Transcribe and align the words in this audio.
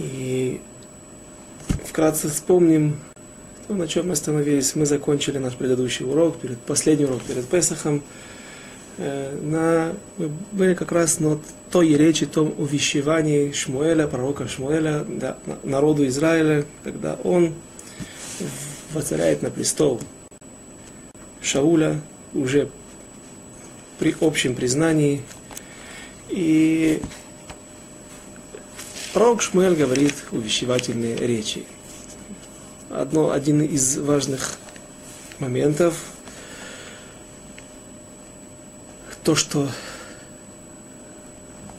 И 0.00 0.60
вкратце 1.84 2.28
вспомним, 2.28 2.96
то, 3.68 3.74
на 3.74 3.86
чем 3.86 4.06
мы 4.06 4.14
остановились. 4.14 4.74
Мы 4.74 4.86
закончили 4.86 5.36
наш 5.36 5.54
предыдущий 5.54 6.06
урок, 6.06 6.38
перед, 6.38 6.58
последний 6.58 7.04
урок 7.04 7.22
перед 7.22 7.46
Песахом. 7.46 8.02
Э, 8.96 9.38
на, 9.42 9.92
мы 10.16 10.30
были 10.52 10.74
как 10.74 10.90
раз 10.92 11.20
на 11.20 11.38
той 11.70 11.94
речи, 11.94 12.24
том 12.24 12.54
увещевании 12.56 13.52
Шмуэля, 13.52 14.06
пророка 14.06 14.48
Шмуэля, 14.48 15.04
да, 15.06 15.36
народу 15.64 16.06
Израиля, 16.06 16.64
когда 16.82 17.18
он 17.22 17.54
воцаряет 18.94 19.42
на 19.42 19.50
престол 19.50 20.00
Шауля 21.42 22.00
уже 22.32 22.70
при 23.98 24.16
общем 24.20 24.54
признании. 24.54 25.20
И 26.30 27.02
пророк 29.12 29.42
Шмуэль 29.42 29.76
говорит 29.76 30.14
увещевательные 30.30 31.16
речи. 31.16 31.66
Одно, 32.90 33.30
один 33.30 33.62
из 33.62 33.98
важных 33.98 34.56
моментов, 35.38 35.94
то, 39.24 39.34
что 39.34 39.68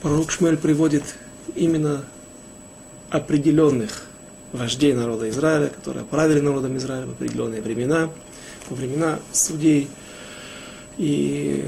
пророк 0.02 0.31
Шмуэль 0.31 0.58
приводит 0.58 1.03
именно 1.55 2.05
определенных 3.09 4.03
вождей 4.53 4.94
народа 4.94 5.30
Израиля, 5.30 5.67
которые 5.67 6.05
правили 6.05 6.39
народом 6.39 6.77
Израиля 6.77 7.08
в 7.08 7.11
определенные 7.11 7.61
времена, 7.61 8.09
во 8.70 8.75
времена 8.75 9.20
судей. 9.31 9.89
И 10.97 11.63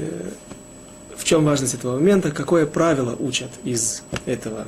в 1.16 1.24
чем 1.24 1.44
важность 1.44 1.74
этого 1.74 1.96
момента, 1.96 2.30
какое 2.30 2.66
правило 2.66 3.16
учат 3.18 3.50
из 3.64 4.02
этого, 4.26 4.66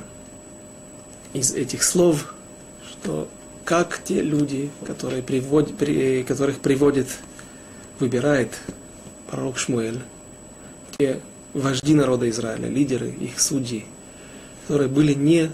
из 1.37 1.53
этих 1.53 1.83
слов, 1.83 2.33
что 2.89 3.27
как 3.63 4.01
те 4.03 4.21
люди, 4.21 4.69
которые 4.85 5.21
приводят, 5.21 5.77
при, 5.77 6.23
которых 6.23 6.59
приводит, 6.59 7.07
выбирает 7.99 8.57
пророк 9.29 9.57
Шмуэль, 9.57 9.99
те 10.97 11.19
вожди 11.53 11.93
народа 11.93 12.29
Израиля, 12.29 12.69
лидеры, 12.69 13.09
их 13.09 13.39
судьи, 13.39 13.85
которые 14.63 14.89
были 14.89 15.13
не 15.13 15.51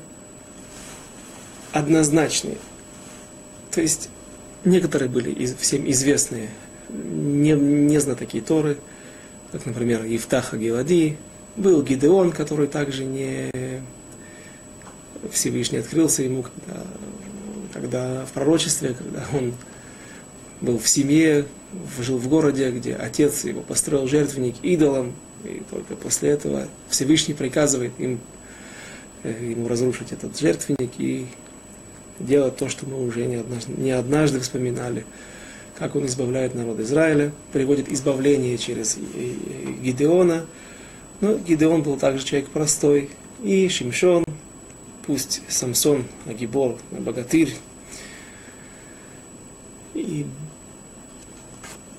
однозначные. 1.72 2.58
То 3.72 3.82
есть 3.82 4.10
некоторые 4.64 5.10
были 5.10 5.46
всем 5.60 5.90
известные, 5.90 6.50
не, 6.90 7.52
не 7.52 8.00
знатоки 8.00 8.40
Торы, 8.42 8.78
как, 9.52 9.66
например, 9.66 10.04
Евтаха 10.04 10.58
Гелади, 10.58 11.18
был 11.56 11.82
Гидеон, 11.84 12.32
который 12.32 12.68
также 12.68 13.04
не 13.04 13.52
Всевышний 15.32 15.80
открылся 15.80 16.24
ему, 16.24 16.44
когда, 16.44 16.84
когда 17.74 18.26
в 18.26 18.32
пророчестве, 18.32 18.94
когда 18.94 19.26
он 19.34 19.54
был 20.62 20.80
в 20.80 20.88
семье, 20.88 21.46
жил 22.00 22.18
в 22.18 22.28
городе, 22.28 22.72
где 22.72 22.96
отец 22.96 23.44
его 23.44 23.62
построил 23.62 24.08
жертвенник 24.08 24.56
идолом, 24.64 25.14
и 25.44 25.62
только 25.70 25.96
после 25.96 26.30
этого 26.30 26.68
Всевышний 26.90 27.34
приказывает 27.34 27.92
им, 27.98 28.20
э, 29.24 29.50
ему 29.52 29.68
разрушить 29.68 30.12
этот 30.12 30.40
жертвенник 30.40 30.92
и 30.98 31.28
делать 32.20 32.58
то, 32.58 32.70
что 32.70 32.86
мы 32.86 33.06
уже 33.06 33.26
не 33.26 33.36
однажды, 33.36 33.74
не 33.76 33.92
однажды 33.92 34.40
вспоминали, 34.40 35.06
как 35.78 35.96
он 35.96 36.06
избавляет 36.06 36.56
народ 36.56 36.80
Израиля, 36.80 37.32
приводит 37.52 37.92
избавление 37.92 38.58
через 38.58 38.98
Гидеона. 39.82 40.46
Но 41.20 41.36
Гидеон 41.36 41.84
был 41.84 41.98
также 41.98 42.24
человек 42.26 42.50
простой, 42.50 43.10
и 43.44 43.68
Шимшон, 43.68 44.24
пусть 45.06 45.42
Самсон, 45.50 46.06
Агибор, 46.26 46.78
богатырь, 46.92 47.56
и 49.94 50.26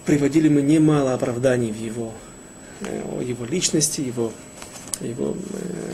приводили 0.05 0.49
мы 0.49 0.63
немало 0.63 1.15
оправданий 1.15 1.71
в 1.71 1.77
его, 1.77 2.13
э, 2.81 3.23
его 3.25 3.45
личности, 3.45 4.01
его 4.01 4.33
его, 5.01 5.35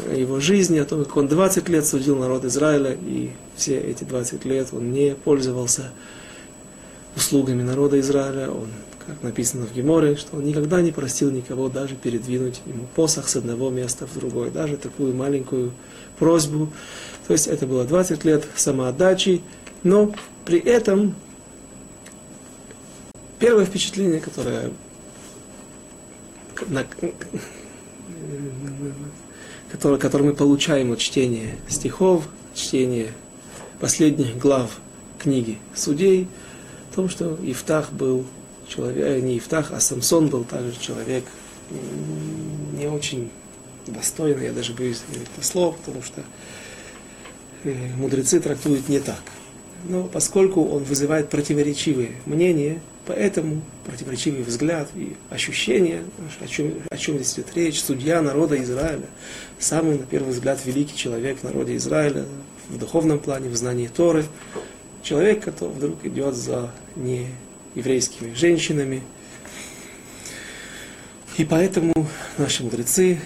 э, 0.09 0.17
его 0.19 0.41
жизни, 0.41 0.79
о 0.79 0.85
том, 0.85 1.05
как 1.05 1.17
он 1.17 1.29
20 1.29 1.69
лет 1.69 1.87
судил 1.87 2.17
народ 2.17 2.45
Израиля, 2.45 2.93
и 2.93 3.31
все 3.57 3.79
эти 3.79 4.05
20 4.05 4.45
лет 4.45 4.69
он 4.73 4.93
не 4.93 5.15
пользовался 5.15 5.91
услугами 7.17 7.63
народа 7.63 7.99
Израиля, 8.01 8.51
он, 8.51 8.69
как 9.07 9.23
написано 9.23 9.67
в 9.67 9.75
Геморе, 9.75 10.17
что 10.17 10.37
он 10.37 10.45
никогда 10.45 10.81
не 10.81 10.93
простил 10.93 11.31
никого 11.31 11.69
даже 11.69 11.95
передвинуть 11.95 12.61
ему 12.67 12.87
посох 12.95 13.29
с 13.29 13.37
одного 13.37 13.71
места 13.71 14.07
в 14.07 14.15
другое, 14.15 14.51
даже 14.51 14.77
такую 14.77 15.15
маленькую 15.15 15.73
просьбу. 16.19 16.71
То 17.27 17.33
есть 17.33 17.47
это 17.47 17.67
было 17.67 17.85
20 17.85 18.25
лет 18.25 18.47
самоотдачи, 18.55 19.43
но 19.83 20.13
при 20.45 20.59
этом 20.59 21.15
первое 23.39 23.65
впечатление, 23.65 24.21
которое 24.21 24.71
который, 29.71 29.99
который 29.99 30.23
мы 30.23 30.35
получаем 30.35 30.93
от 30.93 30.99
чтения 30.99 31.57
стихов, 31.69 32.29
чтения 32.55 33.13
последних 33.79 34.37
глав 34.37 34.79
книги 35.19 35.59
судей, 35.75 36.29
в 36.91 36.97
том, 36.97 37.09
что 37.09 37.39
Ифтах 37.43 37.93
был 37.93 38.27
человек, 38.71 39.05
э, 39.05 39.21
не 39.21 39.39
Ифтах, 39.39 39.73
а 39.73 39.81
Самсон 39.81 40.29
был 40.29 40.45
также 40.45 40.79
человек 40.79 41.25
не 42.79 42.87
очень 42.87 43.31
достойный, 43.87 44.47
я 44.47 44.53
даже 44.53 44.73
боюсь 44.73 45.03
это 45.11 45.47
слово, 45.47 45.73
потому 45.73 46.03
что 46.03 46.23
э, 47.65 47.75
мудрецы 47.97 48.41
трактуют 48.41 48.89
не 48.89 49.01
так. 49.01 49.21
Но 49.85 50.05
поскольку 50.05 50.65
он 50.65 50.85
вызывает 50.85 51.31
противоречивые 51.31 52.13
мнения, 52.27 52.81
Поэтому 53.07 53.63
противоречивый 53.87 54.43
взгляд 54.43 54.89
и 54.95 55.17
ощущение, 55.31 56.05
о 56.41 56.47
чем, 56.47 56.75
о 56.91 56.97
чем 56.97 57.17
здесь 57.17 57.35
идет 57.35 57.57
речь, 57.57 57.83
судья 57.83 58.21
народа 58.23 58.63
Израиля, 58.63 59.07
самый, 59.59 59.99
на 59.99 60.07
первый 60.07 60.31
взгляд, 60.31 60.61
великий 60.65 60.97
человек 60.97 61.39
в 61.39 61.43
народе 61.43 61.75
Израиля, 61.77 62.25
в 62.69 62.79
духовном 62.79 63.19
плане, 63.19 63.49
в 63.49 63.57
знании 63.57 63.89
Торы, 63.89 64.27
человек, 65.03 65.43
который 65.43 65.71
вдруг 65.71 66.05
идет 66.05 66.37
за 66.37 66.71
нееврейскими 67.75 68.35
женщинами. 68.35 69.03
И 71.37 71.45
поэтому 71.45 71.93
наши 72.39 72.63
мудрецы 72.63 73.21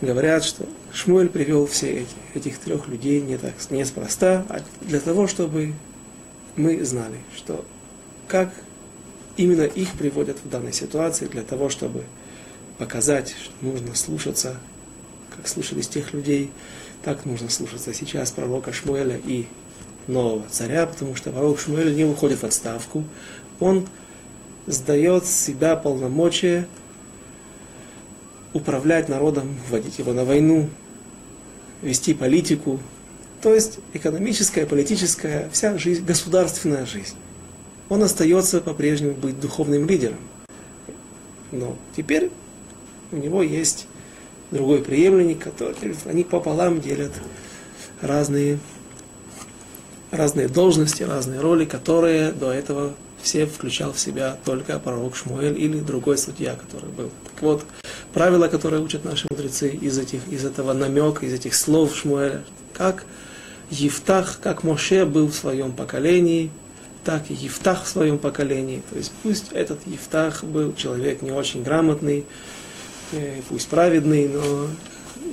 говорят, 0.00 0.44
что 0.44 0.66
Шмуэль 0.92 1.28
привел 1.28 1.66
все 1.66 2.00
эти, 2.00 2.14
этих 2.34 2.58
трех 2.58 2.88
людей 2.88 3.20
не 3.20 3.38
так, 3.38 3.54
неспроста, 3.70 4.44
а 4.48 4.62
для 4.80 5.00
того, 5.00 5.26
чтобы 5.26 5.74
мы 6.56 6.84
знали, 6.84 7.18
что 7.36 7.64
как 8.28 8.52
именно 9.36 9.62
их 9.62 9.92
приводят 9.92 10.38
в 10.42 10.48
данной 10.48 10.72
ситуации 10.72 11.26
для 11.26 11.42
того, 11.42 11.68
чтобы 11.68 12.04
показать, 12.78 13.34
что 13.42 13.52
нужно 13.60 13.94
слушаться, 13.94 14.58
как 15.34 15.46
слушались 15.48 15.88
тех 15.88 16.12
людей, 16.12 16.50
так 17.02 17.24
нужно 17.24 17.48
слушаться 17.48 17.94
сейчас 17.94 18.30
пророка 18.30 18.72
Шмуэля 18.72 19.20
и 19.24 19.46
нового 20.06 20.44
царя, 20.50 20.86
потому 20.86 21.14
что 21.14 21.30
пророк 21.30 21.60
Шмуэль 21.60 21.94
не 21.94 22.04
уходит 22.04 22.40
в 22.40 22.44
отставку, 22.44 23.04
он 23.62 23.86
сдает 24.66 25.26
себя 25.26 25.76
полномочия 25.76 26.66
управлять 28.52 29.08
народом, 29.08 29.56
вводить 29.68 29.98
его 29.98 30.12
на 30.12 30.24
войну, 30.24 30.68
вести 31.80 32.14
политику, 32.14 32.80
то 33.40 33.54
есть 33.54 33.78
экономическая, 33.92 34.66
политическая, 34.66 35.48
вся 35.52 35.78
жизнь, 35.78 36.04
государственная 36.04 36.86
жизнь 36.86 37.16
он 37.92 38.02
остается 38.02 38.62
по-прежнему 38.62 39.12
быть 39.12 39.38
духовным 39.38 39.86
лидером. 39.86 40.16
Но 41.50 41.76
теперь 41.94 42.30
у 43.10 43.16
него 43.16 43.42
есть 43.42 43.86
другой 44.50 44.78
преемленник, 44.78 45.40
который 45.40 45.94
они 46.06 46.24
пополам 46.24 46.80
делят 46.80 47.12
разные, 48.00 48.58
разные 50.10 50.48
должности, 50.48 51.02
разные 51.02 51.40
роли, 51.40 51.66
которые 51.66 52.32
до 52.32 52.50
этого 52.50 52.94
все 53.22 53.46
включал 53.46 53.92
в 53.92 53.98
себя 53.98 54.36
только 54.44 54.78
пророк 54.78 55.16
Шмуэль 55.16 55.58
или 55.58 55.78
другой 55.78 56.18
судья, 56.18 56.54
который 56.54 56.90
был. 56.90 57.10
Так 57.32 57.42
вот, 57.42 57.64
правила, 58.12 58.48
которые 58.48 58.82
учат 58.82 59.04
наши 59.04 59.26
мудрецы 59.30 59.68
из, 59.70 59.98
этих, 59.98 60.26
из 60.28 60.44
этого 60.44 60.72
намека, 60.72 61.24
из 61.24 61.32
этих 61.32 61.54
слов 61.54 61.94
Шмуэля, 61.96 62.42
как 62.72 63.04
Евтах, 63.70 64.40
как 64.42 64.64
Моше 64.64 65.06
был 65.06 65.28
в 65.28 65.34
своем 65.34 65.72
поколении– 65.72 66.50
так 67.04 67.30
и 67.30 67.34
Евтах 67.34 67.84
в 67.84 67.88
своем 67.88 68.18
поколении. 68.18 68.82
То 68.90 68.96
есть 68.96 69.12
пусть 69.22 69.52
этот 69.52 69.80
Евтах 69.86 70.44
был 70.44 70.74
человек 70.74 71.22
не 71.22 71.32
очень 71.32 71.62
грамотный, 71.62 72.24
э, 73.12 73.40
пусть 73.48 73.68
праведный, 73.68 74.28
но 74.28 74.68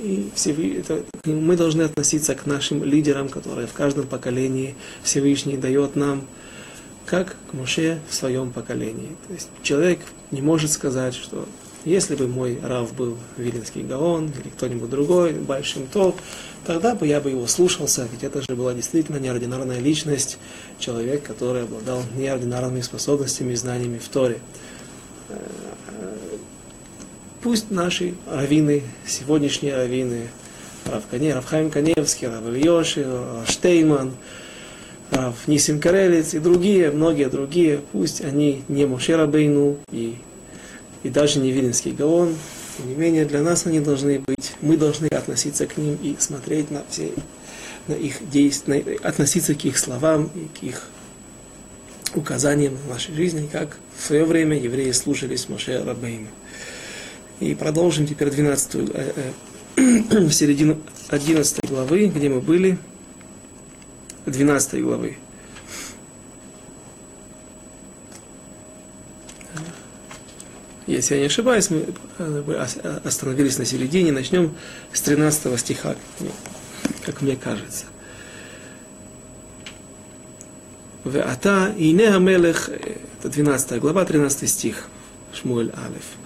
и 0.02 0.30
все, 0.34 0.52
это, 0.78 1.04
мы 1.24 1.56
должны 1.56 1.82
относиться 1.82 2.34
к 2.34 2.46
нашим 2.46 2.82
лидерам, 2.82 3.28
которые 3.28 3.66
в 3.66 3.72
каждом 3.72 4.06
поколении 4.06 4.74
Всевышний 5.02 5.56
дает 5.56 5.96
нам, 5.96 6.26
как 7.10 7.34
к 7.50 7.54
Моше 7.54 7.98
в 8.08 8.14
своем 8.14 8.52
поколении. 8.52 9.16
То 9.26 9.34
есть 9.34 9.48
человек 9.64 9.98
не 10.30 10.40
может 10.40 10.70
сказать, 10.70 11.12
что 11.12 11.44
Если 11.84 12.14
бы 12.14 12.28
мой 12.28 12.58
Рав 12.62 12.94
был 12.94 13.16
Вилинский 13.38 13.82
Гаон 13.82 14.26
или 14.26 14.50
кто-нибудь 14.50 14.90
другой, 14.90 15.32
Большим 15.32 15.86
То, 15.86 16.14
тогда 16.66 16.94
бы 16.94 17.06
я 17.06 17.20
бы 17.20 17.30
его 17.30 17.46
слушался, 17.46 18.06
ведь 18.12 18.22
это 18.22 18.42
же 18.42 18.54
была 18.54 18.74
действительно 18.74 19.16
неординарная 19.16 19.78
личность, 19.78 20.38
человек, 20.78 21.22
который 21.22 21.62
обладал 21.62 22.02
неординарными 22.16 22.82
способностями 22.82 23.54
и 23.54 23.56
знаниями 23.56 23.96
в 23.96 24.08
Торе. 24.08 24.40
Пусть 27.42 27.70
наши 27.70 28.14
раввины, 28.30 28.82
сегодняшние 29.06 29.74
раввины, 29.74 30.28
Рав, 30.84 31.04
Кане, 31.10 31.32
Рав 31.32 31.46
Хайм 31.46 31.70
Каневский, 31.70 32.28
Рав 32.28 32.44
Рав 32.44 33.48
Штейман, 33.48 34.12
Рав 35.10 35.48
Нисим 35.48 35.80
Карелец 35.80 36.34
и 36.34 36.38
другие, 36.38 36.90
многие 36.90 37.28
другие, 37.28 37.80
пусть 37.92 38.20
они 38.20 38.62
не 38.68 38.86
Моше 38.86 39.16
Рабейну 39.16 39.78
и, 39.90 40.16
и 41.02 41.08
даже 41.08 41.40
не 41.40 41.50
Виленский 41.50 41.92
Гаон, 41.92 42.36
тем 42.76 42.88
не 42.88 42.94
менее 42.94 43.24
для 43.24 43.42
нас 43.42 43.66
они 43.66 43.80
должны 43.80 44.20
быть, 44.20 44.52
мы 44.60 44.76
должны 44.76 45.06
относиться 45.06 45.66
к 45.66 45.76
ним 45.76 45.98
и 46.02 46.16
смотреть 46.18 46.70
на 46.70 46.82
все, 46.88 47.12
на 47.88 47.94
их 47.94 48.28
действия, 48.30 48.98
относиться 49.02 49.54
к 49.54 49.64
их 49.64 49.78
словам 49.78 50.30
и 50.34 50.58
к 50.58 50.62
их 50.62 50.88
указаниям 52.14 52.76
в 52.76 52.88
нашей 52.88 53.14
жизни, 53.14 53.48
как 53.50 53.78
в 53.98 54.06
свое 54.06 54.24
время 54.24 54.58
евреи 54.58 54.92
слушались 54.92 55.48
Моше 55.48 55.82
Рабейну. 55.82 56.28
И 57.40 57.54
продолжим 57.54 58.06
теперь 58.06 58.30
12 58.30 58.74
э, 58.74 59.12
э, 59.76 60.18
в 60.28 60.32
середину 60.32 60.78
11 61.08 61.68
главы, 61.68 62.06
где 62.06 62.28
мы 62.28 62.40
были, 62.40 62.78
12 64.30 64.82
главы. 64.82 65.18
Если 70.86 71.14
я 71.14 71.20
не 71.20 71.26
ошибаюсь, 71.26 71.70
мы 71.70 71.86
э, 72.18 72.66
остановились 73.04 73.58
на 73.58 73.64
середине, 73.64 74.10
начнем 74.10 74.56
с 74.92 75.00
13 75.02 75.58
стиха, 75.60 75.94
как 77.04 77.22
мне 77.22 77.36
кажется. 77.36 77.84
Веата 81.04 81.72
и 81.78 81.92
Мелех, 81.92 82.68
это 82.68 83.28
12 83.28 83.78
глава, 83.80 84.04
13 84.04 84.50
стих, 84.50 84.88
Шмуэль 85.32 85.72
Алеф. 85.76 86.19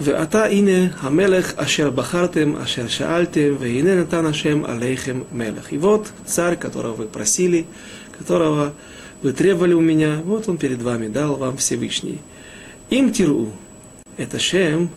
ועתה 0.00 0.44
הנה 0.44 0.88
המלך 1.00 1.52
אשר 1.56 1.90
בחרתם, 1.90 2.56
אשר 2.56 2.88
שאלתם, 2.88 3.54
והנה 3.58 3.94
נתן 3.94 4.26
השם 4.26 4.64
עליכם 4.64 5.20
мелех. 5.32 5.72
И 5.72 5.78
вот 5.78 6.12
царь, 6.24 6.56
которого 6.56 6.94
вы 6.94 7.04
просили, 7.06 7.66
которого 8.18 8.72
вы 9.22 9.32
требовали 9.32 9.74
у 9.74 9.80
меня, 9.80 10.20
вот 10.24 10.48
он 10.48 10.56
перед 10.56 10.80
вами 10.80 11.08
дал 11.08 11.36
вам 11.36 11.58
Всевышний. 11.58 12.18
Им 12.88 13.12
тиру, 13.12 13.52
это 14.16 14.38
Шем, 14.38 14.88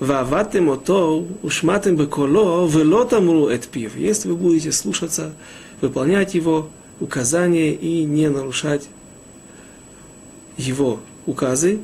ועבדתם 0.00 0.68
אותו 0.68 1.26
ушматым 1.42 1.96
беколо, 1.96 2.66
вело 2.66 3.04
тамру 3.04 3.48
эт 3.48 3.68
пив. 3.68 3.96
Если 3.96 4.28
вы 4.28 4.36
будете 4.36 4.72
слушаться, 4.72 5.32
выполнять 5.80 6.34
его 6.34 6.70
указания 7.00 7.72
и 7.72 8.04
не 8.04 8.28
нарушать 8.28 8.88
его 10.56 11.00
указы, 11.26 11.80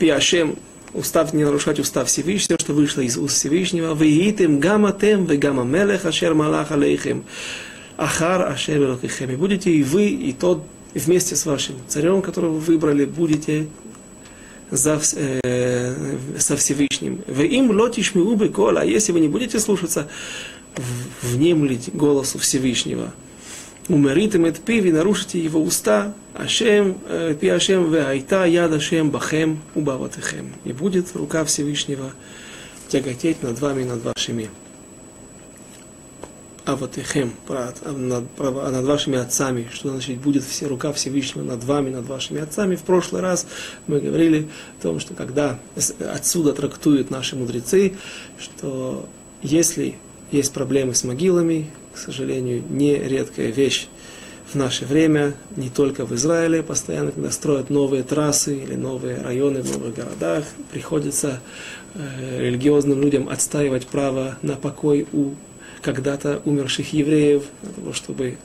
пиашем, 0.00 0.56
устав 0.94 1.32
не 1.32 1.44
нарушать 1.44 1.78
устав 1.78 2.08
Всевышнего, 2.08 2.58
что 2.58 2.72
вышло 2.72 3.02
из 3.02 3.16
уст 3.16 3.36
Всевышнего, 3.36 3.94
«Вегитем 3.94 4.58
гаматем 4.58 5.26
вегама 5.26 5.62
мелех 5.62 6.06
ашер 6.06 6.34
малах 6.34 6.72
алейхем, 6.72 7.24
ахар 7.96 8.48
ашер 8.48 8.78
элокихем». 8.78 9.30
И 9.30 9.36
будете 9.36 9.70
и 9.70 9.84
вы, 9.84 10.08
и 10.08 10.32
тот, 10.32 10.64
вместе 10.94 11.36
с 11.36 11.46
вашим 11.46 11.76
царем, 11.86 12.22
которого 12.22 12.54
вы 12.54 12.60
выбрали, 12.60 13.04
будете 13.04 13.68
за, 14.70 15.00
э, 15.14 15.94
со 16.38 16.56
Всевышним. 16.56 17.20
Вы 17.28 17.46
им 17.46 17.70
лотиш 17.70 18.14
миубы 18.14 18.48
кола, 18.48 18.84
если 18.84 19.12
вы 19.12 19.20
не 19.20 19.28
будете 19.28 19.60
слушаться, 19.60 20.08
внемлить 21.22 21.90
голосу 21.94 22.38
Всевышнего– 22.38 23.12
умеритым 23.90 24.44
от 24.44 24.60
пиви, 24.60 24.90
нарушите 24.90 25.38
его 25.38 25.60
уста, 25.60 26.14
Ашем, 26.34 26.98
пи 27.40 27.48
Ашем, 27.48 27.92
веайта 27.92 28.44
яд 28.44 28.72
Ашем 28.72 29.10
бахем 29.10 29.60
убаватыхем. 29.74 30.52
И 30.64 30.72
будет 30.72 31.14
рука 31.14 31.44
Всевышнего 31.44 32.12
тяготеть 32.88 33.42
над 33.42 33.58
вами, 33.58 33.84
над 33.84 34.02
вашими 34.04 34.48
аватыхем, 36.64 37.32
над 37.48 38.84
вашими 38.84 39.18
отцами, 39.18 39.68
что 39.72 39.90
значит 39.90 40.18
будет 40.18 40.44
все 40.44 40.66
рука 40.66 40.92
Всевышнего 40.92 41.42
над 41.44 41.64
вами, 41.64 41.90
над 41.90 42.06
вашими 42.06 42.40
отцами. 42.40 42.76
В 42.76 42.82
прошлый 42.82 43.22
раз 43.22 43.46
мы 43.88 44.00
говорили 44.00 44.48
о 44.78 44.82
том, 44.82 45.00
что 45.00 45.14
когда 45.14 45.58
отсюда 46.12 46.52
трактуют 46.52 47.10
наши 47.10 47.34
мудрецы, 47.34 47.94
что 48.38 49.08
если 49.42 49.96
есть 50.30 50.52
проблемы 50.52 50.94
с 50.94 51.02
могилами, 51.02 51.70
к 51.92 51.98
сожалению, 51.98 52.62
не 52.68 52.96
редкая 52.96 53.50
вещь 53.50 53.88
в 54.52 54.56
наше 54.56 54.84
время, 54.84 55.34
не 55.56 55.70
только 55.70 56.04
в 56.04 56.14
Израиле, 56.14 56.62
постоянно, 56.62 57.12
когда 57.12 57.30
строят 57.30 57.70
новые 57.70 58.02
трассы 58.02 58.56
или 58.56 58.74
новые 58.74 59.20
районы 59.20 59.62
в 59.62 59.70
новых 59.72 59.94
городах, 59.94 60.44
приходится 60.72 61.40
э, 61.94 62.40
религиозным 62.40 63.00
людям 63.00 63.28
отстаивать 63.28 63.86
право 63.86 64.38
на 64.42 64.56
покой 64.56 65.06
у 65.12 65.34
когда-то 65.82 66.42
умерших 66.44 66.92
евреев, 66.92 67.44
для 67.62 67.72
того, 67.72 67.92
чтобы 67.92 68.36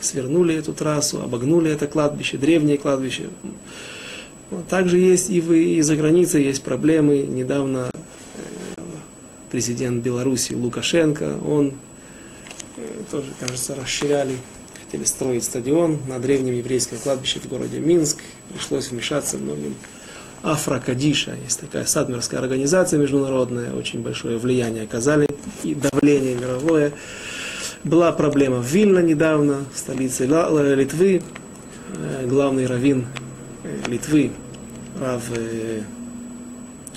свернули 0.00 0.54
эту 0.54 0.72
трассу, 0.72 1.20
обогнули 1.22 1.70
это 1.70 1.86
кладбище, 1.86 2.36
древнее 2.36 2.78
кладбище. 2.78 3.24
Также 4.68 4.98
есть 4.98 5.30
и, 5.30 5.40
вы, 5.40 5.64
и 5.64 5.82
за 5.82 5.96
границей 5.96 6.44
есть 6.44 6.62
проблемы. 6.62 7.18
Недавно 7.18 7.90
э, 7.94 8.80
президент 9.50 10.02
Беларуси 10.02 10.52
Лукашенко, 10.52 11.38
он 11.44 11.72
тоже, 13.10 13.28
кажется, 13.40 13.74
расширяли, 13.74 14.36
хотели 14.84 15.04
строить 15.04 15.44
стадион 15.44 16.00
на 16.08 16.18
древнем 16.18 16.54
еврейском 16.54 16.98
кладбище 16.98 17.40
в 17.40 17.46
городе 17.46 17.78
Минск. 17.78 18.18
Пришлось 18.52 18.90
вмешаться 18.90 19.38
многим 19.38 19.74
Афрокадиша, 20.42 21.36
есть 21.42 21.60
такая 21.60 21.86
садмерская 21.86 22.38
организация 22.38 22.98
международная, 22.98 23.72
очень 23.72 24.02
большое 24.02 24.36
влияние 24.36 24.84
оказали 24.84 25.26
и 25.62 25.74
давление 25.74 26.34
мировое. 26.34 26.92
Была 27.82 28.12
проблема 28.12 28.58
в 28.58 28.66
Вильно 28.66 28.98
недавно, 28.98 29.64
в 29.74 29.78
столице 29.78 30.26
Литвы. 30.26 31.22
Э, 31.96 32.26
главный 32.26 32.66
раввин 32.66 33.06
э, 33.62 33.88
Литвы, 33.88 34.32
Рав 35.00 35.22
э, 35.36 35.82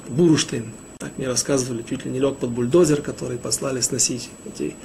Буруштейн, 0.10 0.66
так 0.98 1.18
мне 1.18 1.28
рассказывали, 1.28 1.84
чуть 1.88 2.06
ли 2.06 2.12
не 2.12 2.20
лег 2.20 2.38
под 2.38 2.50
бульдозер, 2.50 3.02
который 3.02 3.38
послали 3.38 3.82
сносить 3.82 4.30
эти 4.46 4.76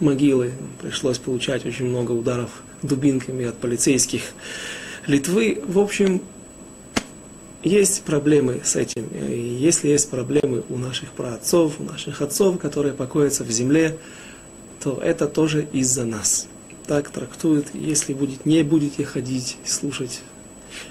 могилы. 0.00 0.52
Пришлось 0.80 1.18
получать 1.18 1.64
очень 1.66 1.86
много 1.86 2.12
ударов 2.12 2.50
дубинками 2.82 3.46
от 3.46 3.56
полицейских 3.58 4.22
Литвы. 5.06 5.60
В 5.66 5.78
общем, 5.78 6.22
есть 7.64 8.02
проблемы 8.02 8.60
с 8.64 8.76
этим. 8.76 9.06
И 9.08 9.56
если 9.60 9.88
есть 9.88 10.10
проблемы 10.10 10.62
у 10.68 10.76
наших 10.76 11.10
праотцов, 11.12 11.80
у 11.80 11.84
наших 11.84 12.22
отцов, 12.22 12.58
которые 12.60 12.94
покоятся 12.94 13.42
в 13.42 13.50
земле, 13.50 13.98
то 14.80 15.00
это 15.02 15.26
тоже 15.26 15.66
из-за 15.72 16.04
нас. 16.04 16.46
Так 16.86 17.10
трактуют, 17.10 17.68
если 17.74 18.12
будет, 18.14 18.46
не 18.46 18.62
будете 18.62 19.04
ходить 19.04 19.56
и 19.64 19.68
слушать 19.68 20.20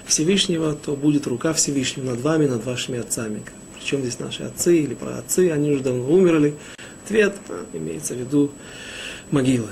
Всевышнего, 0.06 0.74
то 0.74 0.96
будет 0.96 1.26
рука 1.26 1.52
Всевышнего 1.52 2.10
над 2.10 2.20
вами, 2.20 2.46
над 2.46 2.64
вашими 2.64 2.98
отцами 2.98 3.42
причем 3.82 4.02
здесь 4.02 4.20
наши 4.20 4.44
отцы 4.44 4.78
или 4.78 4.94
праотцы, 4.94 5.50
они 5.50 5.72
уже 5.72 5.82
давно 5.82 6.04
умерли. 6.04 6.54
Ответ 7.04 7.34
имеется 7.72 8.14
в 8.14 8.18
виду 8.18 8.52
могилы. 9.32 9.70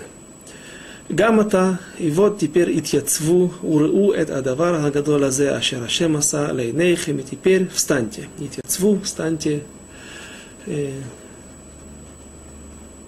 Гамата, 1.09 1.79
и 1.99 2.11
вот 2.11 2.39
теперь 2.39 2.77
итьяцву, 2.79 3.53
уру 3.63 4.13
эт 4.13 4.31
адавар 4.31 4.85
агадол 4.85 5.23
азе 5.25 5.51
ашер 5.51 5.83
ашем 5.83 6.17
аса 6.17 6.53
лейнейхем, 6.53 7.19
и 7.19 7.23
теперь 7.23 7.69
встаньте. 7.69 8.29
Итьяцву, 8.39 9.01
встаньте. 9.01 9.63
Э, 10.67 10.93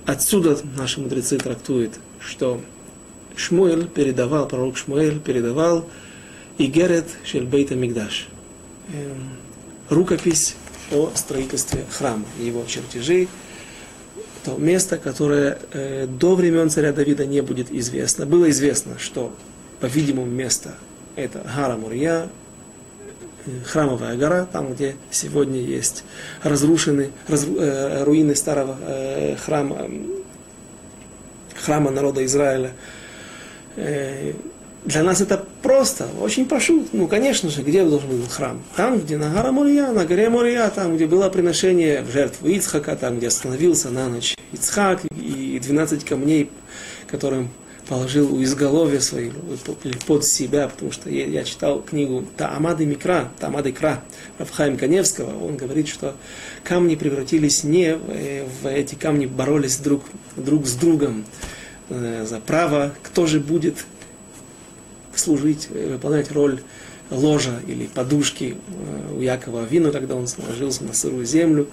отсюда 0.07 0.59
наши 0.77 1.01
мудрецы 1.01 1.37
трактуют, 1.39 1.95
что 2.21 2.61
Шмуэль 3.37 3.87
передавал, 3.89 4.47
пророк 4.47 4.77
Шмуэль 4.77 5.19
передавал 5.19 5.89
Игерет 6.59 7.07
Шельбейта 7.25 7.75
Мигдаш. 7.75 8.29
Эм, 8.93 9.31
рукопись 9.89 10.57
о 10.93 11.13
строительстве 11.15 11.85
храма, 11.91 12.25
его 12.39 12.65
чертежи, 12.67 13.29
то 14.45 14.57
место, 14.57 14.99
которое 14.99 15.59
э, 15.73 16.07
до 16.07 16.35
времен 16.35 16.71
царя 16.71 16.93
Давида 16.93 17.27
не 17.27 17.41
будет 17.41 17.71
известно. 17.71 18.27
Было 18.27 18.51
известно, 18.51 18.99
что, 18.99 19.33
по-видимому, 19.81 20.27
место 20.27 20.75
это 21.17 21.45
Гара 21.57 21.77
Мурья, 21.77 22.29
э, 23.47 23.51
храмовая 23.65 24.17
гора, 24.17 24.47
там, 24.47 24.75
где 24.75 24.97
сегодня 25.11 25.61
есть 25.61 26.05
разрушены 26.43 27.11
раз, 27.29 27.47
э, 27.47 28.05
руины 28.05 28.35
старого 28.35 28.77
э, 28.81 29.37
храма, 29.37 29.89
храма 31.55 31.91
народа 31.91 32.25
Израиля. 32.25 32.73
Э, 33.77 34.33
для 34.85 35.03
нас 35.03 35.21
это 35.21 35.45
просто, 35.63 36.09
очень 36.21 36.47
пошут. 36.47 36.89
Ну, 36.93 37.07
конечно 37.07 37.49
же, 37.49 37.63
где 37.63 37.85
должен 37.85 38.09
был 38.09 38.27
храм? 38.29 38.63
Там, 38.77 38.99
где 38.99 39.17
на 39.17 39.31
горе 39.31 39.51
Мория, 39.51 39.93
на 39.93 40.05
горе 40.05 40.29
Мория, 40.29 40.69
там, 40.71 40.97
где 40.97 41.07
было 41.07 41.29
приношение 41.29 42.03
в 42.03 42.11
жертву 42.11 42.49
Ицхака, 42.49 42.97
там, 42.97 43.19
где 43.19 43.29
остановился 43.29 43.91
на 43.91 44.09
ночь 44.09 44.35
Ицхак 44.53 45.05
и 45.15 45.61
12 45.63 46.05
камней, 46.05 46.51
которым 47.07 47.51
положил 47.89 48.35
у 48.35 48.43
изголовья 48.43 49.01
своего, 49.01 49.39
под 50.07 50.25
себя, 50.25 50.69
потому 50.69 50.93
что 50.93 51.11
я, 51.11 51.27
я 51.27 51.45
читал 51.45 51.83
книгу 51.83 52.25
Таамады 52.37 52.87
Микра, 52.87 53.31
Таамады 53.39 53.73
Кра 53.73 54.03
Рафхаим 54.39 54.77
Каневского, 54.77 55.45
он 55.45 55.57
говорит, 55.57 55.89
что 55.89 56.15
камни 56.65 56.95
превратились 56.95 57.65
не 57.65 57.97
в, 57.97 58.11
э, 58.11 58.47
в 58.63 58.67
эти 58.67 58.95
камни, 58.95 59.27
боролись 59.27 59.79
друг, 59.79 60.05
друг 60.37 60.67
с 60.67 60.75
другом 60.75 61.25
э, 61.89 62.25
за 62.27 62.41
право, 62.41 62.93
кто 63.03 63.27
же 63.27 63.41
будет 63.41 63.85
служить, 65.17 65.69
э, 65.71 65.93
выполнять 65.93 66.31
роль 66.33 66.61
ложа 67.11 67.61
или 67.67 67.87
подушки 67.87 68.57
э, 68.57 69.15
у 69.15 69.21
Якова 69.21 69.65
Вину, 69.65 69.93
когда 69.93 70.15
он 70.15 70.27
сложился 70.27 70.85
на 70.85 70.93
сырую 70.93 71.25
землю. 71.25 71.69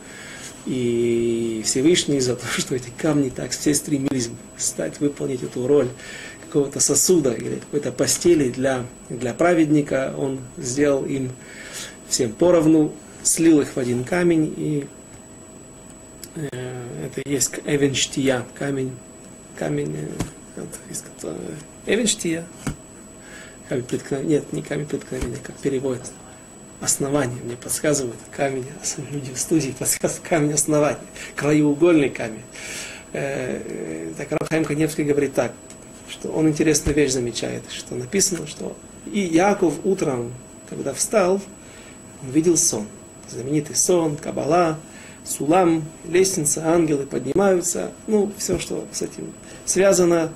И 0.65 1.61
Всевышний 1.65 2.19
за 2.19 2.35
то, 2.35 2.45
что 2.57 2.75
эти 2.75 2.91
камни 2.97 3.29
так 3.29 3.51
все 3.51 3.73
стремились 3.73 4.29
стать, 4.57 4.99
выполнить 4.99 5.43
эту 5.43 5.67
роль 5.67 5.87
какого-то 6.47 6.79
сосуда 6.79 7.31
или 7.31 7.55
какой-то 7.55 7.91
постели 7.91 8.49
для, 8.49 8.85
для 9.09 9.33
праведника, 9.33 10.13
он 10.17 10.39
сделал 10.57 11.05
им 11.05 11.31
всем 12.07 12.31
поровну, 12.31 12.91
слил 13.21 13.61
их 13.61 13.75
в 13.75 13.77
один 13.77 14.03
камень, 14.03 14.53
и 14.57 14.87
э, 16.35 16.47
это 17.05 17.29
есть 17.29 17.51
эвенштия, 17.65 18.45
камень, 18.55 18.91
камень, 19.57 19.95
э, 19.95 20.61
это, 20.61 21.37
эвенштия, 21.85 22.47
камень 23.69 23.83
преткновения, 23.83 24.29
нет, 24.37 24.51
не 24.51 24.61
камень 24.63 24.87
преткновения, 24.87 25.37
как 25.41 25.55
переводят 25.57 26.11
основание, 26.81 27.37
мне 27.43 27.55
подсказывают 27.55 28.17
камень, 28.35 28.65
люди 29.11 29.33
в 29.33 29.39
студии 29.39 29.71
подсказывают 29.77 30.27
камень 30.27 30.53
основания, 30.53 30.99
краеугольный 31.35 32.09
камень. 32.09 32.41
Э, 33.13 33.61
э, 33.63 34.13
так 34.17 34.31
Рафхайм 34.31 34.65
Каневский 34.65 35.03
говорит 35.03 35.33
так, 35.33 35.53
что 36.09 36.29
он 36.29 36.49
интересную 36.49 36.95
вещь 36.95 37.11
замечает, 37.11 37.63
что 37.69 37.95
написано, 37.95 38.47
что 38.47 38.75
и 39.11 39.19
Яков 39.19 39.73
утром, 39.83 40.33
когда 40.69 40.93
встал, 40.93 41.41
он 42.23 42.31
видел 42.31 42.57
сон. 42.57 42.87
Знаменитый 43.29 43.75
сон, 43.75 44.17
Кабала, 44.17 44.79
Сулам, 45.23 45.83
лестница, 46.05 46.65
ангелы 46.65 47.05
поднимаются, 47.05 47.91
ну, 48.07 48.31
все, 48.37 48.57
что 48.57 48.87
с 48.91 49.03
этим 49.03 49.33
связано, 49.65 50.31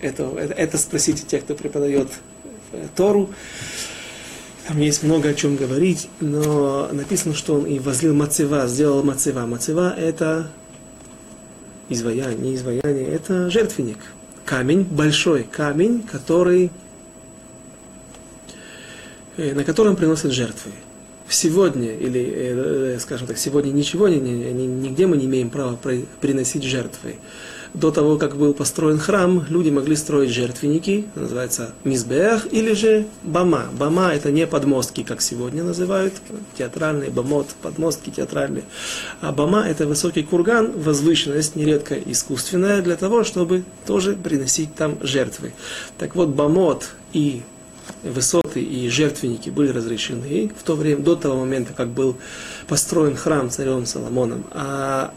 это, 0.00 0.24
это, 0.36 0.52
это 0.54 0.78
спросите 0.78 1.24
тех, 1.24 1.44
кто 1.44 1.54
преподает 1.54 2.08
Тору. 2.94 3.30
Там 4.66 4.78
есть 4.78 5.02
много 5.04 5.28
о 5.28 5.34
чем 5.34 5.56
говорить, 5.56 6.08
но 6.20 6.88
написано, 6.92 7.34
что 7.34 7.54
он 7.54 7.66
и 7.66 7.78
возлил 7.78 8.14
мацева, 8.14 8.66
сделал 8.66 9.04
мацева. 9.04 9.46
Мацева 9.46 9.94
это 9.96 10.50
изваяние, 11.88 12.38
не 12.38 12.54
изваяние, 12.56 13.06
это 13.06 13.48
жертвенник. 13.48 13.98
Камень, 14.44 14.82
большой 14.82 15.44
камень, 15.44 16.02
который, 16.02 16.70
э, 19.36 19.54
на 19.54 19.62
котором 19.62 19.94
приносят 19.94 20.32
жертвы. 20.32 20.72
Сегодня, 21.28 21.92
или, 21.92 22.32
э, 22.34 22.98
скажем 23.00 23.28
так, 23.28 23.38
сегодня 23.38 23.70
ничего, 23.70 24.08
нигде 24.08 25.06
мы 25.06 25.16
не 25.16 25.26
имеем 25.26 25.50
права 25.50 25.78
приносить 26.20 26.64
жертвы 26.64 27.16
до 27.74 27.90
того, 27.90 28.16
как 28.16 28.36
был 28.36 28.54
построен 28.54 28.98
храм, 28.98 29.44
люди 29.48 29.70
могли 29.70 29.96
строить 29.96 30.30
жертвенники, 30.30 31.06
называется 31.14 31.72
мизбех, 31.84 32.46
или 32.52 32.72
же 32.72 33.06
бама. 33.22 33.66
Бама 33.78 34.12
это 34.12 34.30
не 34.30 34.46
подмостки, 34.46 35.02
как 35.02 35.20
сегодня 35.20 35.62
называют, 35.62 36.14
театральные, 36.56 37.10
бамот, 37.10 37.48
подмостки 37.62 38.10
театральные. 38.10 38.64
А 39.20 39.32
бама 39.32 39.66
это 39.66 39.86
высокий 39.86 40.22
курган, 40.22 40.72
возвышенность, 40.72 41.56
нередко 41.56 41.94
искусственная, 41.94 42.82
для 42.82 42.96
того, 42.96 43.24
чтобы 43.24 43.64
тоже 43.86 44.14
приносить 44.14 44.74
там 44.74 44.98
жертвы. 45.02 45.52
Так 45.98 46.14
вот, 46.14 46.28
бамот 46.28 46.90
и 47.12 47.42
высоты 48.02 48.60
и 48.62 48.88
жертвенники 48.88 49.50
были 49.50 49.70
разрешены 49.70 50.50
в 50.58 50.62
то 50.62 50.74
время, 50.74 51.02
до 51.02 51.16
того 51.16 51.40
момента, 51.40 51.72
как 51.72 51.88
был 51.88 52.16
построен 52.68 53.16
храм 53.16 53.50
царем 53.50 53.86
Соломоном. 53.86 54.44
А 54.50 55.12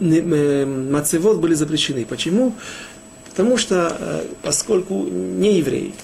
мацевод 0.00 1.38
были 1.38 1.54
запрещены. 1.54 2.04
Почему? 2.04 2.54
Потому 3.30 3.56
что, 3.56 3.96
э, 3.98 4.24
поскольку 4.42 5.04
не 5.04 5.58
евреи, 5.58 5.94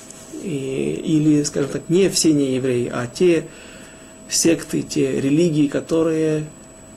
или, 0.44 1.42
скажем 1.42 1.70
так, 1.70 1.82
не 1.88 2.08
все 2.10 2.32
не 2.32 2.54
евреи, 2.56 2.90
а 2.92 3.06
те 3.06 3.46
секты, 4.28 4.82
те 4.82 5.20
религии, 5.20 5.68
которые 5.68 6.44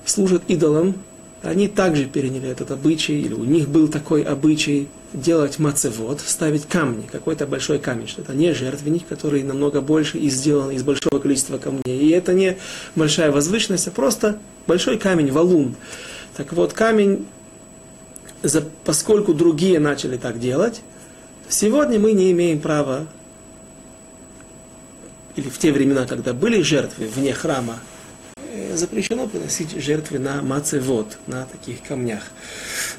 служат 0.05 0.43
идолам, 0.47 0.95
они 1.43 1.67
также 1.67 2.05
переняли 2.05 2.49
этот 2.49 2.71
обычай, 2.71 3.21
или 3.21 3.33
у 3.33 3.45
них 3.45 3.69
был 3.69 3.87
такой 3.87 4.23
обычай 4.23 4.87
делать 5.13 5.59
мацевод, 5.59 6.19
ставить 6.19 6.65
камни, 6.65 7.07
какой-то 7.09 7.45
большой 7.45 7.79
камень, 7.79 8.07
что 8.07 8.21
это 8.21 8.33
не 8.33 8.53
жертвенник, 8.53 9.07
который 9.07 9.43
намного 9.43 9.81
больше 9.81 10.17
и 10.17 10.29
сделан 10.29 10.71
из 10.71 10.83
большого 10.83 11.19
количества 11.19 11.57
камней. 11.57 11.99
И 11.99 12.09
это 12.09 12.33
не 12.33 12.57
большая 12.95 13.31
возвышенность, 13.31 13.87
а 13.87 13.91
просто 13.91 14.39
большой 14.65 14.97
камень, 14.97 15.31
валун. 15.31 15.75
Так 16.37 16.53
вот, 16.53 16.71
камень, 16.71 17.25
поскольку 18.85 19.33
другие 19.33 19.79
начали 19.79 20.17
так 20.17 20.39
делать, 20.39 20.81
сегодня 21.49 21.97
мы 21.97 22.13
не 22.13 22.31
имеем 22.31 22.61
права, 22.61 23.07
или 25.35 25.49
в 25.49 25.57
те 25.57 25.71
времена, 25.71 26.05
когда 26.05 26.33
были 26.33 26.61
жертвы 26.61 27.07
вне 27.07 27.33
храма, 27.33 27.79
э, 28.35 28.77
запрещено 28.77 29.27
приносить 29.27 29.71
жертвы 29.81 30.19
на 30.19 30.43
мацевод, 30.43 31.17
на 31.25 31.45
таких 31.45 31.81
камнях. 31.81 32.21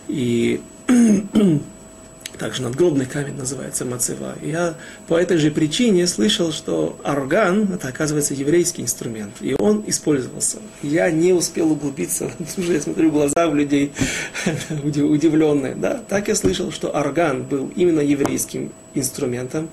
И 0.09 0.61
также 2.39 2.63
надгробный 2.63 3.07
камень 3.07 3.35
называется 3.35 3.85
мацева. 3.85 4.35
я 4.43 4.75
по 5.07 5.15
этой 5.15 5.37
же 5.39 5.51
причине 5.51 6.07
слышал, 6.07 6.53
что 6.53 6.99
орган, 7.05 7.73
это 7.75 7.89
оказывается 7.89 8.35
еврейский 8.35 8.83
инструмент, 8.83 9.35
и 9.41 9.55
он 9.59 9.85
использовался. 9.87 10.59
Я 10.83 11.11
не 11.11 11.33
успел 11.33 11.73
углубиться, 11.73 12.31
уже 12.57 12.75
я 12.75 12.81
смотрю 12.81 13.11
глаза 13.11 13.49
у 13.49 13.55
людей 13.55 13.93
удивленные. 14.85 15.75
Да? 15.75 16.03
Так 16.09 16.29
я 16.29 16.35
слышал, 16.35 16.73
что 16.73 16.89
орган 16.91 17.43
был 17.43 17.71
именно 17.77 18.01
еврейским 18.01 18.73
инструментом, 18.95 19.69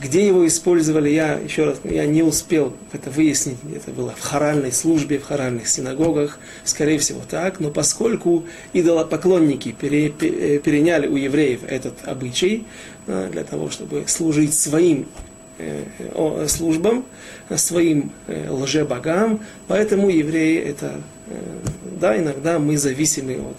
где 0.00 0.26
его 0.26 0.46
использовали, 0.46 1.10
я 1.10 1.34
еще 1.34 1.64
раз, 1.64 1.80
я 1.84 2.06
не 2.06 2.22
успел 2.22 2.74
это 2.92 3.10
выяснить, 3.10 3.58
это 3.74 3.90
было 3.90 4.14
в 4.16 4.22
хоральной 4.22 4.72
службе, 4.72 5.18
в 5.18 5.24
хоральных 5.24 5.68
синагогах, 5.68 6.38
скорее 6.64 6.98
всего 6.98 7.20
так, 7.28 7.60
но 7.60 7.70
поскольку 7.70 8.46
идолопоклонники 8.72 9.72
пере, 9.72 10.08
переняли 10.08 11.06
у 11.06 11.16
евреев 11.16 11.60
этот 11.68 11.94
обычай 12.06 12.66
а, 13.06 13.28
для 13.28 13.44
того, 13.44 13.68
чтобы 13.68 14.04
служить 14.06 14.54
своим 14.54 15.06
э, 15.58 16.46
службам, 16.48 17.04
своим 17.56 18.12
э, 18.26 18.48
лжебогам, 18.50 19.40
поэтому 19.68 20.08
евреи 20.08 20.60
это, 20.60 20.94
э, 21.26 21.34
да, 22.00 22.16
иногда 22.16 22.58
мы 22.58 22.78
зависимы 22.78 23.34
от 23.34 23.56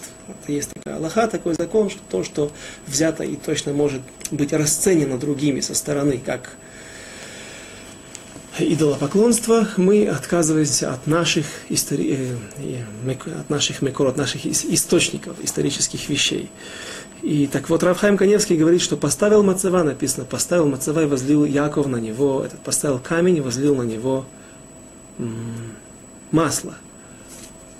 есть 0.47 0.71
такая 0.73 0.97
Аллаха, 0.97 1.27
такой 1.27 1.53
закон, 1.53 1.89
что 1.89 1.99
то, 2.09 2.23
что 2.23 2.51
взято 2.87 3.23
и 3.23 3.35
точно 3.35 3.73
может 3.73 4.01
быть 4.31 4.53
расценено 4.53 5.17
другими 5.17 5.59
со 5.59 5.75
стороны, 5.75 6.21
как 6.25 6.57
идолопоклонство, 8.59 9.67
мы 9.77 10.07
отказываемся 10.07 10.93
от 10.93 11.07
наших, 11.07 11.45
истори... 11.69 12.35
от 13.39 13.49
наших 13.49 13.81
мекор, 13.81 14.07
от 14.07 14.17
наших 14.17 14.45
источников, 14.45 15.37
исторических 15.41 16.09
вещей. 16.09 16.49
И 17.21 17.47
так 17.47 17.69
вот 17.69 17.83
Равхайм 17.83 18.17
Каневский 18.17 18.57
говорит, 18.57 18.81
что 18.81 18.97
поставил 18.97 19.43
Мацева, 19.43 19.83
написано, 19.83 20.25
поставил 20.25 20.67
Мацева 20.67 21.03
и 21.03 21.05
возлил 21.05 21.45
Яков 21.45 21.87
на 21.87 21.97
него, 21.97 22.43
этот 22.43 22.59
поставил 22.61 22.99
камень 22.99 23.37
и 23.37 23.41
возлил 23.41 23.75
на 23.75 23.83
него 23.83 24.25
масло 26.31 26.75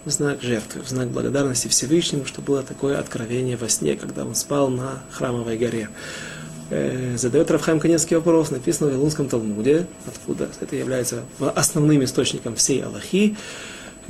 в 0.05 0.10
знак 0.10 0.41
жертвы, 0.41 0.81
в 0.81 0.89
знак 0.89 1.10
благодарности 1.10 1.67
Всевышнему, 1.67 2.25
что 2.25 2.41
было 2.41 2.63
такое 2.63 3.00
откровение 3.00 3.58
во 3.58 3.70
сне, 3.70 3.96
когда 3.96 4.25
он 4.25 4.36
спал 4.36 4.70
на 4.70 5.01
храмовой 5.12 5.58
горе. 5.58 5.89
Э, 6.73 7.17
задает 7.17 7.51
Равхайм 7.51 7.81
Каневский 7.81 8.15
вопрос, 8.15 8.49
написано 8.49 8.89
в 8.89 8.93
Илунском 8.93 9.27
Талмуде, 9.27 9.87
откуда 10.07 10.47
это 10.61 10.73
является 10.77 11.25
основным 11.53 12.01
источником 12.05 12.55
всей 12.55 12.81
Аллахи, 12.81 13.35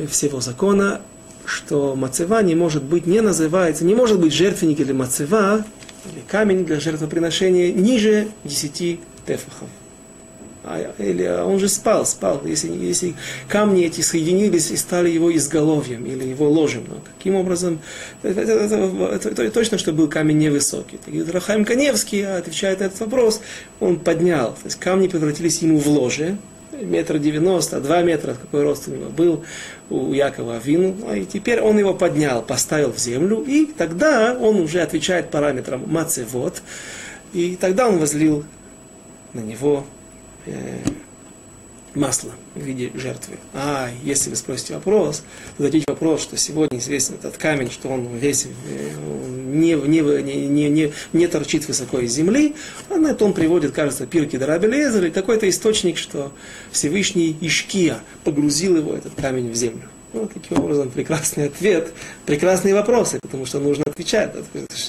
всего 0.07 0.41
закона, 0.41 1.01
что 1.43 1.95
мацева 1.95 2.43
не 2.43 2.53
может 2.53 2.83
быть, 2.83 3.07
не 3.07 3.21
называется, 3.21 3.83
не 3.83 3.95
может 3.95 4.19
быть 4.19 4.31
жертвенник 4.31 4.79
или 4.79 4.91
мацева, 4.91 5.65
или 6.05 6.21
камень 6.27 6.63
для 6.63 6.79
жертвоприношения 6.79 7.73
ниже 7.73 8.27
10 8.43 8.99
тефахов. 9.25 9.69
А, 10.63 10.93
или 10.99 11.23
а 11.23 11.43
он 11.45 11.59
же 11.59 11.67
спал, 11.67 12.05
спал. 12.05 12.41
Если, 12.45 12.69
если 12.69 13.15
камни 13.47 13.83
эти 13.85 14.01
соединились 14.01 14.69
и 14.69 14.77
стали 14.77 15.09
его 15.09 15.35
изголовьем 15.35 16.05
или 16.05 16.23
его 16.23 16.47
ложем. 16.47 16.83
Но 16.87 16.97
каким 17.17 17.35
образом? 17.35 17.79
Это, 18.21 18.41
это, 18.41 18.53
это, 18.53 19.29
это, 19.29 19.51
точно, 19.51 19.79
что 19.79 19.91
был 19.91 20.07
камень 20.07 20.37
невысокий. 20.37 20.99
Рахаим 21.31 21.65
Каневский 21.65 22.25
отвечает 22.27 22.79
на 22.79 22.85
этот 22.85 22.99
вопрос. 22.99 23.41
Он 23.79 23.99
поднял. 23.99 24.51
То 24.51 24.65
есть 24.65 24.79
камни 24.79 25.07
превратились 25.07 25.61
ему 25.63 25.79
в 25.79 25.87
ложе. 25.87 26.37
Метр 26.79 27.17
девяносто, 27.17 27.79
два 27.79 28.01
метра, 28.01 28.35
какой 28.39 28.63
рост 28.63 28.87
у 28.87 28.91
него 28.91 29.09
был 29.09 29.43
у 29.89 30.13
Якова 30.13 30.57
Авину. 30.57 30.95
И 31.13 31.25
теперь 31.25 31.59
он 31.59 31.79
его 31.79 31.95
поднял, 31.95 32.43
поставил 32.43 32.91
в 32.91 32.99
землю. 32.99 33.43
И 33.47 33.65
тогда 33.65 34.37
он 34.39 34.59
уже 34.59 34.81
отвечает 34.81 35.31
параметрам 35.31 35.83
мацевод. 35.87 36.61
И 37.33 37.57
тогда 37.59 37.87
он 37.87 37.97
возлил 37.97 38.43
на 39.33 39.39
него 39.39 39.85
э, 40.45 40.79
масло 41.93 42.31
в 42.55 42.61
виде 42.61 42.91
жертвы. 42.93 43.35
А 43.53 43.89
если 44.03 44.29
вы 44.29 44.35
спросите 44.35 44.75
вопрос, 44.75 45.23
зададите 45.57 45.85
вопрос, 45.87 46.21
что 46.21 46.37
сегодня 46.37 46.79
известен 46.79 47.15
этот 47.15 47.37
камень, 47.37 47.69
что 47.69 47.89
он 47.89 48.07
весь 48.17 48.45
э, 48.45 48.91
не, 49.51 49.73
не, 49.73 50.47
не, 50.47 50.69
не, 50.69 50.93
не 51.13 51.27
торчит 51.27 51.67
высоко 51.67 51.99
из 51.99 52.11
земли, 52.11 52.55
а 52.89 52.95
на 52.95 53.09
это 53.09 53.29
приводит, 53.31 53.73
кажется, 53.73 54.05
пирки 54.05 54.37
Дарабелезер, 54.37 55.05
и 55.05 55.09
такой-то 55.11 55.49
источник, 55.49 55.97
что 55.97 56.31
Всевышний 56.71 57.35
Ишкия 57.41 57.99
погрузил 58.23 58.77
его, 58.77 58.93
этот 58.93 59.13
камень, 59.15 59.51
в 59.51 59.55
землю. 59.55 59.90
Ну, 60.13 60.27
таким 60.27 60.59
образом, 60.59 60.89
прекрасный 60.89 61.45
ответ, 61.45 61.93
прекрасные 62.25 62.73
вопросы, 62.73 63.17
потому 63.21 63.45
что 63.45 63.59
нужно 63.59 63.85
отвечать. 63.87 64.35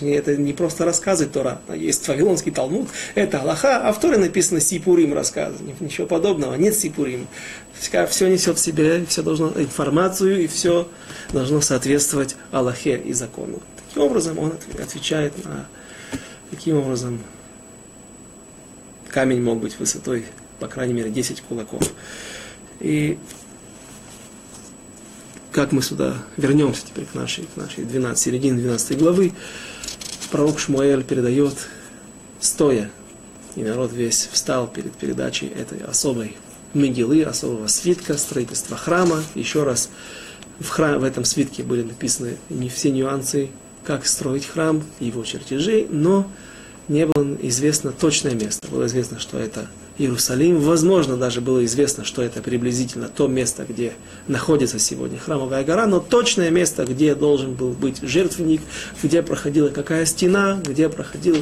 Это 0.00 0.36
не 0.36 0.52
просто 0.52 0.84
рассказы 0.84 1.26
Тора. 1.26 1.60
Есть 1.72 2.08
Вавилонский 2.08 2.50
Талмуд, 2.50 2.88
это 3.14 3.40
Аллаха, 3.40 3.88
а 3.88 3.92
в 3.92 4.00
Торе 4.00 4.18
написано 4.18 4.58
Сипурим 4.58 5.14
рассказы. 5.14 5.58
Ничего 5.78 6.08
подобного, 6.08 6.54
нет 6.54 6.76
Сипурим. 6.76 7.28
Все 7.78 8.28
несет 8.28 8.58
в 8.58 8.60
себе, 8.60 9.04
все 9.06 9.22
должно, 9.22 9.52
информацию, 9.54 10.42
и 10.42 10.48
все 10.48 10.88
должно 11.32 11.60
соответствовать 11.60 12.34
Аллахе 12.50 12.96
и 12.96 13.12
закону. 13.12 13.62
Таким 13.88 14.02
образом, 14.02 14.38
он 14.40 14.54
отвечает 14.80 15.32
на... 15.44 15.68
Каким 16.50 16.78
образом 16.78 17.20
камень 19.08 19.40
мог 19.40 19.60
быть 19.60 19.78
высотой, 19.78 20.24
по 20.58 20.66
крайней 20.66 20.94
мере, 20.94 21.10
10 21.10 21.42
кулаков. 21.42 21.92
И 22.80 23.18
как 25.52 25.72
мы 25.72 25.82
сюда 25.82 26.16
вернемся 26.36 26.86
теперь 26.86 27.04
к 27.04 27.14
нашей, 27.14 27.44
к 27.44 27.56
нашей 27.56 27.84
12, 27.84 28.18
середине 28.18 28.58
12 28.58 28.98
главы, 28.98 29.32
пророк 30.30 30.58
Шмуэль 30.58 31.04
передает 31.04 31.54
стоя, 32.40 32.90
и 33.54 33.62
народ 33.62 33.92
весь 33.92 34.28
встал 34.32 34.66
перед 34.66 34.92
передачей 34.94 35.46
этой 35.46 35.78
особой 35.78 36.36
мегилы, 36.72 37.22
особого 37.22 37.66
свитка, 37.66 38.16
строительства 38.16 38.78
храма. 38.78 39.22
Еще 39.34 39.62
раз, 39.62 39.90
в, 40.58 40.68
храм, 40.68 40.98
в 40.98 41.04
этом 41.04 41.26
свитке 41.26 41.62
были 41.62 41.82
написаны 41.82 42.38
не 42.48 42.70
все 42.70 42.90
нюансы, 42.90 43.50
как 43.84 44.06
строить 44.06 44.46
храм, 44.46 44.82
его 45.00 45.22
чертежи, 45.22 45.86
но 45.90 46.30
не 46.88 47.06
было 47.06 47.36
известно 47.42 47.92
точное 47.92 48.34
место. 48.34 48.66
Было 48.68 48.86
известно, 48.86 49.18
что 49.18 49.38
это 49.38 49.68
Иерусалим. 50.02 50.60
Возможно, 50.60 51.16
даже 51.16 51.40
было 51.40 51.64
известно, 51.64 52.04
что 52.04 52.22
это 52.22 52.42
приблизительно 52.42 53.08
то 53.08 53.28
место, 53.28 53.64
где 53.68 53.94
находится 54.28 54.78
сегодня 54.78 55.18
храмовая 55.18 55.64
гора, 55.64 55.86
но 55.86 56.00
точное 56.00 56.50
место, 56.50 56.84
где 56.84 57.14
должен 57.14 57.54
был 57.54 57.70
быть 57.70 58.00
жертвенник, 58.02 58.60
где 59.02 59.22
проходила 59.22 59.68
какая 59.68 60.04
стена, 60.06 60.60
где, 60.62 60.88
проходил, 60.88 61.36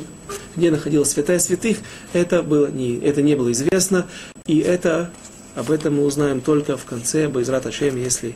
где 0.57 0.71
находилась 0.71 1.11
святая 1.11 1.39
святых, 1.39 1.79
это, 2.13 2.43
было 2.43 2.71
не, 2.71 2.99
это 2.99 3.23
не 3.23 3.35
было 3.35 3.51
известно. 3.53 4.07
И 4.47 4.59
это, 4.59 5.11
об 5.55 5.71
этом 5.71 5.97
мы 5.97 6.05
узнаем 6.05 6.41
только 6.41 6.77
в 6.77 6.85
конце 6.85 7.29
Байзрат 7.29 7.67
Ашем, 7.67 7.97
если 7.97 8.35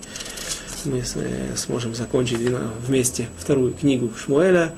мы 0.85 1.03
э, 1.15 1.57
сможем 1.57 1.95
закончить 1.95 2.39
вместе 2.87 3.29
вторую 3.39 3.73
книгу 3.73 4.11
Шмуэля. 4.17 4.75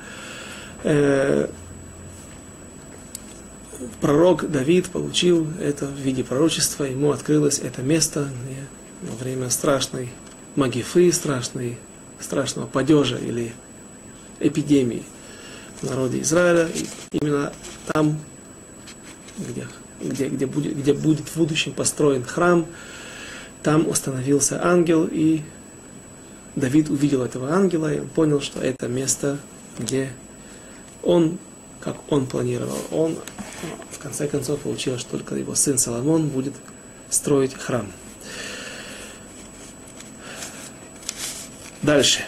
Пророк 4.01 4.49
Давид 4.49 4.89
получил 4.89 5.47
это 5.61 5.85
в 5.85 5.97
виде 5.97 6.23
пророчества, 6.23 6.85
ему 6.85 7.11
открылось 7.11 7.59
это 7.59 7.83
место 7.83 8.27
во 9.03 9.15
время 9.15 9.49
страшной 9.51 10.09
магифы, 10.55 11.11
страшной, 11.11 11.77
страшного 12.19 12.65
падежа 12.65 13.17
или 13.17 13.53
эпидемии 14.39 15.03
в 15.81 15.83
народе 15.83 16.21
Израиля. 16.21 16.67
И 16.73 16.87
именно 17.11 17.53
там, 17.85 18.17
где, 19.37 19.67
где, 20.01 20.27
где, 20.29 20.47
будет, 20.47 20.75
где 20.75 20.93
будет 20.93 21.29
в 21.29 21.37
будущем 21.37 21.73
построен 21.73 22.23
храм, 22.23 22.65
там 23.61 23.87
установился 23.87 24.59
ангел, 24.65 25.07
и 25.11 25.41
Давид 26.55 26.89
увидел 26.89 27.21
этого 27.21 27.51
ангела, 27.51 27.93
и 27.93 27.99
он 27.99 28.07
понял, 28.07 28.41
что 28.41 28.59
это 28.59 28.87
место, 28.87 29.37
где 29.77 30.11
он 31.03 31.37
как 31.79 31.95
он 32.11 32.25
планировал. 32.25 32.77
Он, 32.91 33.15
в 33.91 33.99
конце 33.99 34.27
концов, 34.27 34.61
получилось, 34.61 35.01
что 35.01 35.11
только 35.11 35.35
его 35.35 35.55
сын 35.55 35.77
Соломон 35.77 36.27
будет 36.27 36.53
строить 37.09 37.53
храм. 37.53 37.91
Дальше. 41.81 42.21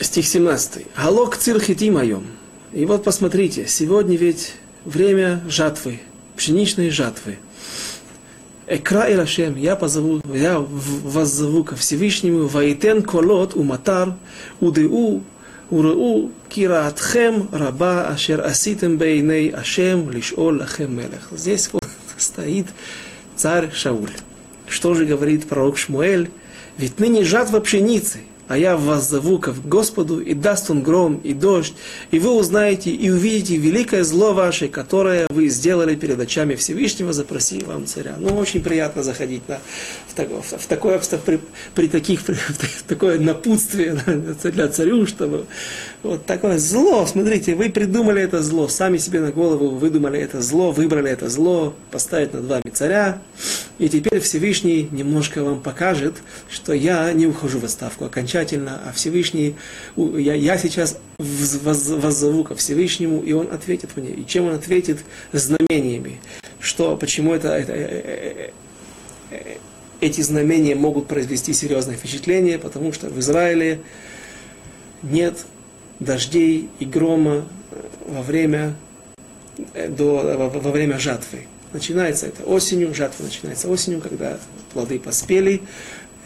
Стих 0.00 0.26
17. 0.26 0.86
Галок 0.96 1.36
цирхити 1.36 1.90
моем. 1.90 2.26
И 2.72 2.84
вот 2.84 3.02
посмотрите, 3.04 3.66
сегодня 3.66 4.16
ведь 4.16 4.54
время 4.84 5.42
жатвы, 5.48 6.00
пшеничной 6.36 6.90
жатвы. 6.90 7.38
Экра 8.74 9.04
и 9.04 9.14
Рашем, 9.14 9.54
я 9.56 9.76
позову, 9.76 10.22
я 10.32 10.58
воззову 10.58 11.62
ко 11.62 11.76
Всевышнему, 11.76 12.46
ваитен 12.46 13.02
колот 13.02 13.54
уматар, 13.54 14.14
удеу, 14.60 15.22
уреу, 15.68 16.30
кираатхем 16.48 17.50
раба, 17.52 18.08
ашер 18.08 18.40
аситем 18.40 18.96
бейней 18.96 19.50
Ашем, 19.50 20.10
лишол 20.10 20.56
лахем 20.56 20.96
мелех. 20.96 21.28
Здесь 21.32 21.68
вот 21.70 21.84
стоит 22.16 22.68
царь 23.36 23.70
Шауль. 23.74 24.08
Что 24.66 24.94
же 24.94 25.04
говорит 25.04 25.46
пророк 25.46 25.76
Шмуэль? 25.76 26.30
Ведь 26.78 26.98
ныне 26.98 27.24
жатва 27.24 27.60
пшеницы– 27.60 28.20
а 28.52 28.58
я 28.58 28.76
вас 28.76 29.08
зову 29.08 29.38
к 29.38 29.48
Господу, 29.64 30.20
и 30.20 30.34
даст 30.34 30.70
он 30.70 30.82
гром 30.82 31.22
и 31.24 31.32
дождь, 31.32 31.72
и 32.10 32.18
вы 32.18 32.32
узнаете 32.32 32.90
и 32.90 33.08
увидите 33.08 33.56
великое 33.56 34.04
зло 34.04 34.34
ваше, 34.34 34.68
которое 34.68 35.26
вы 35.30 35.48
сделали 35.48 35.94
перед 35.94 36.20
очами 36.20 36.54
Всевышнего, 36.54 37.14
запроси 37.14 37.64
вам 37.66 37.86
царя. 37.86 38.14
Ну, 38.18 38.36
очень 38.36 38.62
приятно 38.62 39.02
заходить 39.02 39.48
на, 39.48 39.58
в, 40.06 40.14
так, 40.14 40.28
в, 40.28 40.42
в 40.42 40.66
такое, 40.66 41.00
при, 41.24 41.40
при 41.74 41.88
таких, 41.88 42.24
при, 42.24 42.34
в 42.78 42.82
такое 42.86 43.18
напутствие 43.18 43.96
для 44.42 44.68
царю, 44.68 45.06
чтобы 45.06 45.46
вот 46.02 46.26
такое 46.26 46.58
зло, 46.58 47.06
смотрите, 47.06 47.54
вы 47.54 47.70
придумали 47.70 48.20
это 48.20 48.42
зло, 48.42 48.68
сами 48.68 48.98
себе 48.98 49.20
на 49.20 49.32
голову 49.32 49.70
выдумали 49.70 50.20
это 50.20 50.42
зло, 50.42 50.72
выбрали 50.72 51.10
это 51.10 51.30
зло, 51.30 51.72
поставить 51.90 52.34
над 52.34 52.44
вами 52.44 52.70
царя, 52.74 53.22
и 53.78 53.88
теперь 53.88 54.20
Всевышний 54.20 54.88
немножко 54.90 55.42
вам 55.42 55.60
покажет, 55.60 56.16
что 56.50 56.72
я 56.72 57.12
не 57.12 57.26
ухожу 57.26 57.58
в 57.58 57.64
отставку 57.64 58.04
окончательно, 58.04 58.80
а 58.86 58.92
Всевышний, 58.92 59.56
я, 59.96 60.34
я 60.34 60.58
сейчас 60.58 60.98
воззову 61.18 62.44
ко 62.44 62.54
Всевышнему, 62.54 63.22
и 63.22 63.32
он 63.32 63.48
ответит 63.50 63.96
мне. 63.96 64.10
И 64.10 64.26
чем 64.26 64.46
он 64.46 64.54
ответит? 64.54 64.98
Знамениями. 65.32 66.20
Что, 66.60 66.96
почему 66.96 67.32
это, 67.32 67.48
это 67.48 67.72
э, 67.72 67.80
э, 67.80 68.50
э, 69.30 69.56
эти 70.00 70.20
знамения 70.20 70.74
могут 70.74 71.08
произвести 71.08 71.52
серьезное 71.52 71.96
впечатление, 71.96 72.58
потому 72.58 72.92
что 72.92 73.08
в 73.08 73.18
Израиле 73.20 73.80
нет 75.02 75.44
дождей 75.98 76.68
и 76.78 76.84
грома 76.84 77.48
во 78.06 78.22
время, 78.22 78.74
до, 79.88 80.50
во, 80.52 80.60
во 80.60 80.70
время 80.70 80.98
жатвы. 80.98 81.46
Начинается 81.72 82.26
это 82.26 82.42
осенью, 82.44 82.94
жатва 82.94 83.24
начинается 83.24 83.68
осенью, 83.68 84.00
когда 84.00 84.38
плоды 84.72 84.98
поспели. 84.98 85.62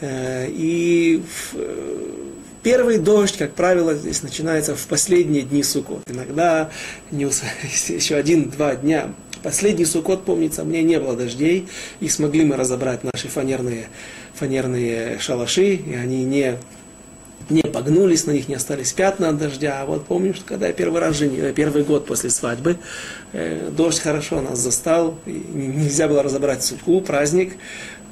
Э, 0.01 0.47
и 0.49 1.23
э, 1.55 2.13
первый 2.63 2.99
дождь, 2.99 3.37
как 3.37 3.53
правило, 3.53 3.95
здесь 3.95 4.23
начинается 4.23 4.75
в 4.75 4.87
последние 4.87 5.43
дни 5.43 5.63
сукот. 5.63 6.03
Иногда 6.09 6.71
не, 7.11 7.25
еще 7.95 8.17
один-два 8.17 8.77
дня. 8.77 9.15
Последний 9.43 9.85
сукот, 9.85 10.25
помнится, 10.25 10.65
мне 10.65 10.83
не 10.83 10.99
было 10.99 11.15
дождей, 11.15 11.69
и 12.01 12.09
смогли 12.09 12.45
мы 12.45 12.57
разобрать 12.57 13.05
наши 13.05 13.29
фанерные, 13.29 13.89
фанерные 14.35 15.19
шалаши, 15.21 15.75
и 15.75 15.95
они 15.95 16.25
не 16.25 16.59
не 17.49 17.63
погнулись, 17.63 18.27
на 18.27 18.33
них 18.33 18.49
не 18.49 18.55
остались 18.55 18.93
пятна 18.93 19.29
от 19.29 19.39
дождя. 19.39 19.83
А 19.83 19.87
вот 19.87 20.07
помню, 20.07 20.35
что 20.35 20.45
когда 20.45 20.67
я 20.67 20.73
первый 20.73 21.01
раз 21.01 21.17
женил, 21.17 21.53
первый 21.55 21.85
год 21.85 22.07
после 22.07 22.31
свадьбы, 22.31 22.79
э, 23.33 23.71
дождь 23.71 24.01
хорошо 24.01 24.41
нас 24.41 24.59
застал, 24.59 25.19
нельзя 25.27 26.09
было 26.09 26.23
разобрать 26.23 26.65
суку, 26.65 27.01
праздник. 27.01 27.55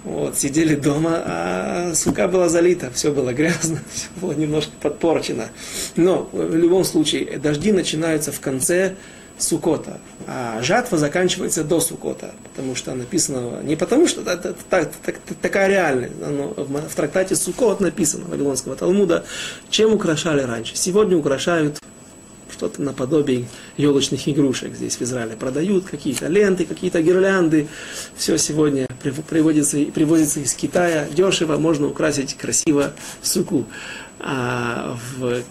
Вот, 0.04 0.36
сидели 0.36 0.74
дома, 0.74 1.22
а 1.24 1.92
сука 1.94 2.28
была 2.28 2.50
залита, 2.50 2.90
все 2.92 3.10
было 3.10 3.32
грязно, 3.32 3.80
все 3.92 4.08
было 4.20 4.32
немножко 4.32 4.72
подпорчено. 4.80 5.48
Но 5.96 6.28
в 6.30 6.54
любом 6.54 6.84
случае, 6.84 7.38
дожди 7.38 7.72
начинаются 7.72 8.30
в 8.30 8.38
конце 8.38 8.96
Сукота, 9.38 9.98
а 10.26 10.62
жатва 10.62 10.96
заканчивается 10.96 11.64
до 11.64 11.80
Сукота, 11.80 12.34
потому 12.44 12.74
что 12.76 12.94
написано, 12.94 13.60
не 13.62 13.76
потому 13.76 14.06
что 14.06 14.22
это, 14.22 14.50
это, 14.50 14.54
это, 14.70 14.92
это 15.06 15.34
такая 15.40 15.68
реальность, 15.68 16.14
но 16.20 16.48
в 16.48 16.94
трактате 16.94 17.34
Сукот 17.34 17.80
написано, 17.80 18.26
Вавилонского 18.26 18.76
Талмуда, 18.76 19.24
чем 19.70 19.92
украшали 19.92 20.42
раньше. 20.42 20.76
Сегодня 20.76 21.16
украшают 21.16 21.78
что-то 22.54 22.80
наподобие 22.82 23.46
елочных 23.76 24.28
игрушек 24.28 24.74
здесь 24.74 24.96
в 24.96 25.02
Израиле. 25.02 25.36
Продают 25.36 25.86
какие-то 25.86 26.28
ленты, 26.28 26.64
какие-то 26.64 27.02
гирлянды. 27.02 27.66
Все 28.16 28.38
сегодня 28.38 28.86
приводится, 29.28 29.78
привозится 29.92 30.40
из 30.40 30.54
Китая. 30.54 31.08
Дешево, 31.12 31.58
можно 31.58 31.88
украсить 31.88 32.34
красиво 32.36 32.92
суку. 33.22 33.66
А 34.20 34.96
в 35.18 35.42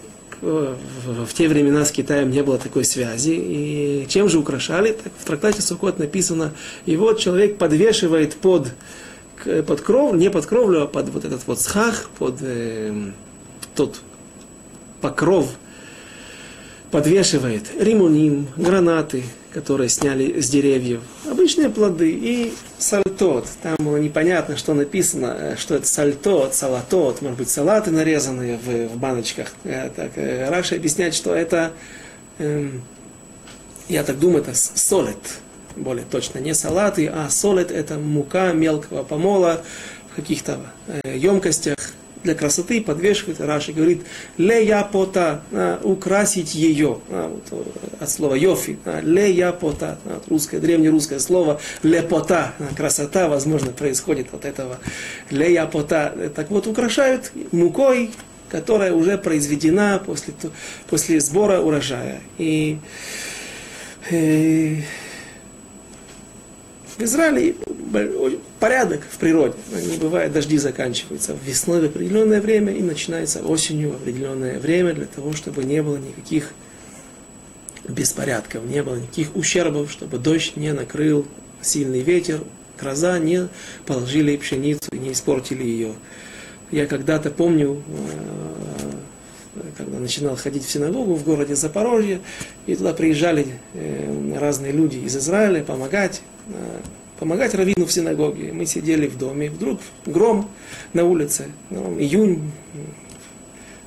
в, 0.44 1.26
в 1.26 1.34
те 1.34 1.48
времена 1.48 1.84
с 1.84 1.90
Китаем 1.90 2.30
не 2.30 2.42
было 2.42 2.58
такой 2.58 2.84
связи. 2.84 3.32
И 3.32 4.06
чем 4.08 4.28
же 4.28 4.38
украшали? 4.38 4.92
Так, 4.92 5.12
в 5.18 5.24
трактате 5.24 5.62
Сукот 5.62 5.98
написано, 5.98 6.52
и 6.86 6.96
вот 6.96 7.18
человек 7.18 7.56
подвешивает 7.56 8.34
под, 8.34 8.68
под 9.66 9.80
кровлю, 9.80 10.18
не 10.18 10.30
под 10.30 10.46
кровлю, 10.46 10.82
а 10.82 10.86
под 10.86 11.08
вот 11.08 11.24
этот 11.24 11.46
вот 11.46 11.60
схах, 11.60 12.10
под 12.18 12.36
э, 12.40 13.10
тот 13.74 14.00
покров 15.00 15.48
подвешивает 16.90 17.64
римуним, 17.78 18.46
гранаты, 18.56 19.24
которые 19.54 19.88
сняли 19.88 20.40
с 20.40 20.50
деревьев, 20.50 21.00
обычные 21.30 21.70
плоды 21.70 22.10
и 22.10 22.52
сальтот. 22.76 23.46
Там 23.62 23.76
было 23.78 23.98
непонятно, 23.98 24.56
что 24.56 24.74
написано, 24.74 25.36
э, 25.38 25.56
что 25.56 25.76
это 25.76 25.86
сальтот, 25.86 26.54
салатот, 26.54 27.22
может 27.22 27.38
быть, 27.38 27.48
салаты 27.48 27.92
нарезанные 27.92 28.58
в, 28.58 28.88
в 28.88 28.96
баночках. 28.96 29.52
Э, 29.62 29.90
так, 29.94 30.10
э, 30.16 30.50
Раша 30.50 30.74
объясняет, 30.74 31.14
что 31.14 31.32
это, 31.32 31.72
эм, 32.38 32.82
я 33.88 34.02
так 34.02 34.18
думаю, 34.18 34.42
это 34.42 34.54
солет, 34.54 35.38
более 35.76 36.04
точно, 36.04 36.40
не 36.40 36.52
салаты, 36.52 37.06
а 37.06 37.30
солет 37.30 37.70
это 37.70 37.96
мука 37.96 38.52
мелкого 38.52 39.04
помола 39.04 39.62
в 40.10 40.16
каких-то 40.16 40.58
емкостях, 41.04 41.76
для 42.24 42.34
красоты 42.34 42.80
подвешивает, 42.80 43.40
Раши 43.40 43.72
говорит, 43.72 44.02
леяпота, 44.38 45.42
а, 45.52 45.80
украсить 45.82 46.54
ее, 46.54 46.98
а, 47.10 47.28
вот, 47.28 47.46
э, 47.50 48.02
от 48.02 48.10
слова 48.10 48.34
йофи, 48.34 48.78
а, 48.84 49.00
леяпота, 49.00 49.98
а, 50.06 50.20
русское, 50.28 50.58
древнерусское 50.58 51.18
слово, 51.18 51.60
лепота, 51.82 52.54
красота, 52.76 53.28
возможно, 53.28 53.70
происходит 53.70 54.32
от 54.32 54.46
этого, 54.46 54.78
леяпота, 55.30 56.32
так 56.34 56.50
вот, 56.50 56.66
украшают 56.66 57.30
мукой, 57.52 58.10
которая 58.48 58.92
уже 58.94 59.18
произведена 59.18 60.00
после, 60.04 60.32
после 60.88 61.20
сбора 61.20 61.60
урожая. 61.60 62.20
И, 62.38 62.78
и 64.10 64.80
э, 64.80 65.03
в 66.96 67.02
Израиле 67.02 67.56
порядок 68.60 69.02
в 69.10 69.18
природе. 69.18 69.54
Бывает, 70.00 70.32
дожди 70.32 70.58
заканчиваются 70.58 71.36
весной 71.44 71.82
в 71.82 71.84
определенное 71.86 72.40
время 72.40 72.72
и 72.72 72.82
начинается 72.82 73.42
осенью 73.42 73.90
в 73.92 73.96
определенное 73.96 74.58
время 74.58 74.94
для 74.94 75.06
того, 75.06 75.32
чтобы 75.32 75.64
не 75.64 75.82
было 75.82 75.96
никаких 75.96 76.52
беспорядков, 77.88 78.64
не 78.64 78.82
было 78.82 78.96
никаких 78.96 79.36
ущербов, 79.36 79.90
чтобы 79.90 80.18
дождь 80.18 80.56
не 80.56 80.72
накрыл 80.72 81.26
сильный 81.60 82.00
ветер, 82.00 82.40
гроза 82.78 83.18
не 83.18 83.48
положили 83.86 84.36
пшеницу 84.36 84.90
и 84.92 84.98
не 84.98 85.12
испортили 85.12 85.62
ее. 85.62 85.94
Я 86.70 86.86
когда-то 86.86 87.30
помню, 87.30 87.82
э, 89.54 89.70
когда 89.76 89.98
начинал 89.98 90.36
ходить 90.36 90.64
в 90.64 90.70
синагогу 90.70 91.14
в 91.14 91.24
городе 91.24 91.54
Запорожье, 91.54 92.20
и 92.66 92.74
туда 92.74 92.94
приезжали 92.94 93.46
э, 93.74 94.38
разные 94.38 94.72
люди 94.72 94.96
из 94.96 95.16
Израиля 95.16 95.62
помогать 95.62 96.22
помогать 97.18 97.54
раввину 97.54 97.86
в 97.86 97.92
синагоге. 97.92 98.52
Мы 98.52 98.66
сидели 98.66 99.06
в 99.06 99.16
доме, 99.16 99.50
вдруг 99.50 99.80
гром 100.06 100.50
на 100.92 101.04
улице, 101.04 101.46
ну, 101.70 101.98
июнь. 101.98 102.50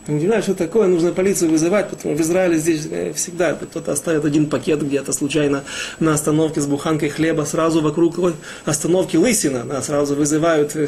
Мы 0.08 0.18
удивляемся, 0.18 0.52
что 0.52 0.58
такое, 0.58 0.88
нужно 0.88 1.12
полицию 1.12 1.52
вызывать, 1.52 1.90
потому 1.90 2.16
что 2.16 2.24
в 2.24 2.26
Израиле 2.26 2.58
здесь 2.58 2.88
э, 2.90 3.12
всегда 3.14 3.54
кто-то 3.54 3.92
оставит 3.92 4.24
один 4.24 4.48
пакет 4.48 4.82
где-то 4.82 5.12
случайно 5.12 5.64
на 6.00 6.14
остановке 6.14 6.62
с 6.62 6.66
буханкой 6.66 7.10
хлеба, 7.10 7.44
сразу 7.44 7.82
вокруг 7.82 8.18
остановки 8.64 9.18
лысина, 9.18 9.66
нас 9.66 9.88
сразу 9.88 10.16
вызывают, 10.16 10.76
э, 10.76 10.88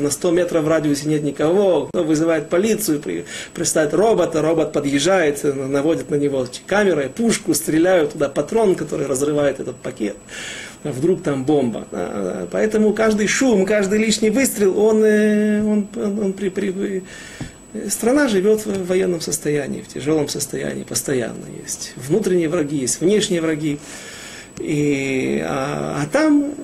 на 0.00 0.10
100 0.10 0.30
метров 0.32 0.64
в 0.64 0.68
радиусе 0.68 1.08
нет 1.08 1.22
никого, 1.22 1.86
кто 1.86 2.02
вызывает 2.02 2.48
полицию, 2.48 3.00
при, 3.00 3.24
приставит 3.54 3.94
робота, 3.94 4.42
робот 4.42 4.72
подъезжает, 4.72 5.44
наводит 5.44 6.10
на 6.10 6.16
него 6.16 6.46
камерой, 6.66 7.08
пушку, 7.08 7.54
стреляют 7.54 8.12
туда 8.12 8.28
патрон, 8.28 8.74
который 8.74 9.06
разрывает 9.06 9.60
этот 9.60 9.76
пакет 9.76 10.16
вдруг 10.84 11.22
там 11.22 11.44
бомба. 11.44 11.86
А, 11.92 12.48
поэтому 12.50 12.92
каждый 12.92 13.26
шум, 13.26 13.66
каждый 13.66 13.98
лишний 13.98 14.30
выстрел, 14.30 14.78
он, 14.78 15.04
э, 15.04 15.62
он, 15.62 15.88
он, 15.96 16.18
он 16.18 16.32
при, 16.32 16.48
при, 16.48 17.02
страна 17.88 18.28
живет 18.28 18.64
в 18.66 18.86
военном 18.86 19.20
состоянии, 19.20 19.82
в 19.82 19.88
тяжелом 19.88 20.28
состоянии, 20.28 20.84
постоянно 20.84 21.46
есть. 21.62 21.92
Внутренние 21.96 22.48
враги, 22.48 22.78
есть 22.78 23.00
внешние 23.00 23.40
враги. 23.40 23.78
И, 24.58 25.42
а, 25.44 26.02
а 26.02 26.06
там 26.06 26.54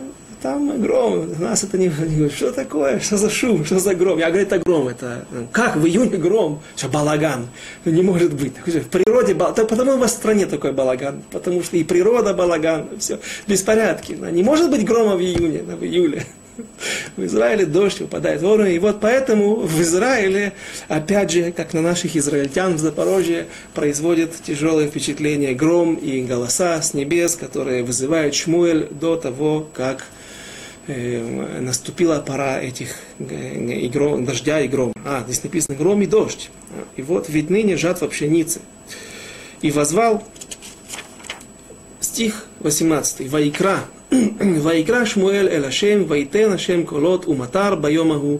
там 0.42 0.82
гром, 0.82 1.28
нас 1.38 1.62
это 1.62 1.78
не, 1.78 1.86
не 1.86 2.28
что 2.28 2.50
такое, 2.50 2.98
что 2.98 3.16
за 3.16 3.30
шум, 3.30 3.64
что 3.64 3.78
за 3.78 3.94
гром. 3.94 4.18
Я 4.18 4.28
говорю, 4.28 4.44
это 4.44 4.58
гром, 4.58 4.88
это 4.88 5.24
как 5.52 5.76
в 5.76 5.86
июне 5.86 6.16
гром, 6.16 6.60
что 6.76 6.88
балаган, 6.88 7.48
не 7.84 8.02
может 8.02 8.34
быть. 8.34 8.54
В 8.66 8.88
природе, 8.88 9.34
балаган, 9.34 9.66
потому 9.66 9.92
у 9.92 9.98
вас 9.98 10.12
в 10.12 10.16
стране 10.16 10.46
такой 10.46 10.72
балаган, 10.72 11.22
потому 11.30 11.62
что 11.62 11.76
и 11.76 11.84
природа 11.84 12.34
балаган, 12.34 12.88
все, 12.98 13.20
беспорядки. 13.46 14.12
Не 14.12 14.42
может 14.42 14.68
быть 14.70 14.84
грома 14.84 15.16
в 15.16 15.20
июне, 15.20 15.62
в 15.62 15.84
июле. 15.84 16.26
В 17.16 17.24
Израиле 17.24 17.66
дождь 17.66 18.00
выпадает 18.00 18.42
вовремя. 18.42 18.70
И 18.72 18.78
вот 18.78 19.00
поэтому 19.00 19.56
в 19.56 19.80
Израиле, 19.80 20.52
опять 20.88 21.30
же, 21.30 21.52
как 21.52 21.72
на 21.74 21.82
наших 21.82 22.16
израильтян 22.16 22.74
в 22.74 22.78
Запорожье, 22.78 23.46
производит 23.74 24.34
тяжелое 24.42 24.88
впечатление 24.88 25.54
гром 25.54 25.94
и 25.94 26.22
голоса 26.22 26.80
с 26.80 26.94
небес, 26.94 27.36
которые 27.36 27.82
вызывают 27.82 28.34
Шмуэль 28.34 28.88
до 28.90 29.16
того, 29.16 29.66
как 29.72 30.06
э, 30.86 31.60
наступила 31.60 32.20
пора 32.20 32.60
этих 32.60 32.96
э, 33.18 33.54
и 33.56 33.88
гром, 33.88 34.24
дождя 34.24 34.60
и 34.60 34.68
грома. 34.68 34.92
А, 35.04 35.22
здесь 35.26 35.42
написано 35.42 35.76
гром 35.76 36.02
и 36.02 36.06
дождь. 36.06 36.50
И 36.96 37.02
вот 37.02 37.28
ведь 37.28 37.50
ныне 37.50 37.76
жатва 37.76 38.08
пшеницы. 38.08 38.60
И 39.60 39.70
возвал 39.70 40.22
стих 42.00 42.46
18. 42.60 43.30
Ваикра. 43.30 43.80
ויקרא 44.62 45.04
שמואל 45.04 45.48
אל 45.48 45.64
השם, 45.64 46.04
ויתן 46.08 46.52
השם 46.52 46.84
קולות 46.84 47.28
ומטר 47.28 47.74
ביום 47.74 48.12
ההוא. 48.12 48.38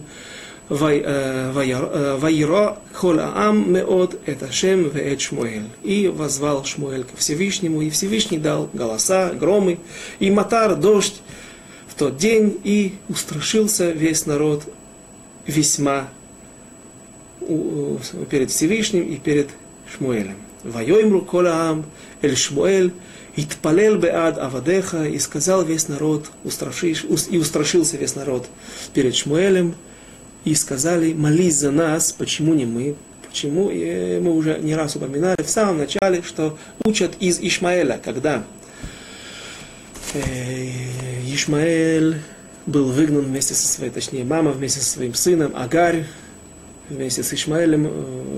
וירא 2.21 2.71
כל 2.93 3.19
העם 3.19 3.73
מאוד 3.73 4.15
את 4.29 4.43
השם 4.43 4.83
ואת 4.93 5.19
שמואל. 5.19 5.61
И 5.83 6.07
возвал 6.07 6.63
Шмуэль 6.63 7.03
ко 7.03 7.17
Всевышнему, 7.17 7.81
и 7.81 7.89
Всевышний 7.89 8.37
дал 8.37 8.69
голоса, 8.73 9.33
громы, 9.33 9.77
и 10.19 10.31
мотар, 10.31 10.75
дождь 10.75 11.21
в 11.87 11.95
тот 11.95 12.15
день, 12.17 12.57
и 12.63 12.93
устрашился 13.09 13.91
весь 13.91 14.25
народ 14.25 14.63
весьма 15.45 16.07
перед 18.29 18.49
Всевышним 18.49 19.03
и 19.03 19.17
перед 19.17 19.49
Шмуэлем. 19.95 20.37
Вайоймру 20.63 21.21
колаам 21.21 21.83
эль 22.21 22.37
Шмуэль 22.37 22.93
Итпалел 23.35 23.97
беад 23.97 24.37
авадеха, 24.37 25.05
и 25.05 25.17
сказал 25.17 25.65
весь 25.65 25.87
народ, 25.87 26.29
устрашиш, 26.43 27.05
и 27.29 27.37
устрашился 27.37 27.97
весь 27.97 28.15
народ 28.15 28.47
перед 28.93 29.15
Шмуэлем, 29.15 29.75
и 30.45 30.53
сказали, 30.53 31.13
молись 31.13 31.55
за 31.55 31.71
нас, 31.71 32.11
почему 32.11 32.53
не 32.53 32.65
мы, 32.65 32.95
почему, 33.27 33.71
и 33.71 34.19
мы 34.19 34.33
уже 34.33 34.59
не 34.59 34.75
раз 34.75 34.95
упоминали 34.95 35.41
в 35.41 35.49
самом 35.49 35.79
начале, 35.79 36.21
что 36.21 36.57
учат 36.83 37.13
из 37.19 37.39
Ишмаэля, 37.39 37.99
когда 38.03 38.43
э, 40.13 40.21
Ишмаэль 41.25 42.19
был 42.67 42.91
выгнан 42.91 43.21
вместе 43.21 43.55
со 43.55 43.67
своей, 43.67 43.89
точнее, 43.89 44.25
мама 44.25 44.51
вместе 44.51 44.79
со 44.79 44.91
своим 44.91 45.15
сыном, 45.15 45.53
Агарь 45.55 46.05
вместе 46.89 47.23
с 47.23 47.33
Ишмаэлем 47.33 47.87
э, 47.87 47.89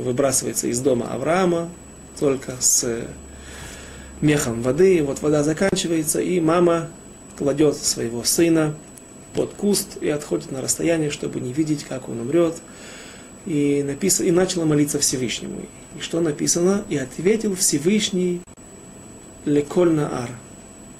выбрасывается 0.05 0.67
из 0.67 0.79
дома 0.79 1.11
Авраама, 1.11 1.69
только 2.17 2.53
с 2.61 3.05
мехом 4.21 4.61
воды, 4.61 5.03
вот 5.03 5.21
вода 5.21 5.43
заканчивается, 5.43 6.21
и 6.21 6.39
мама 6.39 6.89
кладет 7.37 7.75
своего 7.77 8.23
сына 8.23 8.75
под 9.33 9.53
куст 9.53 9.97
и 10.01 10.09
отходит 10.09 10.51
на 10.51 10.61
расстояние, 10.61 11.11
чтобы 11.11 11.39
не 11.39 11.53
видеть, 11.53 11.83
как 11.83 12.09
он 12.09 12.21
умрет. 12.21 12.55
И, 13.45 13.83
напис... 13.85 14.21
и 14.21 14.31
начала 14.31 14.65
молиться 14.65 14.99
Всевышнему. 14.99 15.61
И 15.97 16.01
что 16.01 16.19
написано? 16.21 16.83
И 16.89 16.97
ответил 16.97 17.55
Всевышний 17.55 18.41
Леколь 19.45 19.99
Ар. 19.99 20.29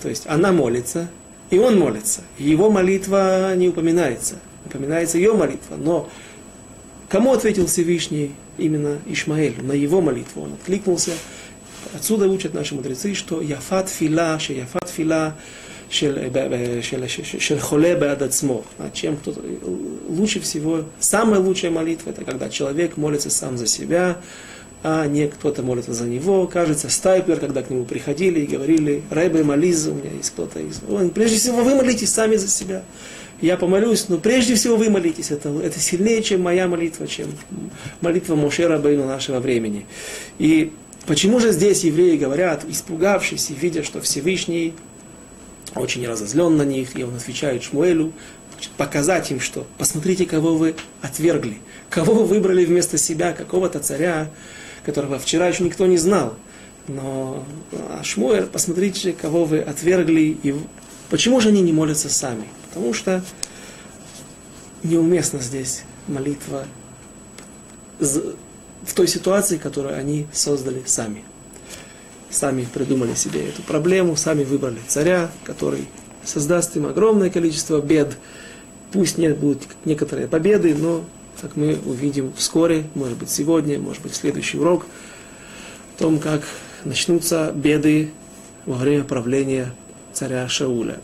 То 0.02 0.10
есть 0.10 0.28
она 0.28 0.52
молится, 0.52 1.10
и 1.50 1.58
он 1.58 1.80
молится. 1.80 2.22
Его 2.38 2.70
молитва 2.70 3.56
не 3.56 3.70
упоминается. 3.70 4.36
напоминается 4.66 5.18
ее 5.18 5.34
молитва. 5.34 5.76
Но 5.78 6.10
кому 7.10 7.34
ответил 7.34 7.66
Всевышний? 7.66 8.36
Именно 8.58 9.00
Ишмаэль, 9.06 9.62
на 9.62 9.74
его 9.74 10.00
молитву 10.00 10.44
он 10.44 10.54
откликнулся. 10.54 11.12
Отсюда 11.95 12.29
учат 12.29 12.55
наши 12.55 12.75
мудрецы, 12.75 13.15
что 13.15 13.41
яфат 13.41 13.89
фила, 13.89 14.39
что 14.39 14.53
яфат 14.53 14.89
фила, 14.89 15.37
של 15.91 17.59
חולה 17.59 17.95
בעד 17.95 18.23
עצמו. 18.23 18.63
Чем 18.93 19.17
кто 19.17 19.35
лучше 20.09 20.41
всего, 20.41 20.85
самая 21.01 21.41
лучшая 21.41 21.73
молитва, 21.73 22.11
это 22.11 22.25
когда 22.25 22.49
человек 22.49 22.97
молится 22.97 23.29
сам 23.29 23.59
за 23.59 23.67
себя, 23.67 24.19
а 24.83 25.07
не 25.07 25.27
кто-то 25.27 25.63
молится 25.63 25.93
за 25.93 26.05
него. 26.05 26.47
Кажется, 26.47 26.89
Стайпер, 26.89 27.39
когда 27.39 27.63
к 27.63 27.71
нему 27.71 27.85
приходили 27.85 28.41
и 28.41 28.47
говорили, 28.47 29.03
Рэбе, 29.11 29.43
молись, 29.43 29.87
у 29.87 29.95
меня 29.95 30.11
есть 30.17 30.31
кто-то 30.31 30.61
из... 30.61 30.81
Он, 30.89 31.11
прежде 31.11 31.39
всего, 31.39 31.63
вы 31.63 31.75
молитесь 31.75 32.11
сами 32.11 32.37
за 32.37 32.49
себя. 32.49 32.83
Я 33.41 33.57
помолюсь, 33.57 34.09
но 34.09 34.19
прежде 34.19 34.55
всего 34.55 34.77
вы 34.77 34.91
молитесь. 34.91 35.31
Это, 35.31 35.49
это 35.61 35.81
сильнее, 35.81 36.23
чем 36.23 36.43
моя 36.43 36.69
молитва, 36.69 37.09
чем 37.09 37.27
молитва 38.01 38.37
Мошера 38.37 38.79
Бейну 38.79 39.07
нашего 39.07 39.41
времени. 39.41 39.87
И 40.39 40.73
почему 41.06 41.40
же 41.40 41.52
здесь 41.52 41.84
евреи 41.84 42.18
говорят, 42.18 42.66
испугавшись 42.68 43.50
и 43.52 43.54
видя, 43.54 43.84
что 43.84 44.02
Всевышний 44.02 44.74
очень 45.76 46.08
разозлен 46.08 46.58
на 46.58 46.64
них, 46.64 46.98
и 46.98 47.04
он 47.04 47.16
отвечает 47.16 47.64
Шмуэлю, 47.64 48.14
показать 48.78 49.32
им, 49.32 49.40
что 49.40 49.66
посмотрите, 49.78 50.26
кого 50.26 50.56
вы 50.56 50.76
отвергли, 51.02 51.58
кого 51.90 52.14
вы 52.14 52.26
выбрали 52.26 52.66
вместо 52.66 52.98
себя, 52.98 53.34
какого-то 53.34 53.80
царя, 53.80 54.30
которого 54.86 55.20
вчера 55.20 55.48
еще 55.48 55.64
никто 55.64 55.86
не 55.86 55.98
знал. 55.98 56.36
Но 56.88 57.44
а 57.72 58.04
Шмуэль, 58.04 58.46
посмотрите, 58.46 59.14
кого 59.14 59.46
вы 59.46 59.60
отвергли, 59.60 60.38
и 60.42 60.56
почему 61.10 61.42
же 61.42 61.50
они 61.50 61.62
не 61.62 61.74
молятся 61.74 62.10
сами? 62.10 62.46
Потому 62.70 62.94
что 62.94 63.24
неуместна 64.84 65.40
здесь 65.40 65.84
молитва 66.08 66.66
в 68.86 68.94
той 68.94 69.08
ситуации, 69.08 69.58
которую 69.58 69.98
они 69.98 70.28
создали 70.32 70.84
сами 70.86 71.24
сами 72.36 72.68
придумали 72.72 73.14
себе 73.16 73.50
эту 73.50 73.62
проблему, 73.62 74.16
сами 74.16 74.44
выбрали 74.44 74.80
царя, 74.88 75.32
который 75.44 75.88
создаст 76.24 76.76
им 76.76 76.86
огромное 76.86 77.30
количество 77.30 77.82
бед. 77.82 78.18
Пусть 78.92 79.18
нет 79.18 79.38
будут 79.38 79.64
некоторые 79.86 80.28
победы, 80.28 80.76
но, 80.76 81.06
как 81.42 81.56
мы 81.56 81.80
увидим 81.86 82.34
вскоре, 82.36 82.86
может 82.94 83.18
быть 83.18 83.30
сегодня, 83.30 83.80
может 83.80 84.04
быть 84.04 84.16
следующий 84.16 84.58
урок, 84.58 84.86
о 85.96 86.00
том, 86.00 86.20
как 86.20 86.42
начнутся 86.84 87.52
беды 87.54 88.12
во 88.66 88.76
время 88.76 89.04
правления 89.04 89.74
царя 90.14 90.48
Шауля. 90.48 91.00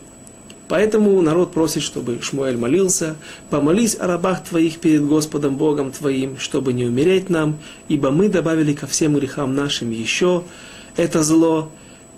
Поэтому 0.71 1.21
народ 1.21 1.53
просит, 1.53 1.81
чтобы 1.81 2.19
Шмуэль 2.21 2.57
молился, 2.57 3.15
«Помолись 3.49 3.97
о 3.99 4.07
рабах 4.07 4.43
твоих 4.43 4.79
перед 4.79 5.05
Господом 5.05 5.55
Богом 5.55 5.91
твоим, 5.91 6.37
чтобы 6.37 6.73
не 6.73 6.85
умереть 6.85 7.29
нам, 7.29 7.57
ибо 7.87 8.11
мы 8.11 8.27
добавили 8.27 8.73
ко 8.73 8.85
всем 8.85 9.15
грехам 9.15 9.55
нашим 9.55 9.91
еще, 9.91 10.43
это 10.97 11.23
зло, 11.23 11.71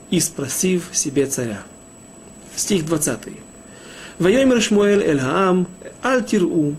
и 0.10 0.20
спросив 0.20 0.90
себе 0.92 1.26
царя. 1.28 1.62
Стих 2.56 2.86
20. 2.86 3.20
ויאמר 4.20 4.60
שמואל 4.60 5.02
אל 5.02 5.20
העם, 5.20 5.64
אל 6.06 6.22
תראו, 6.22 6.72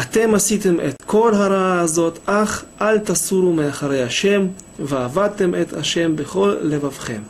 אתם 0.00 0.34
עשיתם 0.34 0.80
את 0.80 1.02
כל 1.06 1.34
הרעה 1.34 1.80
הזאת, 1.80 2.18
אך 2.26 2.64
אל 2.80 2.98
תסורו 2.98 3.52
מאחרי 3.52 4.02
השם, 4.02 4.46
ועבדתם 4.78 5.54
את 5.54 5.72
השם 5.72 6.16
בכל 6.16 6.56
לבבכם. 6.62 7.22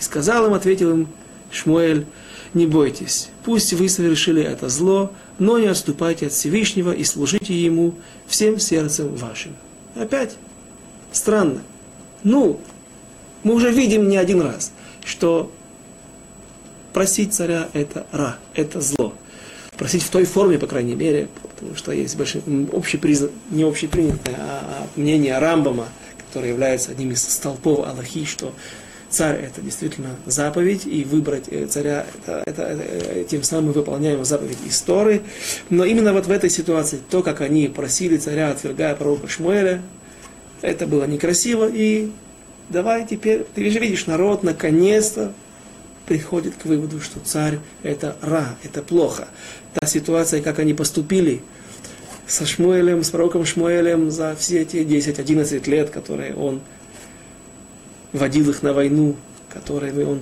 И 0.00 0.02
сказал 0.02 0.46
им, 0.46 0.54
ответил 0.54 0.92
им 0.92 1.06
Шмуэль, 1.50 2.04
не 2.53 2.67
бойтесь, 2.67 3.29
пусть 3.43 3.73
вы 3.73 3.89
совершили 3.89 4.43
это 4.43 4.69
зло, 4.69 5.11
но 5.39 5.57
не 5.57 5.67
отступайте 5.67 6.27
от 6.27 6.33
Всевышнего 6.33 6.91
и 6.91 7.03
служите 7.03 7.53
Ему 7.53 7.95
всем 8.27 8.59
сердцем 8.59 9.15
вашим. 9.15 9.55
Опять 9.95 10.35
странно. 11.11 11.61
Ну, 12.23 12.59
мы 13.43 13.53
уже 13.53 13.71
видим 13.71 14.07
не 14.07 14.17
один 14.17 14.41
раз, 14.41 14.71
что 15.03 15.51
просить 16.93 17.33
царя 17.33 17.69
это 17.73 18.05
ра, 18.11 18.37
это 18.53 18.81
зло. 18.81 19.13
Просить 19.77 20.03
в 20.03 20.09
той 20.09 20.25
форме, 20.25 20.59
по 20.59 20.67
крайней 20.67 20.95
мере, 20.95 21.27
потому 21.55 21.75
что 21.75 21.91
есть 21.91 22.15
большой, 22.15 22.43
общепризна, 22.71 23.29
не 23.49 23.63
общепринятое 23.63 24.35
а, 24.37 24.87
а 24.95 24.99
мнение 24.99 25.37
Рамбама, 25.37 25.87
которое 26.27 26.49
является 26.49 26.91
одним 26.91 27.11
из 27.11 27.23
столпов 27.23 27.85
Аллахи, 27.87 28.25
что 28.25 28.53
царь 29.13 29.37
это 29.37 29.61
действительно 29.61 30.15
заповедь, 30.25 30.85
и 30.85 31.03
выбрать 31.03 31.45
э, 31.49 31.67
царя, 31.67 32.05
это, 32.15 32.43
это, 32.45 32.61
это, 32.63 32.83
э, 32.83 33.25
тем 33.29 33.43
самым 33.43 33.67
мы 33.67 33.71
выполняем 33.73 34.25
заповедь 34.25 34.57
истории. 34.65 35.21
Но 35.69 35.85
именно 35.85 36.13
вот 36.13 36.25
в 36.25 36.31
этой 36.31 36.49
ситуации, 36.49 36.99
то, 37.09 37.21
как 37.21 37.41
они 37.41 37.67
просили 37.67 38.17
царя, 38.17 38.49
отвергая 38.49 38.95
пророка 38.95 39.27
Шмуэля, 39.27 39.81
это 40.61 40.87
было 40.87 41.05
некрасиво, 41.05 41.69
и 41.71 42.11
давай 42.69 43.05
теперь, 43.05 43.45
ты 43.53 43.69
же 43.69 43.79
видишь, 43.79 44.07
народ 44.07 44.43
наконец-то 44.43 45.33
приходит 46.07 46.55
к 46.55 46.65
выводу, 46.65 46.99
что 46.99 47.19
царь 47.19 47.59
это 47.83 48.17
ра, 48.21 48.57
это 48.63 48.81
плохо. 48.81 49.27
Та 49.73 49.85
ситуация, 49.85 50.41
как 50.41 50.59
они 50.59 50.73
поступили 50.73 51.41
со 52.25 52.45
Шмуэлем, 52.45 53.03
с 53.03 53.09
пророком 53.09 53.45
Шмуэлем 53.45 54.09
за 54.09 54.35
все 54.35 54.61
эти 54.61 54.77
10-11 54.77 55.69
лет, 55.69 55.89
которые 55.89 56.35
он 56.35 56.61
водил 58.13 58.49
их 58.49 58.63
на 58.63 58.73
войну, 58.73 59.15
которые 59.49 60.07
он 60.07 60.21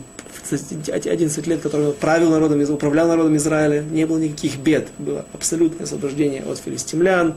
11 0.51 1.47
лет, 1.47 1.61
которые 1.61 1.89
он 1.89 1.95
правил 1.95 2.31
народом, 2.31 2.61
управлял 2.73 3.07
народом 3.07 3.37
Израиля, 3.37 3.81
не 3.81 4.05
было 4.05 4.17
никаких 4.17 4.57
бед, 4.57 4.87
было 4.97 5.25
абсолютное 5.33 5.83
освобождение 5.83 6.43
от 6.43 6.57
филистимлян 6.57 7.35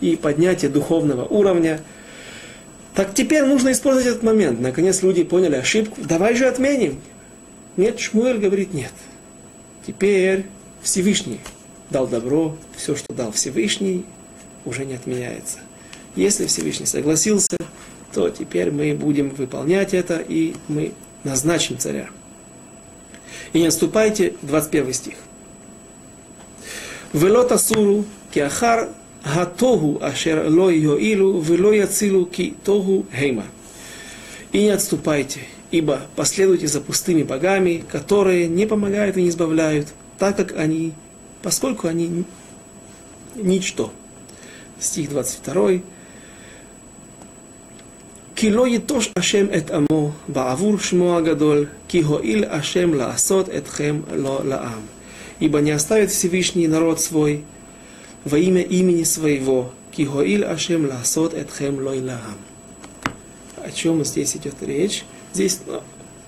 и 0.00 0.16
поднятие 0.16 0.70
духовного 0.70 1.24
уровня– 1.24 1.80
так 2.94 3.12
теперь 3.12 3.44
нужно 3.44 3.72
использовать 3.72 4.06
этот 4.06 4.22
момент. 4.22 4.60
Наконец 4.60 5.02
люди 5.02 5.24
поняли 5.24 5.56
ошибку. 5.56 6.00
Давай 6.02 6.36
же 6.36 6.46
отменим. 6.46 7.00
Нет, 7.76 7.98
Шмуэль 7.98 8.38
говорит 8.38 8.72
нет. 8.72 8.92
Теперь 9.84 10.46
Всевышний 10.80 11.40
дал 11.90 12.06
добро, 12.06 12.56
все, 12.76 12.94
что 12.94 13.12
дал 13.12 13.32
Всевышний, 13.32 14.04
уже 14.64 14.84
не 14.84 14.94
отменяется. 14.94 15.58
Если 16.14 16.46
Всевышний 16.46 16.86
согласился, 16.86 17.56
то 18.14 18.30
теперь 18.30 18.70
мы 18.70 18.94
будем 18.94 19.30
выполнять 19.30 19.92
это, 19.92 20.18
и 20.18 20.54
мы 20.68 20.92
назначим 21.24 21.78
царя. 21.78 22.08
И 23.52 23.60
не 23.60 23.66
отступайте, 23.66 24.34
21 24.42 24.92
стих. 24.92 25.14
Велота 27.12 27.58
суру 27.58 28.04
киахар 28.32 28.90
Гатогу 29.24 29.98
ашер 30.02 30.50
ло 30.50 30.68
йоилу, 30.70 31.40
вело 31.40 31.72
яцилу 31.72 32.26
ки 32.26 32.54
тогу 32.62 33.06
хейма. 33.12 33.44
И 34.52 34.58
не 34.58 34.68
отступайте, 34.68 35.40
ибо 35.70 36.02
последуйте 36.14 36.66
за 36.66 36.80
пустыми 36.80 37.22
богами, 37.22 37.84
которые 37.90 38.46
не 38.48 38.66
помогают 38.66 39.16
и 39.16 39.22
не 39.22 39.30
избавляют, 39.30 39.88
так 40.18 40.36
как 40.36 40.56
они, 40.58 40.92
поскольку 41.42 41.88
они 41.88 42.24
ничто. 43.34 43.92
Стих 44.78 45.08
22. 45.08 45.80
כי 48.35 48.49
לא 48.49 48.67
ייטוש 48.67 49.09
השם 49.15 49.45
את 49.57 49.71
עמו 49.71 50.11
בעבור 50.27 50.79
שמו 50.79 51.17
הגדול, 51.17 51.65
כי 51.87 52.01
הואיל 52.01 52.45
השם 52.49 52.93
לעשות 52.93 53.49
אתכם 53.49 53.99
לא 54.15 54.41
לעם. 54.45 54.81
Ибо 55.39 55.61
не 55.61 55.71
оставит 55.71 56.11
Всевышний 56.11 56.67
народ 56.67 56.99
свой, 56.99 57.45
во 58.25 58.37
имя 58.37 58.61
имени 58.61 59.03
своего, 59.03 59.71
кигоиль 59.91 60.45
ашем 60.45 60.89
ласот 60.89 61.33
этхем 61.33 61.79
лойлахам. 61.79 62.37
О 63.57 63.71
чем 63.71 64.03
здесь 64.05 64.35
идет 64.35 64.55
речь? 64.61 65.03
Здесь 65.33 65.59
ну, 65.65 65.81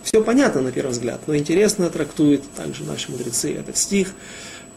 все 0.04 0.24
понятно 0.24 0.62
на 0.62 0.72
первый 0.72 0.92
взгляд, 0.92 1.22
но 1.28 1.36
интересно 1.36 1.90
трактуют 1.90 2.44
также 2.56 2.84
наши 2.84 3.12
мудрецы 3.12 3.54
этот 3.54 3.78
стих. 3.78 4.14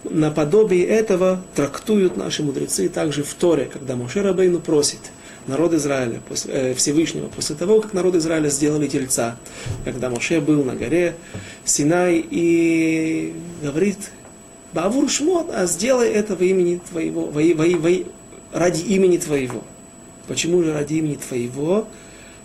Наподобие 0.05 0.85
этого 0.85 1.43
трактуют 1.55 2.17
наши 2.17 2.43
мудрецы 2.43 2.89
также 2.89 3.23
в 3.23 3.33
Торе, 3.35 3.71
когда 3.73 3.97
Моше 3.97 4.23
Рабейну 4.23 4.61
просит 4.61 5.01
народ 5.50 5.74
Израиля, 5.74 6.22
после, 6.28 6.54
э, 6.54 6.74
Всевышнего, 6.74 7.28
после 7.28 7.56
того, 7.56 7.82
как 7.82 7.94
народ 7.94 8.16
Израиля 8.16 8.50
сделали 8.50 8.88
тельца, 8.88 9.38
когда 9.84 10.10
Моше 10.10 10.40
был 10.40 10.64
на 10.64 10.76
горе 10.76 11.16
Синай 11.66 12.26
и 12.30 13.34
говорит 13.62 13.98
Бавур 14.74 15.10
Шмот, 15.10 15.50
а 15.52 15.66
сделай 15.66 16.10
это 16.10 16.36
во 16.36 16.44
имени 16.44 16.80
твоего, 16.90 17.26
во, 17.26 17.42
во, 17.42 17.66
во, 17.66 17.90
ради 18.54 18.82
имени 18.82 19.18
твоего. 19.18 19.64
Почему 20.28 20.64
же 20.64 20.74
ради 20.74 20.94
имени 20.96 21.16
твоего? 21.16 21.88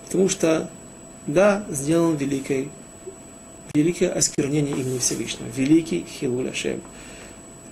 Потому 0.07 0.29
что, 0.29 0.71
да, 1.27 1.65
сделан 1.69 2.17
великое, 2.17 2.69
великое 3.75 4.11
осквернение 4.11 4.75
имени 4.75 4.99
Всевышнего, 4.99 5.49
великий 5.55 6.07
Хилуль 6.09 6.49
Ашем. 6.49 6.81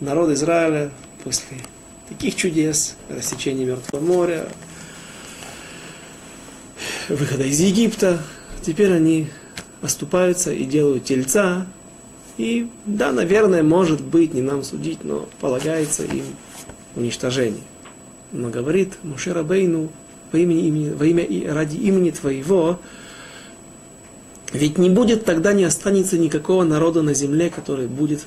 Народ 0.01 0.31
Израиля 0.31 0.91
после 1.25 1.59
таких 2.09 2.35
чудес, 2.35 2.97
рассечения 3.09 3.65
Мертвого 3.65 4.03
моря, 4.05 4.49
выхода 7.09 7.45
из 7.45 7.61
Египта, 7.61 8.19
теперь 8.63 8.93
они 8.93 9.29
оступаются 9.83 10.53
и 10.53 10.65
делают 10.65 11.05
тельца, 11.05 11.67
И 12.39 12.69
да, 12.87 13.13
наверное, 13.13 13.63
может 13.63 14.01
быть, 14.01 14.33
не 14.33 14.43
нам 14.43 14.63
судить, 14.63 15.05
но 15.05 15.29
полагается 15.41 16.05
им 16.05 16.25
уничтожение. 16.97 17.63
Но 18.33 18.49
говорит 18.49 18.95
Мушера 19.03 19.43
Бейну 19.43 19.91
во 20.31 20.39
имя, 20.39 20.57
имени, 20.57 20.91
во 20.91 21.05
имя 21.05 21.25
и 21.25 21.47
ради 21.47 21.77
имени 21.77 22.11
Твоего, 22.11 22.81
ведь 24.53 24.79
не 24.79 24.91
будет 24.91 25.25
тогда, 25.25 25.53
не 25.53 25.65
останется 25.65 26.19
никакого 26.19 26.65
народа 26.65 27.03
на 27.03 27.15
земле, 27.15 27.51
который 27.51 27.87
будет 27.87 28.25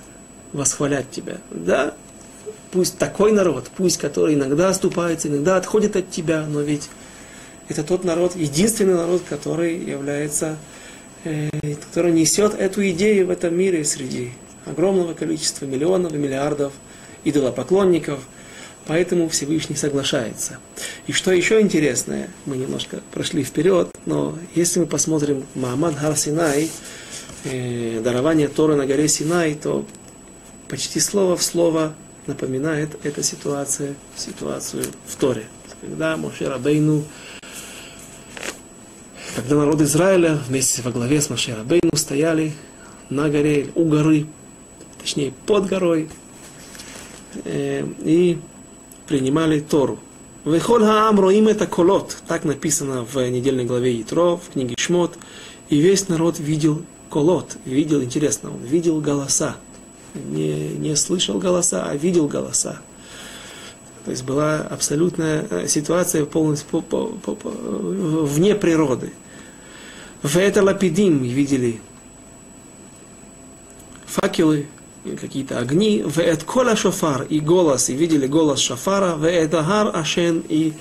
восхвалять 0.54 1.10
Тебя. 1.10 1.38
Да, 1.52 1.94
пусть 2.72 2.98
такой 2.98 3.32
народ, 3.32 3.70
пусть 3.76 3.98
который 3.98 4.36
иногда 4.36 4.70
оступается, 4.70 5.28
иногда 5.28 5.58
отходит 5.58 5.96
от 5.96 6.12
Тебя, 6.12 6.46
но 6.48 6.62
ведь 6.62 6.90
это 7.70 7.84
тот 7.84 8.04
народ, 8.04 8.36
единственный 8.36 8.94
народ, 8.94 9.24
который 9.28 9.78
является, 9.78 10.58
э, 11.24 11.50
который 11.88 12.12
несет 12.12 12.54
эту 12.54 12.88
идею 12.90 13.28
в 13.28 13.30
этом 13.30 13.56
мире 13.56 13.84
среди 13.84 14.32
огромного 14.66 15.14
количества 15.14 15.66
миллионов 15.66 16.14
и 16.14 16.18
миллиардов 16.18 16.74
идолопоклонников. 17.24 18.20
Поэтому 18.88 19.30
Всевышний 19.30 19.76
соглашается. 19.76 20.60
И 21.08 21.12
что 21.12 21.32
еще 21.32 21.60
интересное, 21.60 22.30
мы 22.46 22.56
немножко 22.56 23.02
прошли 23.12 23.44
вперед, 23.44 23.90
но 24.06 24.38
если 24.54 24.80
мы 24.80 24.86
посмотрим 24.86 25.44
Маамад 25.56 25.96
Хар 25.96 26.16
Синай, 26.16 26.70
э, 27.46 28.00
дарование 28.04 28.48
Торы 28.48 28.76
на 28.76 28.86
горе 28.86 29.08
Синай, 29.08 29.56
то 29.56 29.88
почти 30.68 31.00
слово 31.00 31.36
в 31.36 31.42
слово 31.42 31.96
напоминает 32.28 32.90
эта 33.04 33.24
ситуация, 33.24 33.96
ситуацию 34.16 34.86
в 35.08 35.16
Торе. 35.16 35.46
Когда 35.82 36.16
Моше 36.16 36.48
Рабейну 36.48 37.04
когда 39.36 39.58
народ 39.58 39.82
Израиля 39.82 40.40
вместе 40.48 40.82
во 40.82 40.92
главе 40.92 41.20
с 41.22 41.30
Машей 41.30 41.54
Рабейну 41.54 41.96
стояли 41.96 42.54
на 43.10 43.30
горе, 43.30 43.68
у 43.76 43.84
горы, 43.84 44.28
точнее 45.02 45.34
под 45.46 45.68
горой, 45.68 46.10
э, 47.44 47.86
и 48.00 48.40
принимали 49.08 49.60
Тору. 49.60 50.00
Вехоль 50.46 50.84
хаам 50.84 51.30
им 51.30 51.48
это 51.50 51.68
колот, 51.68 52.18
так 52.28 52.46
написано 52.46 53.04
в 53.04 53.18
недельной 53.30 53.66
главе 53.66 53.94
Ятро, 53.96 54.38
в 54.38 54.54
книге 54.54 54.76
Шмот, 54.78 55.18
и 55.70 55.80
весь 55.80 56.08
народ 56.08 56.40
видел 56.40 56.84
колот, 57.10 57.58
видел, 57.66 58.02
интересно, 58.02 58.52
он 58.52 58.64
видел 58.64 59.02
голоса, 59.02 59.58
не, 60.14 60.70
не 60.70 60.96
слышал 60.96 61.40
голоса, 61.40 61.86
а 61.86 61.96
видел 61.96 62.28
голоса. 62.28 62.80
То 64.06 64.12
есть 64.12 64.24
была 64.24 64.58
абсолютная 64.58 65.46
э, 65.50 65.68
ситуация 65.68 66.26
полностью 66.26 66.70
по, 66.70 66.82
по, 66.82 67.08
по, 67.08 67.36
по, 67.36 67.50
вне 67.50 68.54
природы. 68.56 69.12
В 70.26 70.38
это 70.38 70.64
лапидим 70.64 71.22
видели? 71.22 71.80
Факелы, 74.08 74.66
какие-то 75.22 75.60
огни, 75.60 76.02
в 76.02 76.18
эт 76.18 76.44
кола 76.44 76.76
шофар 76.76 77.28
и 77.30 77.40
голос, 77.40 77.90
и 77.90 77.94
видели 77.94 78.26
голос 78.26 78.60
шофара, 78.60 79.14
в 79.18 79.28
эдагар 79.28 79.96
ашен 79.96 80.44
и 80.50 80.74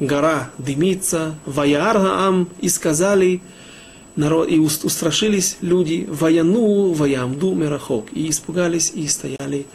гора 0.00 0.50
дымится, 0.58 1.36
ваяар 1.46 1.98
ам 1.98 2.48
и 2.60 2.68
сказали, 2.68 3.42
народ, 4.16 4.50
и 4.50 4.58
устрашились 4.58 5.58
люди, 5.60 6.08
ваяну, 6.10 6.92
ваямду 6.92 7.54
мерахок, 7.54 8.06
и 8.12 8.28
испугались, 8.28 8.90
и 8.92 9.06
стояли 9.06 9.66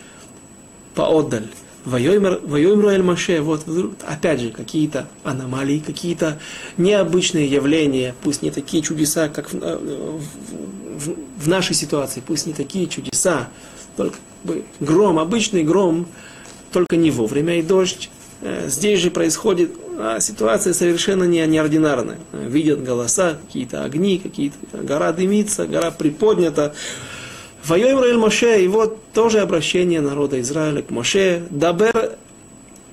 поотдаль. 0.93 1.47
Вайомру 1.85 2.89
эль 2.89 3.03
Маше, 3.03 3.41
вот 3.41 3.65
опять 4.05 4.41
же 4.41 4.49
какие-то 4.49 5.07
аномалии, 5.23 5.79
какие-то 5.79 6.39
необычные 6.77 7.47
явления, 7.47 8.15
пусть 8.23 8.41
не 8.41 8.51
такие 8.51 8.81
чудеса, 8.83 9.29
как 9.29 9.51
в, 9.51 9.55
э, 9.61 9.77
в, 10.97 11.43
в 11.43 11.47
нашей 11.47 11.75
ситуации, 11.75 12.23
пусть 12.25 12.47
не 12.47 12.53
такие 12.53 12.87
чудеса, 12.87 13.49
только 13.95 14.17
гром, 14.79 15.19
обычный 15.19 15.63
гром, 15.63 16.07
только 16.71 16.95
не 16.97 17.11
вовремя 17.11 17.59
и 17.59 17.61
дождь. 17.61 18.09
Э, 18.41 18.67
здесь 18.67 18.99
же 18.99 19.11
происходит 19.11 19.71
а 19.97 20.19
ситуация 20.19 20.73
совершенно 20.73 21.23
не, 21.23 21.45
неординарная. 21.45 22.17
Видят 22.33 22.83
голоса, 22.83 23.37
какие-то 23.45 23.83
огни, 23.83 24.19
какие-то 24.19 24.57
гора 24.73 25.13
дымится, 25.13 25.65
гора 25.65 25.91
приподнята. 25.91 26.73
Воем 27.67 27.99
Раэль 27.99 28.17
Моше, 28.17 28.63
и 28.63 28.67
вот 28.67 28.99
тоже 29.11 29.39
обращение 29.39 29.99
народа 29.99 30.39
Израиля 30.39 30.83
к 30.83 30.91
Моше. 30.91 31.43
Дабер 31.49 32.15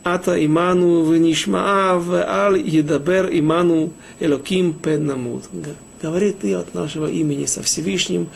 ата 0.03 0.43
иману 0.43 1.05
венишмаав 1.05 2.09
ал 2.11 2.55
едабер 2.55 3.29
иману 3.33 3.93
элоким 4.19 4.73
пен 4.73 5.07
намут. 5.07 5.45
Говорит 6.01 6.39
ты 6.41 6.55
от 6.55 6.73
нашего 6.75 7.07
имени 7.07 7.45
со 7.45 7.63
Всевышним, 7.63 8.29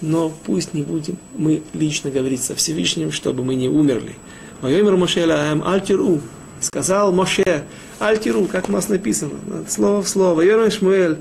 но 0.00 0.32
пусть 0.46 0.72
не 0.72 0.82
будем 0.82 1.18
мы 1.36 1.62
лично 1.74 2.10
говорить 2.10 2.42
со 2.42 2.54
Всевышним, 2.54 3.12
чтобы 3.12 3.44
мы 3.44 3.54
не 3.54 3.68
умерли. 3.68 4.14
Воемер 4.62 4.96
Моше 4.96 5.26
лаэм 5.26 5.62
альтиру. 5.62 6.20
Сказал 6.60 7.12
Моше, 7.12 7.64
альтиру, 7.98 8.46
как 8.46 8.68
у 8.68 8.72
нас 8.72 8.88
написано, 8.88 9.34
слово 9.68 10.02
в 10.02 10.08
слово. 10.08 10.36
Воемер 10.36 10.70
Шмуэль. 10.70 11.18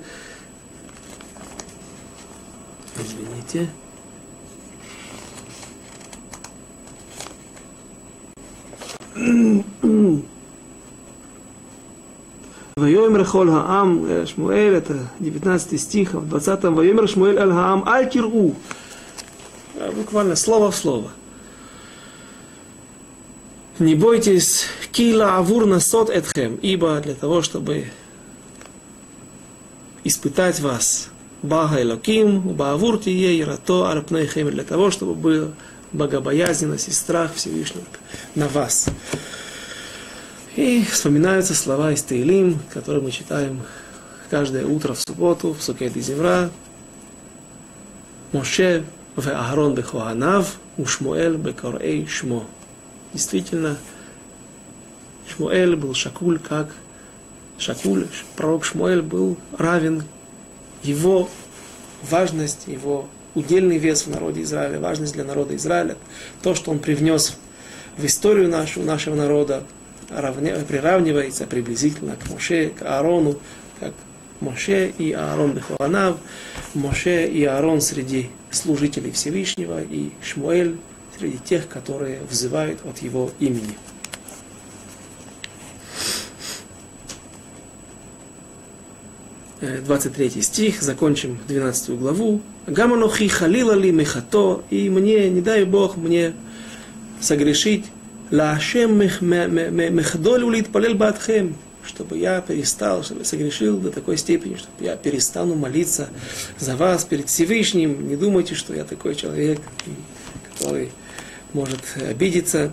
Извините. 2.96 3.70
Вайомер 12.76 13.26
хол 13.26 13.48
хаам, 13.48 14.26
Шмуэль, 14.28 14.76
это 14.76 15.10
19 15.20 15.80
стих, 15.82 16.14
в 16.14 16.34
20-м, 16.34 16.76
Вайомер 16.76 17.08
Шмуэль 17.08 17.38
аль 17.38 17.52
хаам, 17.52 17.84
аль 17.88 18.10
киру. 18.10 18.56
Буквально 19.96 20.36
слово 20.36 20.72
в 20.72 20.76
слово. 20.76 21.12
Не 23.80 23.96
бойтесь, 23.96 24.66
кила 24.92 25.38
авур 25.38 25.66
насот 25.66 26.10
этхем, 26.10 26.56
ибо 26.62 27.00
для 27.00 27.16
того, 27.16 27.42
чтобы 27.42 27.86
испытать 30.04 30.60
вас, 30.60 31.10
бага 31.42 31.82
элоким, 31.82 32.42
баавур 32.42 33.00
тие 33.00 33.38
ярато 33.38 33.90
арпнейхем, 33.90 34.52
для 34.52 34.64
того, 34.64 34.92
чтобы 34.92 35.16
было 35.16 35.52
богобоязненность 35.94 36.88
и 36.88 36.92
страх 36.92 37.34
Всевышнего 37.36 37.86
на 38.36 38.48
вас. 38.48 38.88
И 40.56 40.84
вспоминаются 40.84 41.54
слова 41.54 41.92
из 41.92 42.04
Таилим, 42.04 42.60
которые 42.74 43.02
мы 43.02 43.12
читаем 43.12 43.62
каждое 44.30 44.66
утро 44.66 44.94
в 44.94 45.00
субботу, 45.00 45.54
в 45.54 45.62
Сукет 45.62 45.96
и 45.96 46.02
Земра. 46.02 46.50
Моше 48.32 48.84
в 49.16 49.28
Аарон 49.28 49.76
бехоанав, 49.76 50.58
Ушмуэль 50.78 51.36
бекорей 51.36 52.08
шмо. 52.08 52.46
Действительно, 53.14 53.78
Шмуэль 55.28 55.76
был 55.76 55.94
Шакуль, 55.94 56.40
как 56.40 56.70
Шакуль, 57.58 58.08
пророк 58.36 58.66
Шмуэль 58.66 59.02
был 59.02 59.38
равен 59.58 60.04
его 60.84 61.30
важность, 62.10 62.68
его 62.68 63.08
удельный 63.36 63.78
вес 63.78 64.06
в 64.06 64.10
народе 64.10 64.44
Израиля, 64.44 64.80
важность 64.80 65.14
для 65.14 65.24
народа 65.24 65.56
Израиля, 65.56 65.96
то, 66.42 66.56
что 66.56 66.72
он 66.72 66.80
привнес 66.80 67.38
в 67.98 68.06
историю 68.06 68.50
нашу, 68.50 68.82
нашего 68.82 69.16
народа, 69.16 69.64
равня, 70.10 70.56
приравнивается 70.68 71.46
приблизительно 71.46 72.16
к 72.16 72.30
Моше, 72.30 72.70
к 72.70 72.82
Аарону, 72.84 73.38
как 73.80 73.94
Моше 74.40 74.92
и 74.98 75.12
Аарон 75.12 75.54
Бехуанав, 75.54 76.18
Моше 76.74 77.28
и 77.28 77.44
Аарон 77.46 77.82
среди 77.82 78.30
служителей 78.50 79.12
Всевышнего, 79.12 79.82
и 79.82 80.12
Шмуэль 80.24 80.78
среди 81.18 81.38
тех, 81.38 81.68
которые 81.68 82.20
взывают 82.30 82.80
от 82.86 83.00
его 83.00 83.32
имени. 83.40 83.76
23 89.62 90.42
стих, 90.42 90.82
закончим 90.82 91.38
12 91.48 91.92
главу. 91.92 92.42
Гаманохи 92.68 93.28
халила 93.28 93.74
ли 93.74 93.92
мехато, 93.92 94.64
и 94.70 94.90
мне, 94.90 95.30
не 95.30 95.42
дай 95.42 95.66
Бог, 95.66 95.98
мне 95.98 96.34
согрешить, 97.20 97.86
лашем 98.32 98.98
мехдолю 98.98 100.50
лит 100.50 100.70
палел 100.70 100.96
батхем, 100.96 101.56
чтобы 101.84 102.18
я 102.18 102.42
перестал, 102.42 103.04
чтобы 103.04 103.24
согрешил 103.24 103.78
до 103.78 103.92
такой 103.92 104.18
степени, 104.18 104.56
чтобы 104.56 104.84
я 104.84 104.96
перестану 104.96 105.56
молиться 105.56 106.10
за 106.58 106.76
вас 106.76 107.06
перед 107.06 107.30
Всевышним. 107.30 108.08
Не 108.10 108.16
думайте, 108.16 108.56
что 108.56 108.74
я 108.74 108.84
такой 108.84 109.16
человек, 109.16 109.60
который 110.54 110.92
может 111.54 111.82
обидеться 111.98 112.72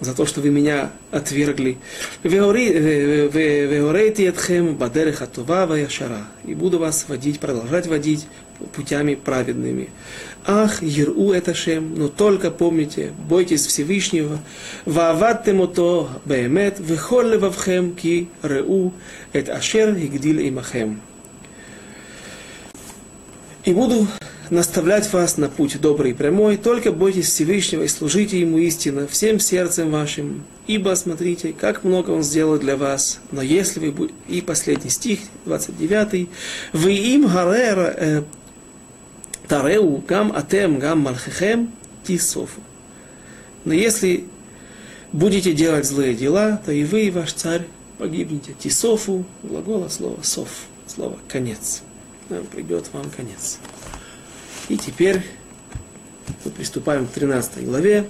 за 0.00 0.14
то, 0.14 0.26
что 0.26 0.40
вы 0.40 0.50
меня 0.50 0.92
отвергли. 1.10 1.78
И 6.44 6.54
буду 6.54 6.78
вас 6.78 7.06
водить, 7.08 7.40
продолжать 7.40 7.86
водить 7.86 8.26
путями 8.74 9.14
праведными. 9.14 9.90
Ах, 10.46 10.82
Еру 10.82 11.32
это 11.32 11.54
Шем, 11.54 11.94
но 11.96 12.08
только 12.08 12.50
помните, 12.50 13.12
бойтесь 13.28 13.66
Всевышнего, 13.66 14.38
вааваттем 14.84 15.66
то 15.66 16.08
беемет, 16.24 16.76
вехол 16.78 17.22
левавхем 17.22 17.94
ки 17.94 18.28
реу, 18.42 18.92
эт 19.32 19.48
ашер 19.48 19.90
игдил 19.90 20.38
имахем. 20.38 21.00
И 23.64 23.74
буду 23.74 24.06
наставлять 24.50 25.12
вас 25.12 25.36
на 25.36 25.48
путь 25.48 25.80
добрый 25.80 26.12
и 26.12 26.14
прямой, 26.14 26.56
только 26.56 26.92
бойтесь 26.92 27.28
Всевышнего 27.28 27.82
и 27.82 27.88
служите 27.88 28.40
Ему 28.40 28.58
истинно 28.58 29.06
всем 29.06 29.40
сердцем 29.40 29.90
вашим, 29.90 30.44
ибо 30.66 30.94
смотрите, 30.94 31.52
как 31.52 31.84
много 31.84 32.10
Он 32.10 32.22
сделал 32.22 32.58
для 32.58 32.76
вас. 32.76 33.20
Но 33.32 33.42
если 33.42 33.80
вы 33.80 33.92
будете... 33.92 34.14
И 34.28 34.40
последний 34.40 34.90
стих, 34.90 35.20
29. 35.44 36.28
«Вы 36.72 36.92
им 36.92 37.26
гарера 37.26 37.94
э, 37.96 38.22
тареу 39.48 40.02
гам 40.06 40.32
атем 40.34 40.78
гам 40.78 41.00
малхехем 41.00 41.70
тисофу». 42.04 42.60
Но 43.64 43.74
если 43.74 44.24
будете 45.12 45.52
делать 45.52 45.86
злые 45.86 46.14
дела, 46.14 46.60
то 46.64 46.72
и 46.72 46.84
вы, 46.84 47.06
и 47.06 47.10
ваш 47.10 47.32
царь, 47.32 47.66
погибнете. 47.98 48.54
Тисофу, 48.58 49.24
глагола 49.42 49.88
слова 49.88 50.22
сов, 50.22 50.48
слово 50.86 51.18
конец. 51.28 51.82
Придет 52.52 52.90
вам 52.92 53.10
конец. 53.10 53.58
И 54.68 54.76
теперь 54.76 55.22
мы 56.44 56.50
приступаем 56.50 57.06
к 57.06 57.10
13 57.12 57.64
главе. 57.64 58.06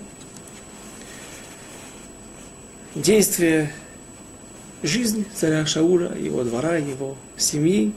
Действие 2.95 3.73
жизни 4.83 5.27
царя 5.35 5.67
Шаура, 5.67 6.17
его 6.17 6.45
двора, 6.45 6.77
его 6.77 7.17
семьи 7.37 7.93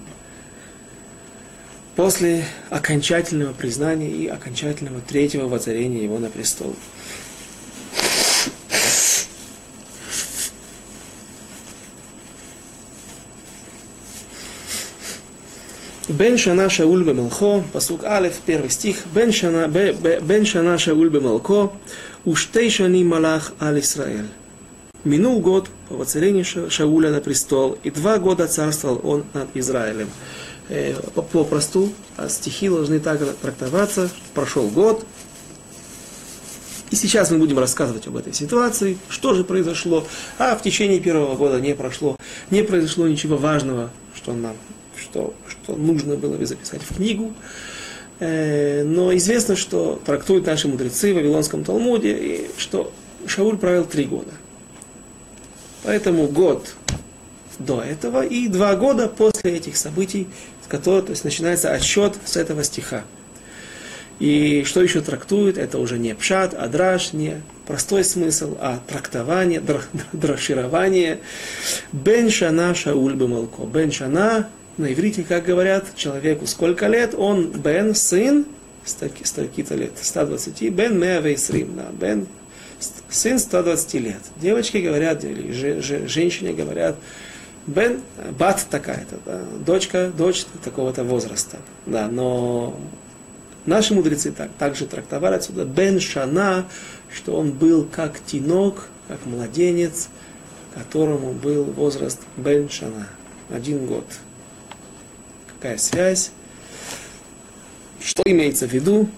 после 1.96 2.46
окончательного 2.70 3.54
признания 3.54 4.10
и 4.10 4.28
окончательного 4.28 5.02
третьего 5.02 5.48
воцарения 5.48 6.04
его 6.04 6.20
на 6.20 6.30
престол. 6.30 6.76
Бен 16.10 16.40
Шана 16.40 16.72
Шауль 16.72 17.04
Бемелхо, 17.04 17.64
посук 17.72 18.04
Алеф, 18.04 18.34
первый 18.44 18.72
стих. 18.72 18.98
Бен 19.14 19.32
Шана, 19.32 19.68
Бен 19.68 20.44
Шана 20.44 20.80
Шауль 20.80 21.10
Бемелхо, 21.10 21.72
Уштей 22.26 22.72
Шани 22.72 23.04
Малах 23.04 23.54
Аль 23.62 23.80
Исраэль. 23.80 24.26
Минул 25.04 25.40
год 25.40 25.70
по 25.88 25.98
воцарению 25.98 26.46
Шауля 26.46 27.12
на 27.12 27.22
престол, 27.22 27.78
и 27.84 27.92
два 27.92 28.18
года 28.18 28.48
царствовал 28.48 29.00
он 29.04 29.24
над 29.36 29.50
Израилем. 29.54 30.10
Э, 30.70 30.96
попросту, 31.32 31.94
а 32.18 32.28
стихи 32.28 32.70
должны 32.70 33.00
так 33.00 33.20
трактоваться. 33.36 34.10
Прошел 34.34 34.68
год, 34.68 35.06
и 36.90 36.96
сейчас 36.96 37.30
мы 37.30 37.38
будем 37.38 37.60
рассказывать 37.60 38.08
об 38.08 38.18
этой 38.18 38.34
ситуации, 38.34 38.98
что 39.10 39.36
же 39.36 39.44
произошло. 39.44 40.08
А 40.40 40.56
в 40.56 40.64
течение 40.64 41.00
первого 41.00 41.36
года 41.36 41.62
не 41.62 41.76
прошло, 41.76 42.16
не 42.50 42.64
произошло 42.64 43.08
ничего 43.08 43.38
важного, 43.38 43.92
что 44.16 44.34
нам 44.34 44.56
что, 45.02 45.34
что 45.48 45.76
нужно 45.76 46.16
было 46.16 46.36
бы 46.36 46.46
записать 46.46 46.82
в 46.82 46.96
книгу. 46.96 47.34
Э, 48.20 48.84
но 48.84 49.16
известно, 49.16 49.56
что 49.56 50.02
трактуют 50.06 50.46
наши 50.46 50.68
мудрецы 50.68 51.14
в 51.14 51.16
Вавилонском 51.16 51.64
Талмуде, 51.64 52.18
и 52.18 52.52
что 52.58 52.92
Шауль 53.26 53.58
правил 53.58 53.86
три 53.86 54.06
года. 54.06 54.32
Поэтому 55.84 56.28
год 56.28 56.76
до 57.58 57.82
этого 57.82 58.26
и 58.26 58.48
два 58.48 58.76
года 58.76 59.08
после 59.08 59.58
этих 59.58 59.78
событий, 59.78 60.28
с 60.64 60.68
которых 60.68 61.06
то 61.06 61.12
есть, 61.12 61.24
начинается 61.24 61.74
отсчет 61.74 62.16
с 62.26 62.38
этого 62.38 62.64
стиха. 62.64 63.04
И 64.20 64.64
что 64.66 64.82
еще 64.82 65.00
трактует, 65.00 65.58
это 65.58 65.80
уже 65.80 65.98
не 65.98 66.14
пшат, 66.14 66.54
а 66.54 66.68
драж, 66.68 67.14
не 67.14 67.42
простой 67.66 68.04
смысл, 68.04 68.58
а 68.60 68.80
трактование, 68.86 69.64
драширование. 70.14 71.20
Бен 71.94 72.30
шана 72.30 72.76
шауль 72.76 73.16
бемалко. 73.16 73.64
Бен 73.64 73.92
шана 73.92 74.50
на 74.80 74.94
иврите, 74.94 75.24
как 75.24 75.46
говорят, 75.46 75.96
человеку 75.96 76.48
сколько 76.48 76.88
лет, 76.88 77.14
он 77.16 77.52
бен, 77.52 77.94
сын, 77.94 78.46
столько-то 78.86 79.76
лет, 79.76 79.92
120, 80.02 80.70
бен 80.72 80.98
меавейсрим, 80.98 81.76
да, 81.76 81.90
бен, 81.92 82.28
сын 83.10 83.38
120 83.38 83.94
лет. 83.96 84.22
Девочки 84.38 84.78
говорят, 84.78 85.24
или 85.26 85.52
же, 85.52 85.82
же, 85.82 86.08
женщине 86.08 86.54
говорят, 86.54 86.96
бен, 87.68 88.00
бат 88.38 88.66
такая-то, 88.70 89.18
да, 89.26 89.42
дочка, 89.66 90.12
дочь 90.18 90.46
такого-то 90.64 91.04
возраста. 91.04 91.58
Да, 91.86 92.08
но 92.08 92.80
наши 93.66 93.94
мудрецы 93.94 94.32
так, 94.32 94.50
также 94.58 94.86
трактовали 94.86 95.36
отсюда 95.36 95.66
бен 95.66 96.00
шана, 96.00 96.66
что 97.14 97.36
он 97.36 97.52
был 97.52 97.86
как 97.86 98.20
тинок, 98.26 98.88
как 99.10 99.26
младенец, 99.26 100.08
которому 100.74 101.34
был 101.34 101.66
возраст 101.66 102.22
бен 102.38 102.70
шана, 102.70 103.08
один 103.50 103.86
год 103.86 104.06
какая 105.60 105.78
связь, 105.78 106.32
что 108.00 108.24
имеется 108.26 108.66
в 108.66 108.72
виду. 108.72 109.10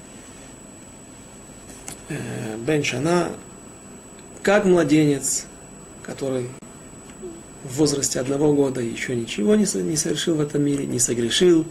Э, 2.10 2.58
бен 2.58 2.84
Шана, 2.84 3.30
как 4.42 4.66
младенец, 4.66 5.46
который 6.02 6.50
в 7.64 7.78
возрасте 7.78 8.20
одного 8.20 8.54
года 8.54 8.82
еще 8.82 9.16
ничего 9.16 9.56
не, 9.56 9.68
совершил 9.68 10.36
в 10.36 10.42
этом 10.42 10.64
мире, 10.64 10.88
не 10.88 10.98
согрешил, 10.98 11.66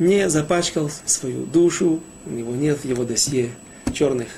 не 0.00 0.28
запачкал 0.28 0.90
свою 1.06 1.46
душу, 1.46 2.00
у 2.26 2.30
него 2.30 2.56
нет 2.56 2.80
в 2.80 2.84
его 2.84 3.04
досье 3.04 3.50
черных 3.92 4.28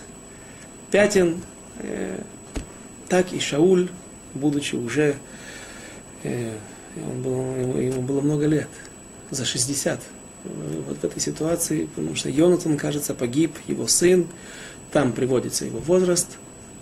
пятен, 0.90 1.40
э, 1.78 2.20
так 3.08 3.32
и 3.32 3.40
Шауль, 3.40 3.88
будучи 4.34 4.74
уже, 4.74 5.16
э, 6.24 6.58
он 6.96 7.22
был, 7.22 7.78
ему 7.80 8.02
было 8.02 8.20
много 8.20 8.46
лет, 8.46 8.68
за 9.32 9.44
60. 9.44 10.00
Вот 10.44 10.98
в 10.98 11.04
этой 11.04 11.20
ситуации, 11.20 11.86
потому 11.86 12.14
что 12.14 12.28
Йонатан, 12.28 12.76
кажется, 12.76 13.14
погиб, 13.14 13.56
его 13.66 13.86
сын, 13.86 14.26
там 14.92 15.12
приводится 15.12 15.64
его 15.64 15.78
возраст, 15.78 16.28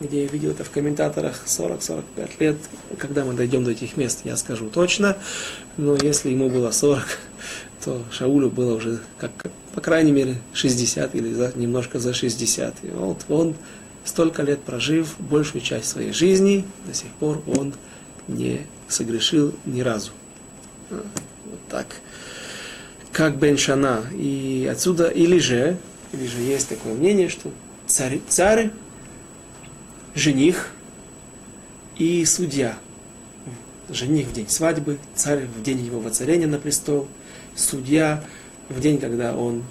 где 0.01 0.22
я 0.22 0.28
видел 0.28 0.51
это 0.51 0.64
в 0.64 0.70
комментаторах, 0.70 1.42
40-45 1.46 2.30
лет. 2.40 2.57
Когда 2.98 3.24
мы 3.24 3.34
дойдем 3.34 3.64
до 3.64 3.70
этих 3.70 3.96
мест, 3.96 4.22
я 4.24 4.36
скажу 4.36 4.68
точно. 4.68 5.16
Но 5.76 5.94
если 5.94 6.30
ему 6.30 6.51
было 6.51 6.70
40, 6.70 7.05
то 7.84 8.03
Шаулю 8.11 8.51
было 8.51 8.74
уже, 8.74 9.01
как, 9.18 9.30
по 9.74 9.80
крайней 9.80 10.12
мере, 10.12 10.36
60 10.55 11.14
или 11.14 11.32
за, 11.32 11.53
немножко 11.55 11.98
за 11.98 12.14
60. 12.14 12.76
И 12.82 12.88
вот 12.88 13.26
он, 13.28 13.55
столько 14.05 14.42
лет 14.42 14.62
прожив, 14.62 15.16
большую 15.18 15.61
часть 15.61 15.86
своей 15.86 16.12
жизни, 16.12 16.64
до 16.86 16.94
сих 16.94 17.11
пор 17.11 17.42
он 17.46 17.74
не 18.26 18.66
согрешил 18.88 19.55
ни 19.66 19.82
разу. 19.82 20.11
Вот 20.88 21.61
так 21.68 21.86
как 23.12 23.38
Бен 23.38 23.56
Шана. 23.56 24.04
И 24.12 24.68
отсюда, 24.70 25.08
или 25.08 25.38
же, 25.38 25.76
или 26.12 26.26
же 26.26 26.40
есть 26.40 26.68
такое 26.68 26.94
мнение, 26.94 27.28
что 27.28 27.50
царь, 27.86 28.20
царь 28.28 28.70
жених 30.14 30.70
и 31.96 32.24
судья. 32.24 32.76
Жених 33.88 34.28
в 34.28 34.32
день 34.32 34.48
свадьбы, 34.48 34.98
царь 35.16 35.46
в 35.46 35.62
день 35.62 35.84
его 35.84 35.98
воцарения 35.98 36.46
на 36.46 36.58
престол, 36.58 37.08
судья 37.56 38.22
в 38.68 38.80
день, 38.80 38.98
когда 38.98 39.34
он 39.34 39.64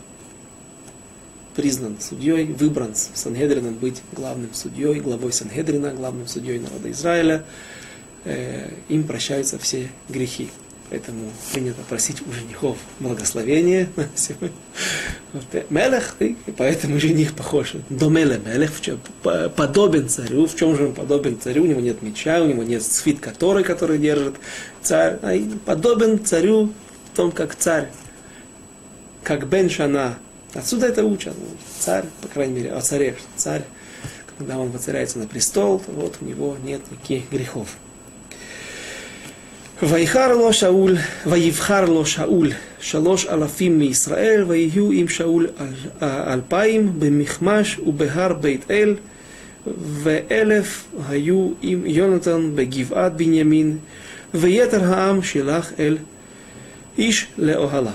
признан 1.55 1.97
судьей, 1.99 2.45
выбран 2.45 2.95
Сангедрином 2.95 3.75
быть 3.75 4.01
главным 4.13 4.53
судьей, 4.53 4.99
главой 4.99 5.33
Сангедрина, 5.33 5.91
главным 5.91 6.27
судьей 6.27 6.59
народа 6.59 6.91
Израиля, 6.91 7.43
э, 8.25 8.71
им 8.87 9.03
прощаются 9.03 9.57
все 9.59 9.89
грехи. 10.07 10.49
Поэтому 10.89 11.31
принято 11.53 11.81
просить 11.87 12.21
у 12.27 12.31
женихов 12.31 12.77
благословения 12.99 13.89
Мелех, 15.69 16.15
и 16.19 16.35
поэтому 16.57 16.99
жених 16.99 17.35
похож. 17.35 17.75
Домеле 17.89 18.41
Мелех, 18.43 18.71
подобен 19.55 20.09
царю. 20.09 20.47
В 20.47 20.55
чем 20.55 20.75
же 20.75 20.87
он 20.87 20.93
подобен 20.95 21.39
царю? 21.39 21.63
У 21.63 21.67
него 21.67 21.79
нет 21.79 22.01
меча, 22.01 22.41
у 22.41 22.47
него 22.47 22.63
нет 22.63 22.81
свит 22.81 23.19
который, 23.19 23.63
который 23.63 23.99
держит 23.99 24.35
царь. 24.81 25.19
А 25.21 25.37
подобен 25.65 26.25
царю 26.25 26.73
в 27.13 27.15
том, 27.15 27.31
как 27.31 27.55
царь, 27.55 27.89
как 29.23 29.47
Бен 29.47 29.69
Шана. 29.69 30.17
Отсюда 30.55 30.87
это 30.87 31.03
учат. 31.03 31.35
Царь, 31.79 32.05
по 32.21 32.27
крайней 32.27 32.55
мере, 32.55 32.71
о 32.73 32.81
царе. 32.81 33.15
Царь, 33.35 33.61
когда 34.39 34.57
он 34.57 34.71
воцаряется 34.71 35.19
на 35.19 35.27
престол, 35.27 35.79
то 35.79 35.91
вот 35.91 36.15
у 36.21 36.25
него 36.25 36.57
нет 36.63 36.81
никаких 36.89 37.29
грехов. 37.29 37.77
ויחר 39.82 40.36
לו 40.36 40.52
שאול, 40.52 40.96
ויבחר 41.26 41.84
לו 41.84 42.06
שאול 42.06 42.52
שלוש 42.80 43.26
אלפים 43.26 43.78
מישראל, 43.78 44.44
ויהיו 44.48 44.90
עם 44.90 45.08
שאול 45.08 45.46
אלפיים 46.02 46.92
במכמש 46.98 47.78
ובהר 47.86 48.32
בית 48.32 48.70
אל, 48.70 48.94
ואלף 49.76 50.84
היו 51.08 51.50
עם 51.62 51.86
יונתן 51.86 52.50
בגבעת 52.54 53.16
בנימין, 53.16 53.78
ויתר 54.34 54.84
העם 54.84 55.22
שלח 55.22 55.72
אל 55.78 55.96
איש 56.98 57.26
לאוהליו. 57.38 57.92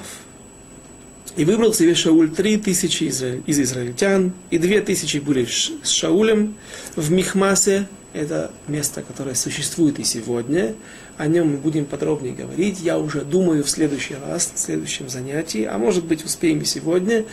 И 1.37 1.45
выбрал 1.45 1.73
себе 1.73 1.95
Шауль 1.95 2.31
три 2.31 2.57
тысячи 2.57 3.03
из 3.03 3.59
израильтян, 3.59 4.33
и 4.51 4.57
две 4.57 4.81
тысячи 4.81 5.19
были 5.19 5.45
с 5.45 5.89
Шаулем 5.89 6.55
в 6.97 7.11
Михмасе, 7.11 7.87
это 8.14 8.52
место, 8.68 9.02
которое 9.02 9.34
существует 9.34 9.98
и 9.98 10.04
сегодня, 10.04 10.74
о 11.18 11.26
нем 11.26 11.52
мы 11.52 11.56
будем 11.58 11.84
подробнее 11.84 12.32
говорить. 12.32 12.80
Я 12.80 12.98
уже 12.98 13.22
думаю 13.22 13.64
в 13.64 13.68
следующий 13.68 14.14
раз, 14.14 14.52
в 14.54 14.58
следующем 14.58 15.08
занятии, 15.08 15.64
а 15.64 15.76
может 15.78 16.04
быть 16.04 16.24
успеем 16.24 16.60
и 16.60 16.64
сегодня. 16.64 17.24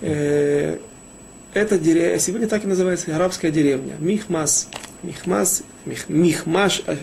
Э, 0.00 0.78
это 1.54 1.78
деревня, 1.78 2.18
сегодня 2.18 2.48
так 2.48 2.64
и 2.64 2.66
называется 2.66 3.14
арабская 3.14 3.50
деревня. 3.50 3.94
Михмас. 4.00 4.68
Михмас, 5.02 5.62
мих, 5.84 6.08
Михмаш, 6.08 6.82
а, 6.86 6.96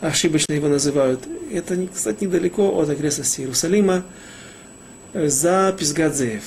ошибочно 0.00 0.52
его 0.52 0.68
называют. 0.68 1.20
Это, 1.50 1.76
кстати, 1.92 2.24
недалеко 2.24 2.78
от 2.78 2.90
окрестности 2.90 3.40
Иерусалима, 3.40 4.04
э, 5.14 5.28
за 5.28 5.74
Пизгадзеев, 5.78 6.42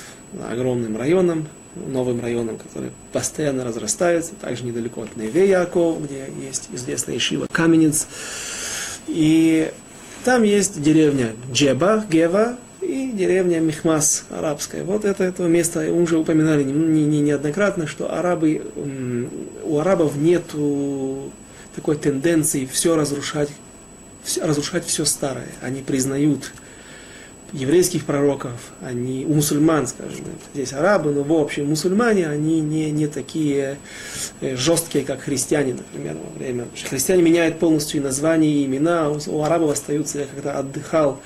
огромным 0.49 0.97
районом, 0.97 1.47
новым 1.87 2.21
районом, 2.21 2.57
который 2.57 2.91
постоянно 3.11 3.63
разрастается, 3.63 4.33
также 4.35 4.63
недалеко 4.63 5.03
от 5.03 5.15
Неве 5.15 5.47
Яков, 5.49 6.03
где 6.03 6.25
есть 6.45 6.69
известная 6.73 7.17
Ишива 7.17 7.47
Каменец. 7.51 8.07
И 9.07 9.71
там 10.23 10.43
есть 10.43 10.81
деревня 10.81 11.33
Джеба, 11.51 12.05
Гева, 12.09 12.57
и 12.81 13.11
деревня 13.11 13.59
Михмас 13.59 14.25
арабская. 14.29 14.83
Вот 14.83 15.05
это, 15.05 15.23
это 15.23 15.43
место, 15.43 15.81
мы 15.81 16.01
уже 16.01 16.17
упоминали 16.17 16.63
не, 16.63 17.03
не, 17.03 17.19
неоднократно, 17.19 17.87
что 17.87 18.13
арабы, 18.13 18.61
у 19.63 19.79
арабов 19.79 20.15
нет 20.15 20.43
такой 21.75 21.97
тенденции 21.97 22.65
все 22.65 22.95
разрушать, 22.95 23.49
разрушать 24.41 24.85
все 24.85 25.05
старое. 25.05 25.49
Они 25.61 25.81
признают 25.81 26.51
еврейских 27.53 28.05
пророков, 28.05 28.51
они 28.81 29.25
у 29.25 29.33
мусульман, 29.33 29.87
скажем, 29.87 30.25
здесь 30.53 30.73
арабы, 30.73 31.11
но 31.11 31.23
в 31.23 31.33
общем 31.33 31.67
мусульмане, 31.67 32.27
они 32.27 32.61
не, 32.61 32.91
не 32.91 33.07
такие 33.07 33.77
э, 34.41 34.55
жесткие, 34.55 35.03
как 35.03 35.21
христиане, 35.21 35.75
например, 35.75 36.17
во 36.17 36.37
время. 36.37 36.65
Христиане 36.89 37.23
меняют 37.23 37.59
полностью 37.59 37.99
и 37.99 38.03
названия, 38.03 38.49
и 38.49 38.65
имена, 38.65 39.09
у 39.09 39.43
арабов 39.43 39.71
остаются, 39.71 40.19
я 40.19 40.25
когда 40.25 40.59
отдыхал 40.59 41.19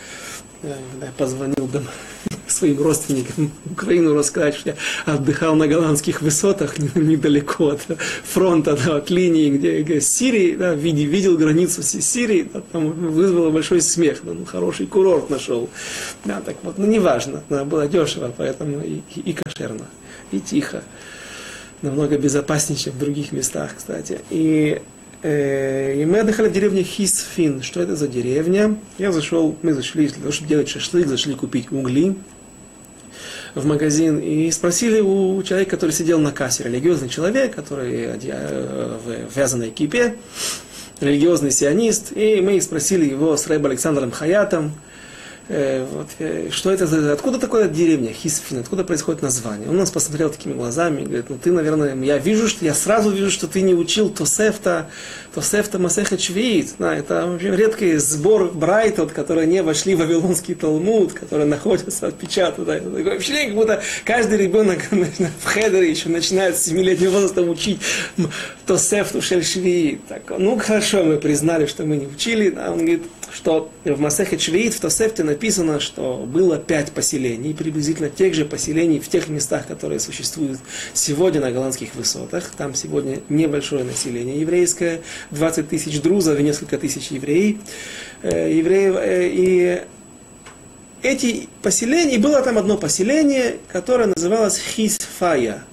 когда 0.63 1.05
я 1.05 1.11
позвонил 1.17 1.67
дом, 1.67 1.83
своим 2.47 2.81
родственникам 2.81 3.51
Украину 3.69 4.15
рассказать, 4.15 4.55
что 4.55 4.69
я 4.69 4.75
отдыхал 5.05 5.55
на 5.55 5.67
голландских 5.67 6.21
высотах 6.21 6.77
недалеко 6.95 7.69
от 7.69 7.81
фронта, 8.23 8.77
да, 8.77 8.97
от 8.97 9.09
линии, 9.09 9.49
где, 9.49 9.81
где 9.81 10.01
Сирии, 10.01 10.55
да, 10.55 10.73
видел, 10.73 11.09
видел 11.09 11.37
границу 11.37 11.83
Сирии, 11.83 12.49
да, 12.53 12.61
там 12.71 12.91
вызвало 12.91 13.49
большой 13.49 13.81
смех, 13.81 14.19
да, 14.23 14.33
ну, 14.33 14.45
хороший 14.45 14.87
курорт 14.87 15.29
нашел. 15.29 15.69
Да, 16.25 16.41
так 16.41 16.55
вот, 16.63 16.77
ну, 16.77 16.85
неважно, 16.85 17.43
да, 17.49 17.65
было 17.65 17.87
дешево, 17.87 18.33
поэтому 18.35 18.81
и, 18.81 19.01
и, 19.15 19.31
и 19.31 19.33
кошерно, 19.33 19.85
и 20.31 20.39
тихо. 20.39 20.83
Намного 21.81 22.17
безопаснее, 22.17 22.79
чем 22.79 22.93
в 22.93 22.99
других 22.99 23.33
местах, 23.33 23.71
кстати. 23.75 24.21
И 24.29 24.81
и 25.23 26.05
мы 26.05 26.19
отдыхали 26.19 26.49
в 26.49 26.51
деревне 26.51 26.83
Хисфин. 26.83 27.61
Что 27.61 27.81
это 27.81 27.95
за 27.95 28.07
деревня? 28.07 28.77
Я 28.97 29.11
зашел, 29.11 29.55
мы 29.61 29.73
зашли, 29.73 30.07
для 30.07 30.17
того, 30.19 30.31
чтобы 30.31 30.49
делать 30.49 30.67
шашлык, 30.67 31.07
зашли 31.07 31.33
купить 31.33 31.71
угли 31.71 32.15
в 33.55 33.65
магазин 33.65 34.19
и 34.19 34.49
спросили 34.51 34.99
у 34.99 35.41
человека, 35.43 35.71
который 35.71 35.91
сидел 35.91 36.19
на 36.19 36.31
кассе, 36.31 36.63
религиозный 36.63 37.09
человек, 37.09 37.55
который 37.55 38.17
э, 38.21 38.97
в 39.05 39.37
вязаной 39.37 39.69
кипе, 39.69 40.15
религиозный 40.99 41.51
сионист, 41.51 42.11
и 42.15 42.41
мы 42.41 42.59
спросили 42.61 43.05
его 43.05 43.37
с 43.37 43.47
Рэб 43.47 43.65
Александром 43.65 44.11
Хаятом, 44.11 44.73
Э, 45.49 45.85
вот, 45.91 46.07
э, 46.19 46.49
что 46.51 46.71
это 46.71 46.87
за, 46.87 47.11
откуда 47.11 47.37
такое 47.37 47.67
деревня 47.67 48.13
Хисфин, 48.13 48.59
откуда 48.59 48.85
происходит 48.85 49.21
название. 49.21 49.69
Он 49.69 49.75
нас 49.75 49.91
посмотрел 49.91 50.29
такими 50.29 50.53
глазами 50.53 51.01
и 51.01 51.03
говорит, 51.03 51.25
ну 51.29 51.37
ты, 51.37 51.51
наверное, 51.51 51.95
я 51.95 52.17
вижу, 52.17 52.47
что 52.47 52.63
я 52.63 52.73
сразу 52.73 53.09
вижу, 53.09 53.29
что 53.29 53.47
ты 53.47 53.61
не 53.61 53.73
учил 53.73 54.09
Тосефта, 54.09 54.89
Тосефта 55.35 55.79
Масеха 55.79 56.17
Чвиит. 56.17 56.75
Да, 56.79 56.95
это 56.95 57.27
вообще 57.27 57.53
редкий 57.57 57.97
сбор 57.97 58.51
Брайтот, 58.53 59.11
которые 59.11 59.45
не 59.45 59.61
вошли 59.63 59.95
в 59.95 59.99
Вавилонский 59.99 60.55
Талмуд, 60.55 61.11
которые 61.11 61.45
находятся 61.45 62.07
отпечатаны. 62.07 62.65
Да. 62.65 62.79
Такое 62.79 63.15
впечатление, 63.15 63.47
как 63.47 63.55
будто 63.55 63.83
каждый 64.05 64.37
ребенок 64.37 64.79
в 64.91 65.45
хедере 65.45 65.91
еще 65.91 66.07
начинает 66.07 66.55
с 66.55 66.69
7-летнего 66.69 67.11
возраста 67.11 67.41
учить 67.41 67.81
Тосефту 68.65 69.21
Шель 69.21 69.43
Швиит. 69.43 70.07
Так, 70.07 70.21
ну 70.37 70.57
хорошо, 70.57 71.03
мы 71.03 71.17
признали, 71.17 71.65
что 71.65 71.83
мы 71.83 71.97
не 71.97 72.07
учили. 72.07 72.49
Да, 72.49 72.71
он 72.71 72.77
говорит, 72.77 73.03
что 73.33 73.71
в 73.83 73.99
Масехе 73.99 74.37
Швеит 74.37 74.73
в 74.73 74.79
Тосефте 74.79 75.23
написано, 75.23 75.79
что 75.79 76.25
было 76.27 76.57
пять 76.57 76.91
поселений, 76.91 77.53
приблизительно 77.53 78.09
тех 78.09 78.33
же 78.33 78.45
поселений 78.45 78.99
в 78.99 79.07
тех 79.07 79.27
местах, 79.27 79.67
которые 79.67 79.99
существуют 79.99 80.59
сегодня 80.93 81.41
на 81.41 81.51
голландских 81.51 81.95
высотах. 81.95 82.51
Там 82.57 82.75
сегодня 82.75 83.19
небольшое 83.29 83.83
население 83.83 84.39
еврейское, 84.39 85.01
20 85.31 85.69
тысяч 85.69 86.01
друзов 86.01 86.39
и 86.39 86.43
несколько 86.43 86.77
тысяч 86.77 87.07
евреев. 87.07 87.57
Э, 88.21 88.51
евреев 88.53 88.95
э, 88.97 89.29
и 89.31 89.81
эти 91.01 91.49
поселения, 91.61 92.15
и 92.15 92.19
было 92.19 92.41
там 92.41 92.57
одно 92.57 92.77
поселение, 92.77 93.57
которое 93.71 94.07
называлось 94.15 94.57
Хисфая– 94.57 95.63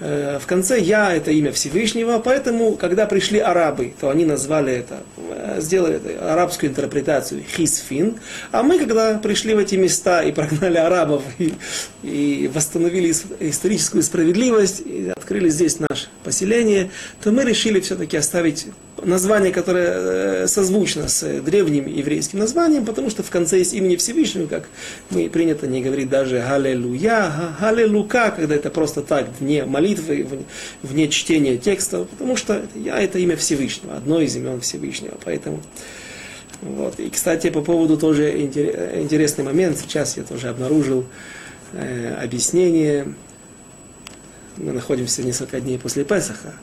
в 0.00 0.46
конце 0.46 0.80
«я»— 0.80 1.14
это 1.16 1.30
имя 1.32 1.52
Всевышнего, 1.52 2.20
поэтому, 2.24 2.76
когда 2.76 3.06
пришли 3.06 3.40
арабы, 3.40 3.92
то 4.00 4.10
они 4.10 4.24
назвали 4.24 4.72
это, 4.72 5.02
э, 5.16 5.60
сделали 5.60 6.00
арабскую 6.20 6.70
интерпретацию 6.70 7.42
«хисфин», 7.42 8.16
а 8.52 8.62
мы, 8.62 8.78
когда 8.78 9.18
пришли 9.18 9.54
в 9.54 9.58
эти 9.58 9.74
места 9.74 10.22
и 10.22 10.30
прогнали 10.32 10.78
арабов, 10.78 11.22
и, 11.38 11.54
и 12.02 12.50
восстановили 12.52 13.12
историческую 13.40 14.02
справедливость, 14.02 14.82
и 14.84 15.12
открыли 15.16 15.48
здесь 15.48 15.78
наше 15.80 16.08
поселение, 16.22 16.90
то 17.22 17.32
мы 17.32 17.44
решили 17.44 17.80
все-таки 17.80 18.16
оставить 18.16 18.66
название, 19.02 19.52
которое 19.52 20.44
э, 20.44 20.46
созвучно 20.46 21.08
с 21.08 21.40
древним 21.40 21.86
еврейским 21.86 22.38
названием, 22.38 22.84
потому 22.84 23.10
что 23.10 23.22
в 23.22 23.30
конце 23.30 23.58
есть 23.58 23.74
имени 23.74 23.96
Всевышнего, 23.96 24.46
как 24.46 24.68
мы 25.10 25.28
принято 25.28 25.66
не 25.66 25.82
говорить 25.82 26.08
даже 26.08 26.40
«Халлелуя», 26.40 27.32
«Халлелука», 27.58 28.30
когда 28.30 28.54
это 28.54 28.70
просто 28.70 29.02
так, 29.02 29.26
вне 29.40 29.64
молитвы, 29.64 30.26
вне 30.82 31.08
чтения 31.08 31.56
текста, 31.56 32.04
потому 32.04 32.36
что 32.36 32.62
«Я»— 32.74 32.98
это 33.00 33.18
имя 33.18 33.36
Всевышнего, 33.36 33.96
одно 33.96 34.20
из 34.20 34.36
имен 34.36 34.60
Всевышнего, 34.60 35.16
поэтому... 35.24 35.62
Вот. 36.60 36.98
И, 36.98 37.08
кстати, 37.08 37.50
по 37.50 37.60
поводу 37.60 37.96
тоже 37.96 38.42
интересный 38.42 39.44
момент, 39.44 39.78
сейчас 39.78 40.16
я 40.16 40.24
тоже 40.24 40.48
обнаружил 40.48 41.04
э, 41.72 42.16
объяснение, 42.20 43.14
мы 44.56 44.72
находимся 44.72 45.22
несколько 45.22 45.60
дней 45.60 45.78
после 45.78 46.04
Песаха, 46.04 46.54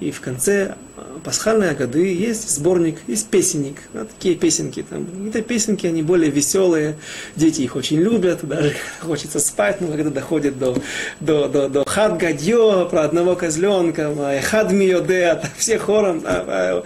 и 0.00 0.10
в 0.10 0.22
конце 0.22 0.76
а, 0.96 1.20
пасхальной 1.22 1.74
годы 1.74 2.12
есть 2.14 2.48
сборник, 2.48 3.00
есть 3.06 3.28
песенник. 3.28 3.76
Да, 3.92 4.06
такие 4.06 4.34
песенки. 4.34 4.82
Там, 4.82 5.04
какие-то 5.04 5.42
песенки, 5.42 5.86
они 5.86 6.02
более 6.02 6.30
веселые. 6.30 6.96
Дети 7.36 7.60
их 7.60 7.76
очень 7.76 7.98
любят. 7.98 8.40
Даже 8.42 8.74
хочется 9.00 9.38
спать, 9.38 9.82
но 9.82 9.88
когда 9.88 10.08
доходит 10.08 10.58
до, 10.58 10.74
до, 11.20 11.48
до, 11.48 11.68
до 11.68 11.84
хад 11.84 12.16
гадьо, 12.16 12.86
про 12.86 13.02
одного 13.02 13.36
козленка, 13.36 14.10
хад 14.42 14.72
миоде, 14.72 15.42
все 15.58 15.78
хором, 15.78 16.22
да, 16.22 16.82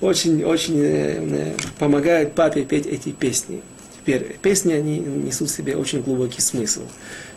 очень, 0.00 0.44
очень 0.44 0.80
э, 0.82 1.18
э, 1.20 1.54
помогают 1.78 2.34
папе 2.34 2.64
петь 2.64 2.86
эти 2.86 3.10
песни. 3.10 3.62
Теперь, 4.00 4.36
песни, 4.42 4.72
они 4.72 4.98
несут 4.98 5.50
в 5.50 5.56
себе 5.56 5.76
очень 5.76 6.02
глубокий 6.02 6.40
смысл. 6.40 6.82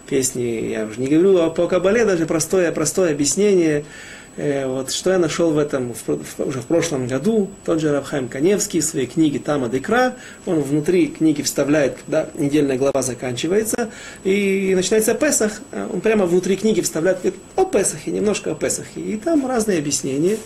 Песни, 0.10 0.72
я 0.72 0.86
уже 0.86 1.00
не 1.00 1.08
говорю, 1.08 1.38
а 1.38 1.52
по 1.52 1.68
кабале 1.68 2.04
даже 2.04 2.26
простое, 2.26 2.72
простое 2.72 3.12
объяснение– 3.12 3.86
Э, 4.40 4.68
вот, 4.68 4.90
что 4.92 5.12
я 5.12 5.20
нашел 5.20 5.52
в 5.52 5.58
этом 5.58 5.94
в, 5.94 6.08
в, 6.08 6.48
уже 6.48 6.62
в 6.62 6.66
прошлом 6.66 7.08
году, 7.08 7.50
тот 7.66 7.82
же 7.82 7.92
Равхайм 7.92 8.30
Каневский 8.30 8.80
в 8.80 8.86
своей 8.86 9.06
книге 9.06 9.40
Тама 9.40 9.68
Декра, 9.68 10.16
он 10.46 10.62
внутри 10.62 11.08
книги 11.08 11.42
вставляет, 11.42 11.98
когда 11.98 12.30
недельная 12.36 12.78
глава 12.78 13.02
заканчивается, 13.02 13.90
и 14.24 14.72
начинается 14.76 15.14
Песах, 15.14 15.60
э, 15.74 15.90
он 15.92 16.00
прямо 16.00 16.26
внутри 16.26 16.56
книги 16.56 16.80
вставляет 16.80 17.18
говорит, 17.18 17.40
о 17.58 17.66
Песахе, 17.66 18.12
немножко 18.12 18.52
о 18.52 18.56
Песахе, 18.56 19.02
и 19.02 19.18
там 19.18 19.46
разные 19.46 19.80
объяснения 19.80 20.38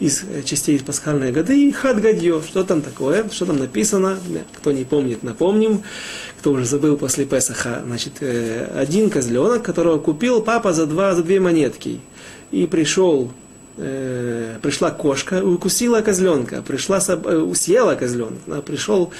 из 0.00 0.22
э, 0.22 0.42
частей 0.42 0.78
пасхальной 0.80 1.30
годы, 1.30 1.68
и 1.68 1.72
Хадгадьё, 1.72 2.40
что 2.40 2.64
там 2.64 2.80
такое, 2.80 3.28
что 3.28 3.44
там 3.44 3.58
написано, 3.58 4.18
кто 4.54 4.72
не 4.72 4.84
помнит, 4.84 5.22
напомним, 5.22 5.82
кто 6.38 6.52
уже 6.52 6.64
забыл 6.64 6.96
после 6.96 7.26
Песаха, 7.26 7.82
значит, 7.84 8.14
один 8.74 9.10
козленок, 9.10 9.62
которого 9.62 9.98
купил 9.98 10.40
папа 10.40 10.72
за, 10.72 10.86
два, 10.86 11.14
за 11.14 11.22
две 11.22 11.38
монетки– 11.38 12.00
и 12.50 12.66
пришел, 12.66 13.30
э, 13.76 14.58
пришла 14.62 14.90
кошка, 14.90 15.44
укусила 15.44 16.00
козленка, 16.00 16.62
пришла 16.62 17.00
соб... 17.00 17.26
э, 17.26 17.54
съела 17.54 17.94
козленка, 17.94 18.62
пришел 18.62 19.12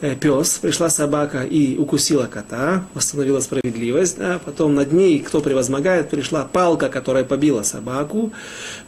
э, 0.00 0.14
пес, 0.16 0.58
пришла 0.58 0.90
собака 0.90 1.42
и 1.42 1.76
укусила 1.76 2.26
кота, 2.26 2.84
восстановила 2.94 3.40
справедливость, 3.40 4.18
да, 4.18 4.40
потом 4.44 4.74
над 4.74 4.92
ней, 4.92 5.18
кто 5.20 5.40
превозмогает, 5.40 6.10
пришла 6.10 6.44
палка, 6.44 6.88
которая 6.88 7.24
побила 7.24 7.62
собаку, 7.62 8.32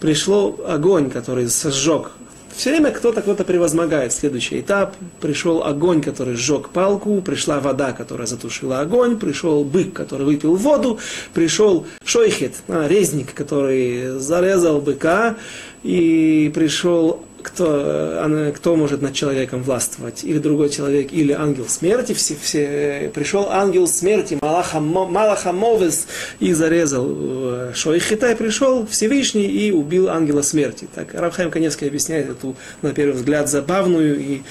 пришло 0.01 0.59
огонь, 0.66 1.11
который 1.11 1.49
сожег 1.49 2.11
все 2.57 2.70
время 2.70 2.90
кто-то 2.90 3.22
кто-то 3.22 3.44
превозмогает. 3.44 4.12
Следующий 4.12 4.61
этап. 4.61 4.94
Пришел 5.20 5.64
огонь, 5.64 6.00
который 6.00 6.36
сжег 6.36 6.68
палку, 6.68 7.20
пришла 7.20 7.61
вода, 7.61 7.92
которая 7.92 8.26
затушила 8.26 8.80
огонь, 8.80 9.18
пришел 9.18 9.64
бык, 9.64 9.92
который 9.92 10.24
выпил 10.26 10.55
воду, 10.57 10.98
пришел 11.32 11.86
шойхет, 12.05 12.55
а, 12.68 12.86
резник, 12.86 13.34
который 13.34 14.18
зарезал 14.18 14.80
быка, 14.80 15.36
и 15.82 16.50
пришел 16.55 17.24
кто, 17.45 18.53
кто 18.57 18.76
может 18.76 19.03
над 19.03 19.14
человеком 19.14 19.62
властвовать, 19.62 20.24
или 20.24 20.38
другой 20.38 20.70
человек, 20.70 21.12
или 21.12 21.32
ангел 21.32 21.68
смерти. 21.68 22.14
Все, 22.14 22.34
все, 22.40 23.12
пришел 23.14 23.49
ангел 23.51 23.86
смерти, 23.86 24.38
Малахамовес, 24.40 26.07
и 26.40 26.53
зарезал 26.53 27.07
э, 27.09 27.72
Шойхитай, 27.74 28.34
пришел 28.34 28.86
Всевышний 28.86 29.47
и 29.47 29.70
убил 29.70 30.09
ангела 30.09 30.42
смерти. 30.42 30.88
Так 30.95 31.14
Равхайм 31.14 31.51
Каневский 31.51 31.86
объясняет 31.86 32.30
эту, 32.30 32.57
на 32.82 32.92
первый 32.92 33.12
взгляд, 33.14 33.49
забавную 33.49 34.18
и 34.18 34.42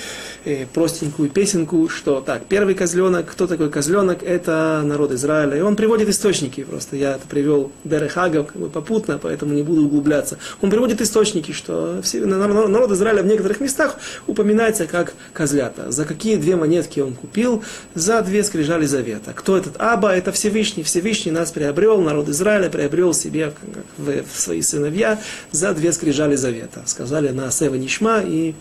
э, 0.46 0.66
простенькую 0.66 1.30
песенку, 1.30 1.90
что 1.90 2.22
так, 2.22 2.46
первый 2.46 2.76
козленок, 2.76 3.26
кто 3.26 3.48
такой 3.48 3.70
козленок, 3.70 4.24
это 4.24 4.82
народ 4.84 5.12
Израиля. 5.12 5.58
И 5.58 5.62
он 5.62 5.76
приводит 5.76 6.10
источники, 6.10 6.64
просто 6.64 6.96
я 6.96 7.16
это 7.16 7.28
привел 7.28 7.72
Дерехагов 7.84 8.48
как 8.48 8.62
бы 8.62 8.70
попутно, 8.70 9.20
поэтому 9.22 9.54
не 9.54 9.64
буду 9.64 9.86
углубляться. 9.86 10.38
Он 10.62 10.70
приводит 10.70 11.02
источники, 11.02 11.52
что 11.52 12.02
все, 12.04 12.26
народ 12.26 12.92
Израиля 12.92 13.24
в 13.24 13.26
некоторых 13.26 13.60
местах 13.60 13.98
упоминается 14.28 14.86
как 14.86 15.14
козлята. 15.34 15.92
За 15.92 16.06
какие 16.06 16.36
две 16.36 16.56
монетки 16.56 17.00
он 17.00 17.14
купил? 17.14 17.64
За 17.96 18.22
две 18.22 18.44
скрижали 18.44 18.86
завета. 18.86 19.34
Кто 19.34 19.58
этот 19.58 19.76
Аба? 19.80 20.16
Это 20.16 20.32
Всевышний. 20.32 20.84
Всевышний 20.84 21.32
нас 21.32 21.52
приобрел, 21.52 22.02
народ 22.02 22.30
Израиля 22.30 22.70
приобрел 22.70 23.14
себе 23.14 23.54
в, 23.98 24.24
в 24.24 24.40
свои 24.40 24.62
сыновья 24.62 25.20
за 25.52 25.74
две 25.74 25.92
скрижали 25.92 26.36
завета. 26.36 26.84
Сказали 26.86 27.30
на 27.30 27.52
Сева 27.52 27.76
Нишма 27.76 28.22
и, 28.22 28.56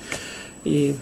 и 0.65 0.95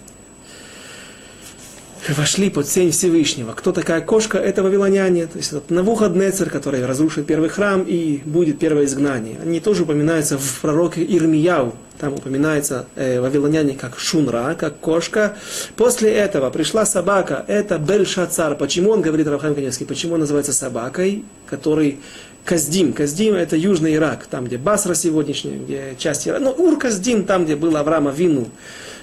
вошли 2.09 2.51
под 2.51 2.69
сень 2.69 2.91
Всевышнего. 2.91 3.53
Кто 3.53 3.73
такая 3.73 4.01
кошка? 4.01 4.39
Это 4.39 4.63
вавилоняне. 4.63 5.27
То 5.27 5.39
есть 5.39 5.53
это 5.53 5.73
Навуходнецер, 5.73 6.51
который 6.51 6.85
разрушит 6.85 7.27
первый 7.27 7.49
храм 7.49 7.83
и 7.83 8.21
будет 8.25 8.59
первое 8.59 8.85
изгнание. 8.85 9.39
Они 9.43 9.61
тоже 9.61 9.85
упоминаются 9.85 10.39
в 10.39 10.61
пророке 10.61 11.05
Ирмияу. 11.05 11.75
Там 11.99 12.15
упоминается 12.15 12.87
э, 12.97 13.21
вавилоняне 13.21 13.75
как 13.75 13.99
шунра, 13.99 14.57
как 14.59 14.81
кошка. 14.81 15.37
После 15.77 16.11
этого 16.11 16.49
пришла 16.51 16.87
собака, 16.87 17.45
это 17.47 17.79
Бельшацар. 17.79 18.57
Почему 18.57 18.91
он 18.91 19.03
говорит 19.03 19.27
Равхан 19.27 19.55
Каневский? 19.55 19.85
Почему 19.85 20.15
он 20.15 20.21
называется 20.21 20.55
собакой, 20.55 21.25
который 21.47 21.99
Каздим. 22.45 22.95
Каздим 22.95 23.35
это 23.35 23.57
Южный 23.57 23.95
Ирак, 23.97 24.27
там, 24.27 24.47
где 24.47 24.57
Басра 24.57 24.95
сегодняшняя, 24.95 25.59
где 25.59 25.95
часть 25.99 26.27
Ирака. 26.27 26.43
Ну, 26.43 26.51
Ур-Каздим, 26.53 27.25
там, 27.25 27.45
где 27.45 27.55
был 27.55 27.77
Авраама 27.77 28.11
Вину. 28.11 28.49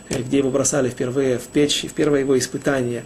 Э, 0.09 0.21
где 0.21 0.37
его 0.37 0.49
бросали 0.49 0.89
впервые 0.89 1.37
в 1.37 1.43
печь, 1.43 1.85
в 1.89 1.93
первое 1.93 2.21
его 2.21 2.37
испытание. 2.37 3.03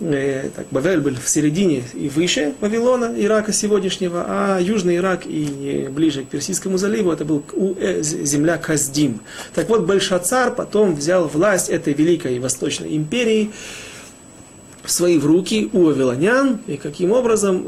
Э, 0.00 0.50
так, 0.54 0.66
Бавель 0.70 1.00
был 1.00 1.14
в 1.14 1.28
середине 1.28 1.82
и 1.94 2.08
выше 2.08 2.54
Вавилона, 2.60 3.14
Ирака 3.16 3.52
сегодняшнего, 3.52 4.24
а 4.28 4.58
Южный 4.60 4.96
Ирак 4.96 5.26
и 5.26 5.88
ближе 5.90 6.22
к 6.22 6.28
Персидскому 6.28 6.76
заливу 6.76 7.12
это 7.12 7.24
был 7.24 7.42
э, 7.54 8.02
земля 8.02 8.58
Каздим. 8.58 9.20
Так 9.54 9.68
вот, 9.68 9.86
Большацар 9.86 10.54
потом 10.54 10.94
взял 10.94 11.26
власть 11.28 11.70
этой 11.70 11.94
великой 11.94 12.38
Восточной 12.38 12.96
империи 12.96 13.50
в 14.82 14.90
свои 14.90 15.18
в 15.18 15.26
руки 15.26 15.68
у 15.72 15.86
вавилонян, 15.86 16.60
и 16.68 16.76
каким 16.76 17.10
образом, 17.10 17.66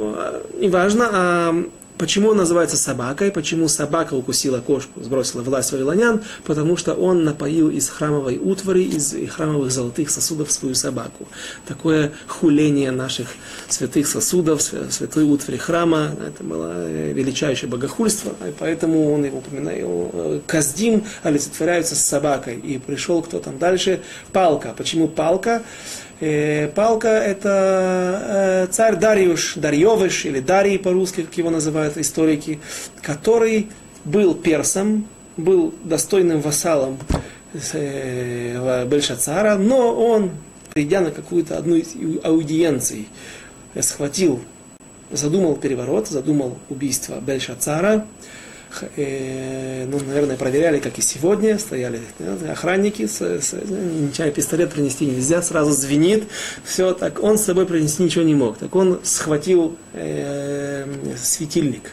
неважно, 0.61 1.09
а 1.13 1.65
Почему 1.99 2.31
он 2.31 2.37
называется 2.37 2.77
собакой? 2.77 3.33
Почему 3.33 3.69
собака 3.69 4.15
укусила 4.15 4.61
кошку, 4.61 5.03
сбросила 5.03 5.43
власть 5.43 5.73
вавилонян? 5.73 6.23
Потому 6.45 6.77
что 6.77 6.95
он 6.95 7.25
напоил 7.25 7.71
из 7.71 7.89
храмовой 7.89 8.39
утвари, 8.39 8.85
из 8.85 9.15
храмовых 9.31 9.71
золотых 9.73 10.11
сосудов 10.11 10.53
свою 10.53 10.75
собаку. 10.75 11.27
Такое 11.67 12.13
хуление 12.27 12.93
наших 12.93 13.29
святых 13.69 14.07
сосудов, 14.07 14.63
святой 14.63 15.25
утвари 15.25 15.57
храма, 15.57 16.11
это 16.27 16.45
было 16.45 16.73
э, 16.75 17.13
величайшее 17.13 17.69
богохульство, 17.69 18.31
и 18.47 18.53
поэтому 18.59 19.13
он 19.13 19.25
его 19.25 19.39
упоминает. 19.39 19.85
Э, 19.85 20.41
Каздим 20.47 21.05
олицетворяются 21.23 21.97
с 21.97 22.01
собакой. 22.01 22.59
И 22.59 22.79
пришел 22.79 23.23
кто 23.23 23.41
там 23.41 23.59
дальше? 23.59 24.01
Палка. 24.33 24.75
Почему 24.77 25.09
палка? 25.09 25.63
Э, 26.21 26.67
палка– 26.69 27.09
это 27.09 28.67
э, 28.69 28.73
царь 28.73 28.97
Дариуш, 28.97 29.55
Дарьевыш, 29.55 30.25
или 30.25 30.41
Дарий 30.41 30.79
по-русски, 30.79 31.23
как 31.23 31.37
его 31.37 31.51
называют 31.51 31.97
историки, 31.97 32.59
который 33.03 33.69
был 34.05 34.35
персом, 34.35 35.07
был 35.37 35.73
достойным 35.85 36.41
вассалом 36.41 36.99
э, 37.73 38.85
Бельшацара, 38.87 39.57
но 39.57 39.95
он, 39.95 40.33
придя 40.75 41.01
на 41.01 41.13
какую-то 41.13 41.57
одну 41.57 41.77
из 41.77 41.95
аудиенций, 42.25 43.09
схватил, 43.81 44.41
задумал 45.13 45.55
переворот, 45.55 46.09
задумал 46.09 46.59
убийство 46.69 47.21
Бельшацара, 47.21 48.07
э, 48.97 49.87
ну, 49.87 49.99
наверное, 50.07 50.37
проверяли, 50.37 50.79
как 50.79 50.99
и 50.99 51.03
сегодня, 51.03 51.59
стояли 51.59 52.01
да, 52.19 52.53
охранники, 52.53 53.07
с, 53.07 53.21
с, 53.21 53.53
нечаянно 53.53 54.33
пистолет 54.33 54.73
принести 54.73 55.07
нельзя, 55.07 55.43
сразу 55.43 55.73
звенит, 55.73 56.25
все, 56.65 56.93
так. 56.93 57.23
Он 57.23 57.39
с 57.39 57.45
собой 57.45 57.67
принести 57.67 58.03
ничего 58.03 58.25
не 58.25 58.35
мог. 58.35 58.59
Так 58.59 58.75
он 58.75 59.01
схватил 59.03 59.77
э, 59.93 60.87
светильник, 61.17 61.93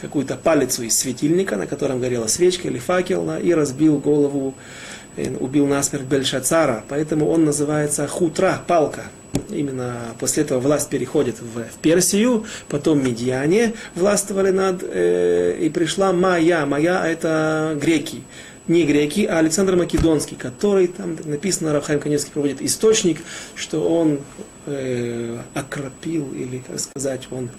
какую-то 0.00 0.36
палицу 0.36 0.82
из 0.82 0.98
светильника, 0.98 1.56
на 1.56 1.66
котором 1.66 2.00
горела 2.00 2.26
свечка 2.26 2.68
или 2.68 2.78
факел, 2.78 3.36
и 3.38 3.52
разбил 3.52 3.98
голову, 3.98 4.54
э, 5.16 5.34
убил 5.36 5.66
насмерть 5.66 6.04
Бельшацара, 6.04 6.84
поэтому 6.88 7.28
он 7.28 7.44
называется 7.44 8.06
хутра, 8.06 8.62
палка 8.66 9.04
именно 9.50 10.14
после 10.18 10.42
этого 10.42 10.60
власть 10.60 10.88
переходит 10.88 11.36
в, 11.40 11.64
в 11.64 11.78
Персию, 11.82 12.44
потом 12.68 13.04
медиане 13.04 13.74
властвовали 13.94 14.50
над, 14.50 14.82
э, 14.82 15.58
и 15.60 15.70
пришла 15.70 16.12
Майя. 16.12 16.66
Майя 16.66 17.02
это 17.04 17.78
греки. 17.80 18.22
Не 18.68 18.84
греки, 18.84 19.24
а 19.24 19.38
Александр 19.38 19.76
Македонский, 19.76 20.34
который, 20.34 20.88
там 20.88 21.16
написано, 21.24 21.72
Рафхайм 21.72 22.00
Каневский 22.00 22.32
проводит 22.32 22.60
источник, 22.60 23.18
что 23.54 23.80
он 23.88 24.18
э, 24.66 25.38
окропил, 25.54 26.32
или, 26.34 26.62
как 26.66 26.80
сказать, 26.80 27.28
он 27.30 27.50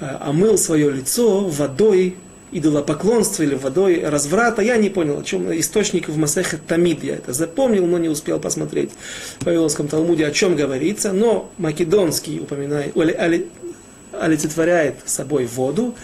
э, 0.00 0.16
омыл 0.20 0.58
свое 0.58 0.90
лицо 0.90 1.46
водой 1.46 2.16
идолопоклонства 2.52 3.42
или 3.42 3.54
водой 3.54 4.02
разврата. 4.04 4.62
Я 4.62 4.76
не 4.76 4.90
понял, 4.90 5.20
о 5.20 5.24
чем 5.24 5.52
источник 5.58 6.08
в 6.08 6.16
Масехе 6.16 6.58
Тамид. 6.58 7.02
Я 7.02 7.14
это 7.14 7.32
запомнил, 7.32 7.86
но 7.86 7.98
не 7.98 8.08
успел 8.08 8.38
посмотреть 8.38 8.90
в 9.40 9.46
Вавилонском 9.46 9.88
Талмуде, 9.88 10.26
о 10.26 10.30
чем 10.30 10.54
говорится. 10.54 11.12
Но 11.12 11.50
македонский 11.58 12.40
упоминает, 12.40 12.94
олицетворяет 14.12 14.96
собой 15.06 15.46
воду. 15.46 15.94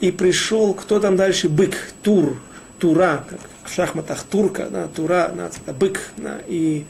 И 0.00 0.10
пришел, 0.10 0.74
кто 0.74 0.98
там 0.98 1.16
дальше? 1.16 1.48
Бык, 1.48 1.74
Тур, 2.02 2.38
Тура, 2.78 3.24
как 3.28 3.40
в 3.64 3.74
шахматах 3.74 4.22
турка, 4.24 4.68
да, 4.70 4.88
Тура, 4.88 5.32
да, 5.34 5.72
бык. 5.72 6.00
Да, 6.16 6.40
и 6.46 6.84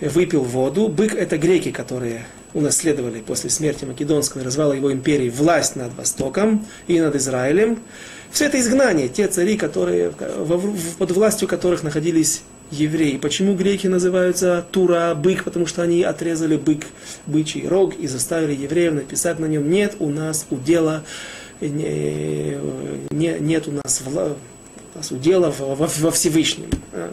выпил 0.00 0.42
воду. 0.42 0.88
Бык 0.88 1.14
это 1.14 1.38
греки, 1.38 1.70
которые 1.70 2.24
унаследовали 2.54 3.20
после 3.20 3.50
смерти 3.50 3.84
Македонского 3.84 4.42
и 4.42 4.44
развала 4.44 4.72
его 4.72 4.92
империи 4.92 5.30
власть 5.30 5.76
над 5.76 5.94
Востоком 5.96 6.66
и 6.86 7.00
над 7.00 7.14
Израилем. 7.16 7.78
Все 8.30 8.46
это 8.46 8.60
изгнание, 8.60 9.08
те 9.08 9.26
цари, 9.26 9.56
которые, 9.56 10.12
под 10.98 11.10
властью 11.10 11.48
которых 11.48 11.82
находились 11.82 12.42
евреи. 12.70 13.16
Почему 13.16 13.54
греки 13.54 13.88
называются 13.88 14.64
Тура, 14.70 15.14
бык? 15.14 15.44
Потому 15.44 15.66
что 15.66 15.82
они 15.82 16.02
отрезали 16.02 16.56
бык, 16.56 16.86
бычий 17.26 17.66
рог 17.66 17.98
и 17.98 18.06
заставили 18.06 18.54
евреев 18.54 18.94
написать 18.94 19.40
на 19.40 19.46
нем 19.46 19.68
«нет 19.68 19.96
у 19.98 20.08
нас 20.08 20.46
удела, 20.50 21.02
не, 21.60 22.56
не, 23.10 23.36
нет 23.40 23.66
у 23.66 23.72
нас, 23.72 24.00
вла, 24.04 24.36
у 24.94 24.98
нас 24.98 25.10
удела 25.10 25.50
во, 25.50 25.74
во, 25.74 25.86
во 25.86 26.10
Всевышнем». 26.12 26.70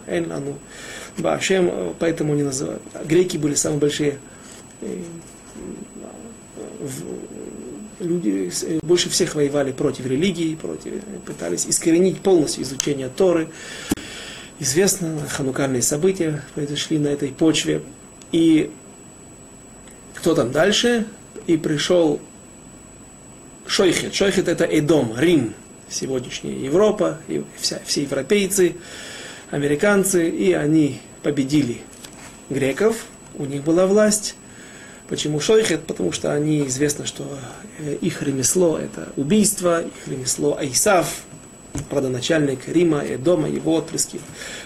Ну, 0.08 0.58
Башем, 1.18 1.96
поэтому 1.98 2.34
они 2.34 2.44
называют. 2.44 2.84
Греки 3.06 3.38
были 3.38 3.56
самые 3.56 3.80
большие 3.80 4.20
люди 8.00 8.52
больше 8.82 9.10
всех 9.10 9.36
воевали 9.36 9.72
против 9.72 10.06
религии, 10.06 10.56
против, 10.56 10.94
пытались 11.26 11.66
искоренить 11.68 12.22
полностью 12.22 12.64
изучение 12.64 13.10
Торы. 13.10 13.50
Известно, 14.60 15.20
ханукальные 15.30 15.82
события 15.82 16.44
произошли 16.56 16.98
на 16.98 17.08
этой 17.08 17.30
почве. 17.30 17.82
И 18.32 18.72
кто 20.16 20.36
там 20.36 20.52
дальше? 20.52 21.06
И 21.46 21.58
пришел 21.58 22.20
Шойхет. 23.68 24.14
Шойхет 24.16 24.48
это 24.48 24.66
Эдом, 24.66 25.14
Рим, 25.18 25.54
сегодняшняя 25.90 26.58
Европа, 26.58 27.20
и 27.28 27.44
вся, 27.58 27.80
все 27.86 28.04
европейцы, 28.04 28.76
американцы, 29.52 30.30
и 30.30 30.54
они 30.54 31.00
победили 31.22 31.82
греков, 32.50 33.06
у 33.36 33.46
них 33.46 33.64
была 33.64 33.86
власть. 33.86 34.36
Почему 35.08 35.40
шойхет? 35.40 35.86
Потому 35.86 36.12
что 36.12 36.34
они 36.34 36.68
известно, 36.68 37.06
что 37.06 37.40
э, 37.80 37.96
их 38.02 38.22
ремесло 38.22 38.78
это 38.78 39.14
убийство, 39.16 39.82
их 39.82 40.08
ремесло 40.08 40.58
Айсав, 40.58 41.24
родоначальник 41.90 42.68
Рима, 42.68 43.00
и 43.00 43.16
дома 43.16 43.48
его 43.48 43.76
отпрыски 43.76 44.20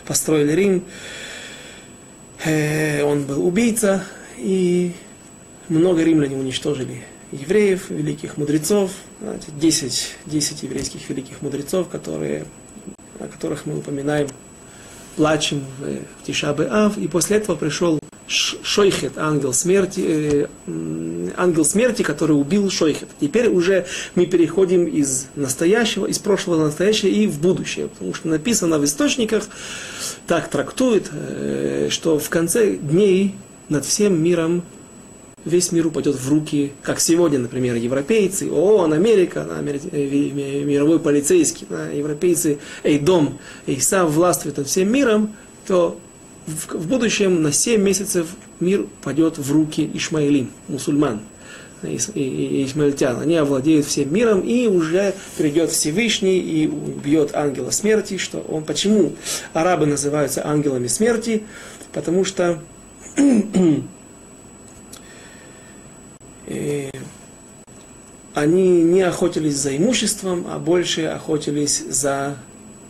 построили 0.06 0.54
Рим. 0.54 0.84
Э, 2.44 3.04
он 3.04 3.24
был 3.24 3.46
убийца, 3.46 4.04
и 4.38 4.94
много 5.70 6.04
римляне 6.04 6.36
уничтожили 6.36 7.04
евреев, 7.32 7.92
великих 7.92 8.38
мудрецов, 8.38 8.92
10, 9.48 10.16
10 10.26 10.64
еврейских 10.64 11.08
великих 11.08 11.42
мудрецов, 11.44 11.88
которые, 11.88 12.46
о 13.20 13.28
которых 13.28 13.68
мы 13.68 13.78
упоминаем 13.78 14.28
плачем 15.16 15.64
в 15.78 16.26
Тишабе 16.26 16.66
Ав, 16.66 16.98
и 16.98 17.08
после 17.08 17.38
этого 17.38 17.56
пришел 17.56 18.00
Шойхет, 18.32 19.18
ангел 19.18 19.54
смерти, 19.54 20.48
э, 20.68 21.28
ангел 21.36 21.66
смерти, 21.66 22.02
который 22.02 22.32
убил 22.32 22.70
Шойхет. 22.70 23.10
Теперь 23.20 23.50
уже 23.50 23.86
мы 24.16 24.26
переходим 24.26 24.86
из 24.86 25.28
настоящего, 25.36 26.06
из 26.06 26.18
прошлого 26.18 26.62
в 26.62 26.66
настоящее 26.66 27.12
и 27.12 27.28
в 27.28 27.40
будущее, 27.40 27.90
потому 27.90 28.14
что 28.14 28.30
написано 28.30 28.80
в 28.80 28.86
источниках, 28.86 29.48
так 30.28 30.50
трактует, 30.50 31.10
э, 31.12 31.90
что 31.90 32.18
в 32.20 32.30
конце 32.30 32.76
дней 32.78 33.36
над 33.68 33.86
всем 33.86 34.22
миром 34.24 34.64
весь 35.44 35.72
мир 35.72 35.88
упадет 35.88 36.16
в 36.16 36.30
руки, 36.30 36.72
как 36.84 37.00
сегодня, 37.00 37.40
например, 37.40 37.76
европейцы, 37.76 38.50
ООН, 38.50 38.94
Америка, 38.94 39.46
э, 39.92 40.64
мировой 40.64 41.00
полицейский, 41.00 41.68
европейцы, 41.94 42.60
Эйдом, 42.84 43.40
Эйсав 43.68 44.10
властвует 44.12 44.58
над 44.58 44.68
всем 44.68 44.92
миром, 44.92 45.36
то 45.68 46.00
в, 46.48 46.74
в 46.76 46.88
будущем 46.88 47.42
на 47.42 47.52
7 47.52 47.82
месяцев 47.82 48.28
мир 48.60 48.88
пойдет 49.04 49.38
в 49.38 49.52
руки 49.52 49.90
Ишмаилим, 49.94 50.52
мусульман, 50.68 51.22
и, 51.84 51.98
и, 52.16 52.66
ишмаильтян. 52.66 53.20
Они 53.20 53.36
овладеют 53.36 53.86
всем 53.86 54.14
миром, 54.14 54.42
и 54.42 54.68
уже 54.68 55.14
придет 55.38 55.72
Всевышний 55.72 56.40
и 56.40 56.68
убьет 56.68 57.36
ангела 57.36 57.72
смерти. 57.72 58.18
Что 58.18 58.40
он, 58.40 58.64
почему 58.64 59.14
арабы 59.54 59.86
называются 59.86 60.46
ангелами 60.46 60.88
смерти? 60.88 61.44
Потому 61.92 62.24
что 62.26 62.62
э, 66.48 66.90
они 68.34 68.84
не 68.84 69.02
охотились 69.02 69.56
за 69.58 69.76
имуществом, 69.76 70.48
а 70.50 70.60
больше 70.60 71.06
охотились 71.06 71.84
за 71.90 72.38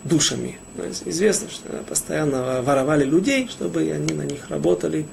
душами. 0.04 0.58
Известно, 1.04 1.48
что 1.50 1.68
постоянно 1.88 2.62
воровали 2.62 3.04
людей, 3.04 3.48
чтобы 3.48 3.80
они 3.90 4.14
на 4.14 4.22
них 4.22 4.48
работали, 4.48 5.06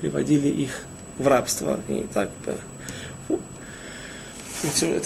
приводили 0.00 0.48
их 0.48 0.70
в 1.18 1.28
рабство. 1.28 1.80
И 1.88 2.06
так 2.12 2.30
это 2.44 2.58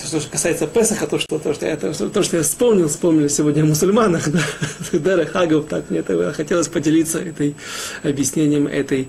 что 0.07 0.21
касается 0.31 0.67
Песаха, 0.67 1.07
то, 1.07 1.19
что, 1.19 1.39
то, 1.39 1.55
что, 1.55 1.67
я, 1.67 1.77
то, 1.77 1.93
что, 1.93 2.09
то, 2.09 2.23
что 2.23 2.37
я 2.37 2.43
вспомнил, 2.43 2.89
вспомнил 2.89 3.29
сегодня 3.29 3.63
о 3.63 3.67
мусульманах, 3.67 4.29
да, 4.93 5.25
Хагов, 5.27 5.67
так 5.67 5.91
мне 5.91 6.01
это, 6.01 6.33
хотелось 6.33 6.69
поделиться 6.69 7.19
этой, 7.19 7.57
объяснением 8.03 8.67
этой 8.67 9.09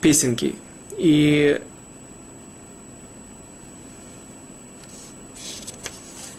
песенки. 0.00 0.56
И 0.96 1.60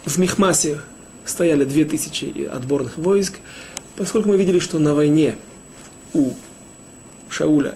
в 0.05 0.17
Мехмасе 0.17 0.79
стояли 1.25 1.63
две 1.63 1.85
тысячи 1.85 2.45
отборных 2.45 2.97
войск, 2.97 3.35
поскольку 3.95 4.29
мы 4.29 4.37
видели, 4.37 4.59
что 4.59 4.79
на 4.79 4.93
войне 4.93 5.35
у 6.13 6.31
Шауля 7.29 7.75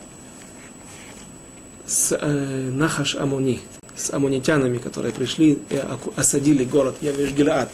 с 1.85 2.15
э, 2.19 2.69
Нахаш 2.71 3.15
Амони, 3.15 3.61
с 3.95 4.11
амонитянами, 4.11 4.77
которые 4.77 5.13
пришли 5.13 5.59
и 5.69 5.81
осадили 6.15 6.63
город 6.63 6.95
Явеш 7.01 7.31
Гилаад. 7.31 7.69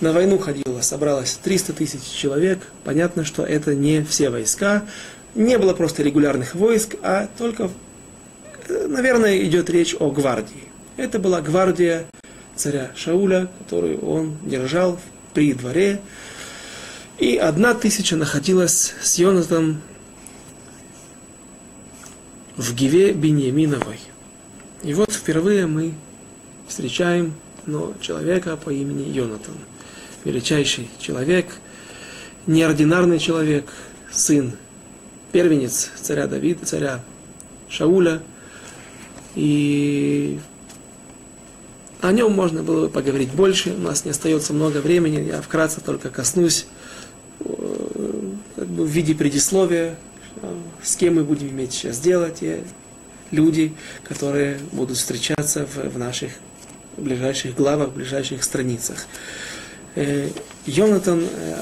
На 0.00 0.12
войну 0.12 0.38
ходило, 0.38 0.80
собралось 0.80 1.38
300 1.42 1.72
тысяч 1.72 2.02
человек. 2.02 2.60
Понятно, 2.84 3.24
что 3.24 3.42
это 3.42 3.74
не 3.74 4.04
все 4.04 4.30
войска. 4.30 4.84
Не 5.34 5.58
было 5.58 5.74
просто 5.74 6.02
регулярных 6.02 6.54
войск, 6.54 6.96
а 7.02 7.28
только, 7.38 7.70
э, 8.68 8.86
наверное, 8.86 9.38
идет 9.38 9.70
речь 9.70 9.96
о 9.98 10.10
гвардии. 10.10 10.68
Это 10.96 11.18
была 11.18 11.40
гвардия 11.40 12.06
царя 12.54 12.90
Шауля, 12.94 13.48
которую 13.58 14.00
он 14.00 14.36
держал 14.44 14.98
при 15.32 15.52
дворе. 15.52 16.00
И 17.18 17.36
одна 17.36 17.74
тысяча 17.74 18.16
находилась 18.16 18.94
с 19.02 19.18
Йонатом 19.18 19.80
в 22.56 22.74
Гиве 22.74 23.12
Беньяминовой. 23.12 23.98
И 24.82 24.94
вот 24.94 25.12
впервые 25.12 25.66
мы 25.66 25.94
встречаем 26.68 27.34
но 27.68 27.92
человека 28.00 28.56
по 28.56 28.70
имени 28.70 29.08
Йонатан. 29.10 29.54
Величайший 30.24 30.88
человек, 30.98 31.46
неординарный 32.46 33.18
человек, 33.18 33.66
сын, 34.10 34.52
первенец 35.32 35.90
царя 36.00 36.26
Давида, 36.26 36.64
царя 36.64 37.04
Шауля. 37.68 38.22
И 39.34 40.40
о 42.00 42.10
нем 42.12 42.32
можно 42.32 42.62
было 42.62 42.86
бы 42.86 42.88
поговорить 42.88 43.30
больше, 43.32 43.74
у 43.74 43.80
нас 43.80 44.06
не 44.06 44.12
остается 44.12 44.54
много 44.54 44.78
времени, 44.78 45.20
я 45.28 45.42
вкратце 45.42 45.80
только 45.82 46.08
коснусь 46.08 46.66
как 47.44 48.66
бы 48.66 48.84
в 48.84 48.88
виде 48.88 49.14
предисловия, 49.14 49.96
с 50.82 50.96
кем 50.96 51.16
мы 51.16 51.24
будем 51.24 51.48
иметь 51.48 51.72
сейчас 51.72 51.98
делать, 52.00 52.38
и 52.42 52.60
люди, 53.30 53.74
которые 54.04 54.58
будут 54.72 54.96
встречаться 54.96 55.66
в, 55.66 55.76
в 55.90 55.98
наших 55.98 56.32
ближайших 56.96 57.54
главах, 57.54 57.90
ближайших 57.90 58.42
страницах. 58.42 59.06
Э, 59.94 60.28
Йонатан, 60.66 61.24
э, 61.24 61.56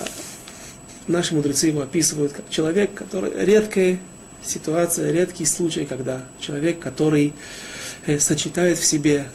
наши 1.07 1.35
мудрецы 1.35 1.69
его 1.69 1.83
описывают 1.83 2.33
как 2.33 2.49
человек, 2.51 2.95
который 2.95 3.33
редкая 3.45 3.99
ситуация, 4.45 5.13
редкий 5.13 5.45
случай, 5.45 5.85
когда 5.85 6.23
человек, 6.41 6.79
который 6.79 7.33
сочетает 8.19 8.79
в 8.79 8.85
себе 8.85 9.27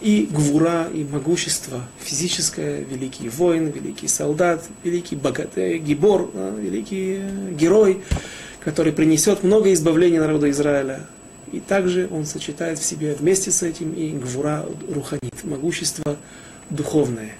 и 0.00 0.28
гвура, 0.30 0.88
и 0.92 1.04
могущество 1.04 1.82
физическое, 2.00 2.82
великий 2.82 3.28
воин, 3.28 3.68
великий 3.68 4.08
солдат, 4.08 4.64
великий 4.84 5.16
богатый, 5.16 5.78
гибор, 5.78 6.30
великий 6.58 7.18
э, 7.20 7.52
герой, 7.52 8.02
который 8.60 8.92
принесет 8.92 9.42
много 9.42 9.72
избавления 9.72 10.20
народу 10.20 10.50
Израиля. 10.50 11.06
И 11.52 11.60
также 11.60 12.08
он 12.10 12.26
сочетает 12.26 12.78
в 12.78 12.84
себе 12.84 13.14
вместе 13.14 13.50
с 13.50 13.62
этим 13.62 13.92
и 13.92 14.10
гвура 14.10 14.66
руханит, 14.92 15.44
могущество 15.44 16.16
духовное. 16.68 17.32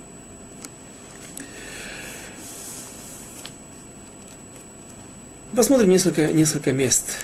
Посмотрим 5.54 5.90
несколько, 5.90 6.32
несколько 6.32 6.72
мест 6.72 7.16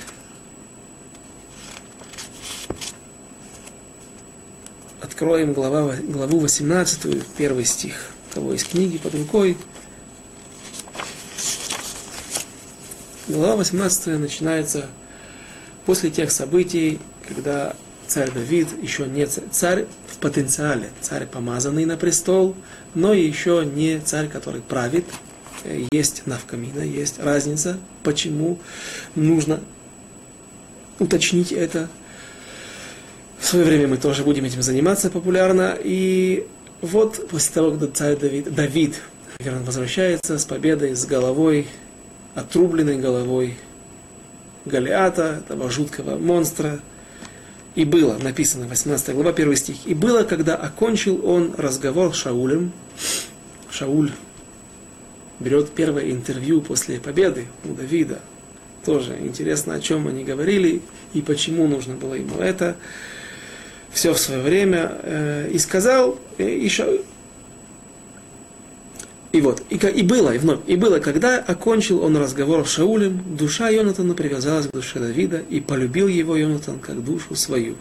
откроем 5.23 5.53
глава, 5.53 5.95
главу 6.03 6.41
18, 6.41 7.25
первый 7.37 7.65
стих. 7.65 8.11
того 8.35 8.55
из 8.55 8.65
книги 8.65 8.99
под 8.99 9.15
рукой. 9.15 9.57
Глава 13.29 13.55
18 13.55 14.19
начинается 14.19 14.89
после 15.87 16.11
тех 16.11 16.33
событий, 16.33 16.99
когда 17.29 17.77
царь 18.09 18.33
Давид 18.33 18.67
еще 18.83 19.07
не 19.07 19.25
царь, 19.27 19.45
царь 19.53 19.87
в 20.09 20.17
потенциале, 20.17 20.91
царь 21.01 21.27
помазанный 21.27 21.85
на 21.85 21.97
престол, 21.97 22.57
но 22.97 23.13
еще 23.13 23.65
не 23.65 24.01
царь, 24.01 24.29
который 24.29 24.61
правит. 24.61 25.05
Есть 25.93 26.27
навкамина, 26.27 26.81
есть 26.81 27.21
разница, 27.21 27.79
почему 28.03 28.59
нужно 29.15 29.61
уточнить 30.99 31.53
это 31.53 31.89
в 33.43 33.47
свое 33.47 33.65
время 33.65 33.89
мы 33.89 33.97
тоже 33.97 34.23
будем 34.23 34.45
этим 34.45 34.63
заниматься 34.63 35.11
популярно. 35.11 35.77
И 35.83 36.47
вот 36.81 37.29
после 37.29 37.53
того, 37.53 37.71
когда 37.73 37.89
царь 37.89 38.17
Давид, 38.17 38.55
Давид 38.55 39.01
верно, 39.41 39.65
возвращается 39.65 40.39
с 40.39 40.45
победой, 40.45 40.95
с 40.95 41.05
головой, 41.05 41.67
отрубленной 42.37 42.99
головой 42.99 43.57
Голиата, 44.65 45.43
этого 45.45 45.69
жуткого 45.73 46.19
монстра, 46.19 46.79
и 47.75 47.85
было, 47.85 48.17
написано 48.17 48.69
18 48.69 49.13
глава, 49.13 49.31
1 49.31 49.57
стих, 49.57 49.77
и 49.87 49.95
было, 49.95 50.23
когда 50.23 50.55
окончил 50.55 51.27
он 51.27 51.53
разговор 51.59 52.15
с 52.15 52.19
Шаулем, 52.19 52.71
Шауль 53.71 54.13
берет 55.41 55.71
первое 55.71 56.13
интервью 56.13 56.61
после 56.61 57.01
победы 57.01 57.49
у 57.65 57.75
Давида, 57.75 58.21
тоже 58.85 59.19
интересно, 59.21 59.75
о 59.75 59.81
чем 59.81 60.07
они 60.07 60.23
говорили 60.23 60.81
и 61.13 61.23
почему 61.23 61.67
нужно 61.67 61.95
было 61.95 62.15
ему 62.15 62.39
это 62.39 62.77
все 63.93 64.15
в 64.15 64.19
свое 64.19 64.41
время, 64.41 64.99
э, 65.03 65.51
и 65.53 65.59
сказал, 65.59 66.19
еще, 66.39 67.01
и 69.33 69.41
вот, 69.41 69.63
и, 69.71 69.77
и 69.77 70.03
было, 70.03 70.35
и 70.35 70.39
вновь, 70.39 70.61
и 70.67 70.77
было, 70.77 70.99
когда 70.99 71.39
окончил 71.39 72.03
он 72.03 72.17
разговор 72.19 72.67
с 72.67 72.71
Шаулем, 72.71 73.23
душа 73.37 73.71
Йонатана 73.71 74.15
привязалась 74.15 74.67
к 74.67 74.73
душе 74.73 74.99
Давида, 74.99 75.39
и 75.49 75.61
полюбил 75.61 76.07
его 76.07 76.37
Йонатан 76.37 76.79
как 76.79 77.03
душу 77.03 77.35
свою. 77.35 77.77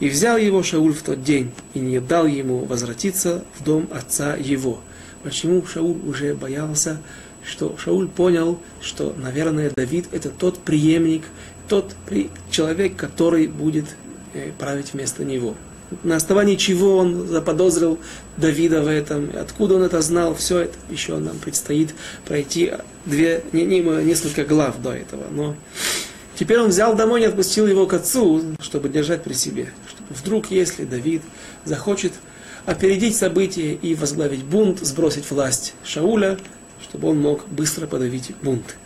И 0.00 0.08
взял 0.08 0.38
его 0.38 0.62
Шауль 0.62 0.94
в 0.94 1.02
тот 1.02 1.22
день, 1.22 1.50
и 1.74 1.80
не 1.80 2.00
дал 2.00 2.26
ему 2.26 2.64
возвратиться 2.64 3.44
в 3.58 3.64
дом 3.64 3.88
отца 3.92 4.36
его. 4.36 4.80
Почему 5.22 5.64
Шауль 5.66 5.98
уже 6.06 6.34
боялся, 6.34 7.02
что 7.44 7.76
Шауль 7.76 8.08
понял, 8.08 8.58
что, 8.80 9.14
наверное, 9.18 9.70
Давид 9.76 10.06
это 10.12 10.30
тот 10.30 10.58
преемник, 10.58 11.24
тот 11.68 11.94
человек, 12.50 12.96
который 12.96 13.46
будет 13.46 13.84
править 14.58 14.92
вместо 14.92 15.24
него. 15.24 15.54
на 16.02 16.16
основании 16.16 16.56
чего 16.56 16.96
он 16.96 17.26
заподозрил 17.28 17.98
Давида 18.36 18.82
в 18.82 18.88
этом, 18.88 19.30
откуда 19.34 19.76
он 19.76 19.82
это 19.82 20.00
знал, 20.02 20.34
все 20.34 20.60
это 20.60 20.76
еще 20.90 21.16
нам 21.16 21.38
предстоит 21.38 21.94
пройти 22.26 22.72
две, 23.06 23.42
не, 23.52 23.64
не, 23.64 23.80
несколько 23.80 24.44
глав 24.44 24.80
до 24.82 24.92
этого. 24.92 25.24
Но 25.30 25.56
теперь 26.38 26.58
он 26.58 26.68
взял 26.68 26.94
домой 26.94 27.22
и 27.22 27.24
отпустил 27.24 27.66
его 27.66 27.86
к 27.86 27.94
отцу, 27.94 28.42
чтобы 28.60 28.88
держать 28.88 29.22
при 29.22 29.32
себе. 29.32 29.70
Чтобы 29.88 30.14
вдруг, 30.14 30.50
если 30.50 30.84
Давид 30.84 31.22
захочет 31.64 32.12
опередить 32.66 33.16
события 33.16 33.72
и 33.72 33.94
возглавить 33.94 34.44
бунт, 34.44 34.80
сбросить 34.80 35.30
власть 35.30 35.74
Шауля, 35.84 36.38
чтобы 36.82 37.08
он 37.08 37.18
мог 37.18 37.48
быстро 37.48 37.86
подавить 37.86 38.32
бунт. 38.42 38.76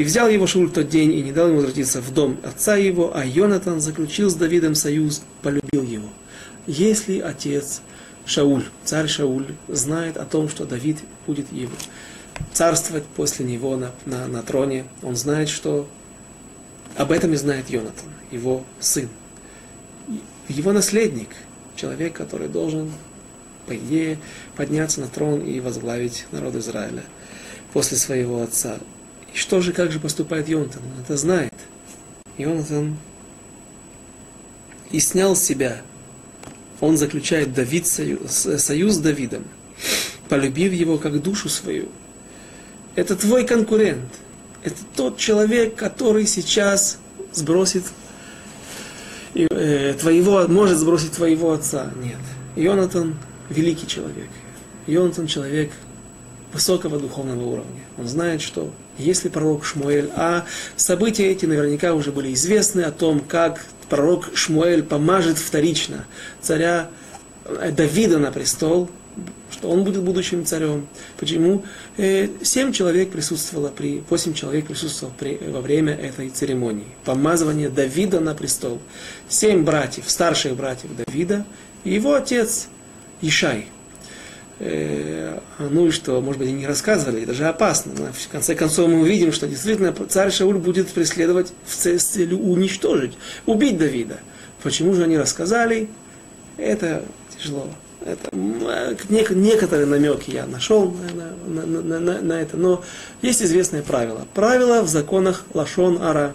И 0.00 0.02
взял 0.02 0.30
его 0.30 0.46
Шауль 0.46 0.70
тот 0.70 0.88
день 0.88 1.12
и 1.12 1.22
не 1.22 1.30
дал 1.30 1.48
ему 1.48 1.58
возвратиться 1.58 2.00
в 2.00 2.10
дом 2.14 2.38
отца 2.42 2.74
его, 2.74 3.14
а 3.14 3.22
Йонатан 3.22 3.82
заключил 3.82 4.30
с 4.30 4.34
Давидом 4.34 4.74
союз, 4.74 5.22
полюбил 5.42 5.82
его. 5.82 6.08
Если 6.66 7.18
отец 7.18 7.82
Шауль, 8.24 8.64
царь 8.82 9.08
Шауль, 9.08 9.48
знает 9.68 10.16
о 10.16 10.24
том, 10.24 10.48
что 10.48 10.64
Давид 10.64 11.00
будет 11.26 11.52
его 11.52 11.74
царствовать 12.54 13.04
после 13.04 13.44
него 13.44 13.76
на, 13.76 13.90
на, 14.06 14.26
на 14.26 14.42
троне, 14.42 14.86
он 15.02 15.16
знает, 15.16 15.50
что 15.50 15.86
об 16.96 17.12
этом 17.12 17.34
и 17.34 17.36
знает 17.36 17.68
Йонатан, 17.68 18.08
его 18.30 18.64
сын. 18.78 19.10
Его 20.48 20.72
наследник, 20.72 21.28
человек, 21.76 22.14
который 22.14 22.48
должен, 22.48 22.90
по 23.66 23.76
идее, 23.76 24.16
подняться 24.56 25.02
на 25.02 25.08
трон 25.08 25.42
и 25.42 25.60
возглавить 25.60 26.24
народ 26.32 26.54
Израиля 26.54 27.04
после 27.74 27.98
своего 27.98 28.40
отца. 28.42 28.78
И 29.34 29.36
что 29.38 29.60
же, 29.60 29.72
как 29.72 29.92
же 29.92 30.00
поступает 30.00 30.48
Йонатан? 30.48 30.82
Он 30.82 31.02
это 31.02 31.16
знает. 31.16 31.54
Йонатан 32.36 32.96
и 34.90 34.98
снял 34.98 35.36
с 35.36 35.42
себя, 35.42 35.82
он 36.80 36.96
заключает 36.96 37.52
Давид 37.52 37.86
союз, 37.86 38.48
союз 38.58 38.94
с 38.94 38.98
Давидом, 38.98 39.44
полюбив 40.28 40.72
его 40.72 40.98
как 40.98 41.22
душу 41.22 41.48
свою. 41.48 41.88
Это 42.96 43.14
твой 43.16 43.46
конкурент. 43.46 44.10
Это 44.62 44.76
тот 44.96 45.16
человек, 45.16 45.76
который 45.76 46.26
сейчас 46.26 46.98
сбросит 47.32 47.84
э, 49.34 49.94
твоего, 49.98 50.46
может 50.48 50.78
сбросить 50.78 51.12
твоего 51.12 51.52
отца. 51.52 51.92
Нет. 52.02 52.18
Йонатан 52.56 53.16
великий 53.48 53.86
человек. 53.86 54.28
Йонатан 54.86 55.26
человек 55.28 55.70
высокого 56.52 56.98
духовного 56.98 57.42
уровня. 57.42 57.80
Он 57.96 58.08
знает, 58.08 58.42
что 58.42 58.72
если 59.00 59.28
пророк 59.28 59.64
Шмуэль, 59.64 60.10
а 60.14 60.44
события 60.76 61.30
эти 61.30 61.46
наверняка 61.46 61.94
уже 61.94 62.12
были 62.12 62.32
известны 62.34 62.82
о 62.82 62.92
том, 62.92 63.20
как 63.20 63.64
пророк 63.88 64.30
Шмуэль 64.34 64.82
помажет 64.82 65.38
вторично 65.38 66.06
царя 66.40 66.90
э, 67.44 67.72
Давида 67.72 68.18
на 68.18 68.30
престол, 68.30 68.88
что 69.50 69.68
он 69.68 69.84
будет 69.84 70.02
будущим 70.02 70.44
царем. 70.46 70.86
Почему? 71.18 71.64
Э, 71.96 72.28
семь 72.42 72.72
человек 72.72 73.10
присутствовало 73.10 73.68
при, 73.68 74.02
восемь 74.08 74.34
человек 74.34 74.66
присутствовало 74.66 75.14
при, 75.18 75.38
во 75.48 75.60
время 75.60 75.94
этой 75.94 76.30
церемонии. 76.30 76.86
Помазывание 77.04 77.68
Давида 77.68 78.20
на 78.20 78.34
престол. 78.34 78.80
Семь 79.28 79.64
братьев, 79.64 80.04
старших 80.08 80.54
братьев 80.54 80.90
Давида 80.96 81.44
и 81.84 81.94
его 81.94 82.14
отец 82.14 82.68
Ишай– 83.20 83.66
Э, 83.79 83.79
ну 84.60 85.86
и 85.86 85.90
что, 85.90 86.20
может 86.20 86.38
быть, 86.38 86.48
они 86.48 86.58
не 86.58 86.66
рассказывали, 86.66 87.22
это 87.22 87.32
же 87.32 87.46
опасно. 87.46 87.92
Но 87.98 88.12
в 88.12 88.28
конце 88.28 88.54
концов 88.54 88.90
мы 88.90 89.00
увидим, 89.00 89.32
что 89.32 89.46
действительно 89.46 89.94
царь 90.08 90.30
Шауль 90.30 90.58
будет 90.58 90.88
преследовать 90.88 91.52
в 91.64 91.74
целью 91.74 92.38
уничтожить, 92.38 93.16
убить 93.46 93.78
Давида. 93.78 94.18
Почему 94.62 94.92
же 94.92 95.04
они 95.04 95.16
рассказали? 95.16 95.88
Это 96.58 97.02
тяжело. 97.36 97.68
Это, 98.04 98.30
некоторые 98.34 99.86
намеки 99.86 100.30
я 100.30 100.46
нашел 100.46 100.94
на, 101.46 101.62
на, 101.62 101.66
на, 101.66 102.00
на, 102.00 102.20
на 102.22 102.32
это, 102.32 102.56
но 102.56 102.82
есть 103.20 103.42
известное 103.42 103.82
правило. 103.82 104.26
Правило 104.34 104.82
в 104.82 104.88
законах 104.88 105.44
Лашон 105.52 106.00
Ара, 106.02 106.34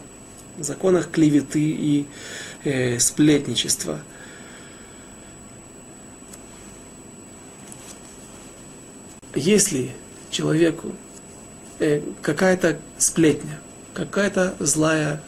в 0.58 0.64
законах 0.64 1.10
клеветы 1.12 1.62
и 1.62 2.06
э, 2.64 2.98
сплетничества– 2.98 4.00
если 9.36 9.92
человеку 10.32 10.94
э, 11.80 12.02
какая-то 12.22 12.80
сплетня, 12.98 13.60
какая-то 13.94 14.56
злая 14.60 15.22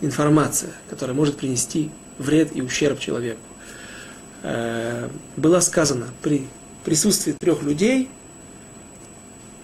информация, 0.00 0.70
которая 0.90 1.16
может 1.16 1.36
принести 1.36 1.90
вред 2.18 2.54
и 2.54 2.62
ущерб 2.62 2.98
человеку, 2.98 3.40
э, 4.42 5.08
была 5.36 5.60
сказана 5.60 6.08
при 6.20 6.46
присутствии 6.84 7.32
трех 7.32 7.62
людей, 7.62 8.10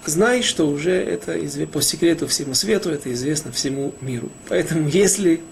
знай, 0.06 0.42
что 0.42 0.68
уже 0.68 0.92
это 0.92 1.36
по 1.66 1.82
секрету 1.82 2.26
всему 2.28 2.54
свету, 2.54 2.90
это 2.90 3.12
известно 3.12 3.52
всему 3.52 3.94
миру. 4.00 4.30
Поэтому 4.48 4.88
если 4.88 5.42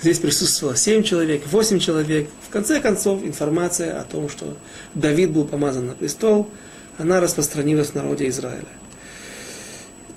здесь 0.00 0.20
присутствовало 0.20 0.76
семь 0.76 1.02
человек, 1.02 1.46
восемь 1.48 1.80
человек, 1.80 2.28
в 2.46 2.50
конце 2.50 2.80
концов 2.80 3.24
информация 3.24 4.00
о 4.00 4.04
том, 4.04 4.28
что 4.28 4.56
Давид 4.94 5.32
был 5.32 5.44
помазан 5.44 5.88
на 5.88 5.94
престол– 5.94 6.48
она 6.98 7.20
распространилась 7.20 7.88
в 7.88 7.94
народе 7.94 8.28
Израиля. 8.28 8.68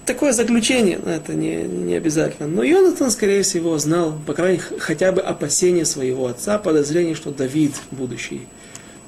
Такое 0.05 0.33
заключение, 0.33 0.99
это 1.05 1.35
не, 1.35 1.63
не 1.63 1.95
обязательно. 1.95 2.47
Но 2.47 2.63
Йонатан, 2.63 3.11
скорее 3.11 3.43
всего, 3.43 3.77
знал, 3.77 4.19
по 4.25 4.33
крайней 4.33 4.57
мере, 4.57 4.79
хотя 4.79 5.11
бы 5.11 5.21
опасения 5.21 5.85
своего 5.85 6.27
отца, 6.27 6.57
подозрение, 6.57 7.15
что 7.15 7.31
Давид 7.31 7.73
будущий 7.91 8.47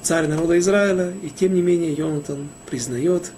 царь 0.02 0.28
народа 0.28 0.58
Израиля, 0.58 1.12
и 1.22 1.30
тем 1.30 1.54
не 1.54 1.62
менее 1.62 1.92
Йонатан 1.92 2.48
признает 2.70 3.32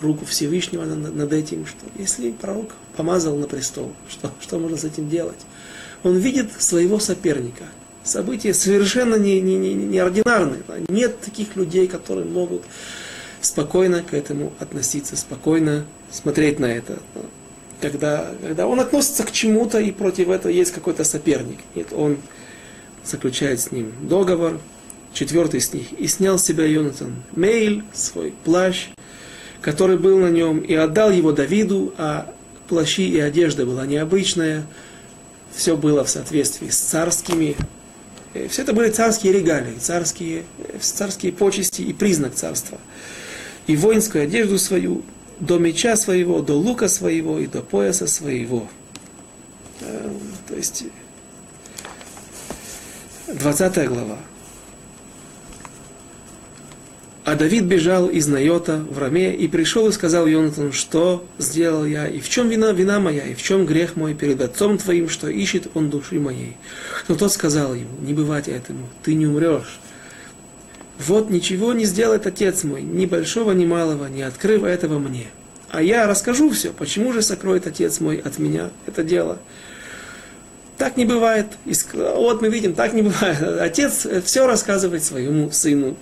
руку 0.00 0.24
Всевышнего 0.24 0.84
над 0.84 1.32
этим, 1.32 1.64
что 1.64 1.86
если 1.96 2.32
пророк 2.32 2.74
помазал 2.96 3.36
на 3.36 3.46
престол, 3.46 3.92
что, 4.08 4.30
что 4.40 4.58
можно 4.58 4.76
с 4.76 4.84
этим 4.84 5.08
делать? 5.08 5.38
Он 6.02 6.16
видит 6.16 6.50
своего 6.60 6.98
соперника. 6.98 7.64
События 8.06 8.54
совершенно 8.54 9.16
не, 9.16 9.40
не, 9.40 9.56
не, 9.56 9.74
неординарные. 9.74 10.62
Нет 10.88 11.20
таких 11.20 11.56
людей, 11.56 11.88
которые 11.88 12.24
могут 12.24 12.62
спокойно 13.40 14.02
к 14.04 14.14
этому 14.14 14.52
относиться, 14.60 15.16
спокойно 15.16 15.84
смотреть 16.12 16.60
на 16.60 16.66
это. 16.66 17.00
Когда, 17.80 18.30
когда 18.40 18.68
он 18.68 18.78
относится 18.78 19.24
к 19.24 19.32
чему-то 19.32 19.80
и 19.80 19.90
против 19.90 20.28
этого 20.28 20.52
есть 20.52 20.70
какой-то 20.70 21.02
соперник. 21.02 21.58
Нет, 21.74 21.88
он 21.92 22.18
заключает 23.04 23.58
с 23.58 23.72
ним 23.72 23.92
договор, 24.00 24.60
четвертый 25.12 25.60
с 25.60 25.72
них, 25.72 25.92
и 25.92 26.06
снял 26.06 26.38
с 26.38 26.44
себя 26.44 26.64
Йонатан 26.64 27.16
Мейль, 27.32 27.82
свой 27.92 28.32
плащ, 28.44 28.88
который 29.60 29.98
был 29.98 30.18
на 30.18 30.30
нем, 30.30 30.60
и 30.60 30.74
отдал 30.74 31.10
его 31.10 31.32
Давиду, 31.32 31.92
а 31.98 32.32
плащи 32.68 33.08
и 33.08 33.18
одежда 33.18 33.66
была 33.66 33.84
необычная, 33.84 34.64
все 35.52 35.76
было 35.76 36.04
в 36.04 36.08
соответствии 36.08 36.68
с 36.68 36.76
царскими, 36.76 37.56
все 38.48 38.62
это 38.62 38.72
были 38.72 38.90
царские 38.90 39.32
регалии, 39.32 39.74
царские, 39.78 40.44
э, 40.58 40.78
царские 40.80 41.32
почести 41.32 41.82
и 41.82 41.92
признак 41.92 42.34
царства 42.34 42.78
и 43.66 43.76
воинскую 43.76 44.24
одежду 44.24 44.58
свою, 44.58 45.02
до 45.40 45.58
меча 45.58 45.96
своего, 45.96 46.40
до 46.40 46.54
лука 46.54 46.88
своего 46.88 47.38
и 47.38 47.46
до 47.46 47.60
пояса 47.60 48.06
своего. 48.06 48.68
Э, 49.80 50.10
то 50.48 50.54
есть, 50.54 50.84
20 53.28 53.88
глава. 53.88 54.18
А 57.26 57.34
Давид 57.34 57.64
бежал 57.64 58.06
из 58.06 58.28
Найота 58.28 58.84
в 58.88 59.00
Раме 59.00 59.34
и 59.34 59.48
пришел 59.48 59.88
и 59.88 59.92
сказал 59.92 60.28
Йонатану, 60.28 60.70
что 60.70 61.26
сделал 61.38 61.84
я, 61.84 62.06
и 62.06 62.20
в 62.20 62.28
чем 62.28 62.48
вина, 62.48 62.70
вина 62.70 63.00
моя, 63.00 63.24
и 63.24 63.34
в 63.34 63.42
чем 63.42 63.66
грех 63.66 63.96
мой 63.96 64.14
перед 64.14 64.40
отцом 64.40 64.78
твоим, 64.78 65.08
что 65.08 65.26
ищет 65.26 65.66
он 65.74 65.90
души 65.90 66.20
моей. 66.20 66.56
Но 67.08 67.16
тот 67.16 67.32
сказал 67.32 67.74
ему, 67.74 67.90
не 68.00 68.14
бывать 68.14 68.46
этому, 68.46 68.88
ты 69.02 69.14
не 69.14 69.26
умрешь. 69.26 69.80
Вот 71.00 71.28
ничего 71.28 71.72
не 71.72 71.84
сделает 71.84 72.28
отец 72.28 72.62
мой, 72.62 72.82
ни 72.82 73.06
большого, 73.06 73.50
ни 73.50 73.66
малого, 73.66 74.06
не 74.06 74.22
открыв 74.22 74.62
этого 74.62 75.00
мне. 75.00 75.26
А 75.72 75.82
я 75.82 76.06
расскажу 76.06 76.50
все, 76.50 76.70
почему 76.70 77.12
же 77.12 77.22
сокроет 77.22 77.66
отец 77.66 77.98
мой 77.98 78.18
от 78.18 78.38
меня 78.38 78.70
это 78.86 79.02
дело. 79.02 79.40
Так 80.78 80.96
не 80.96 81.04
бывает. 81.04 81.46
Вот 81.92 82.40
мы 82.40 82.50
видим, 82.50 82.74
так 82.74 82.92
не 82.92 83.02
бывает. 83.02 83.42
Отец 83.60 84.06
все 84.24 84.46
рассказывает 84.46 85.02
своему 85.02 85.50
сыну. 85.50 85.96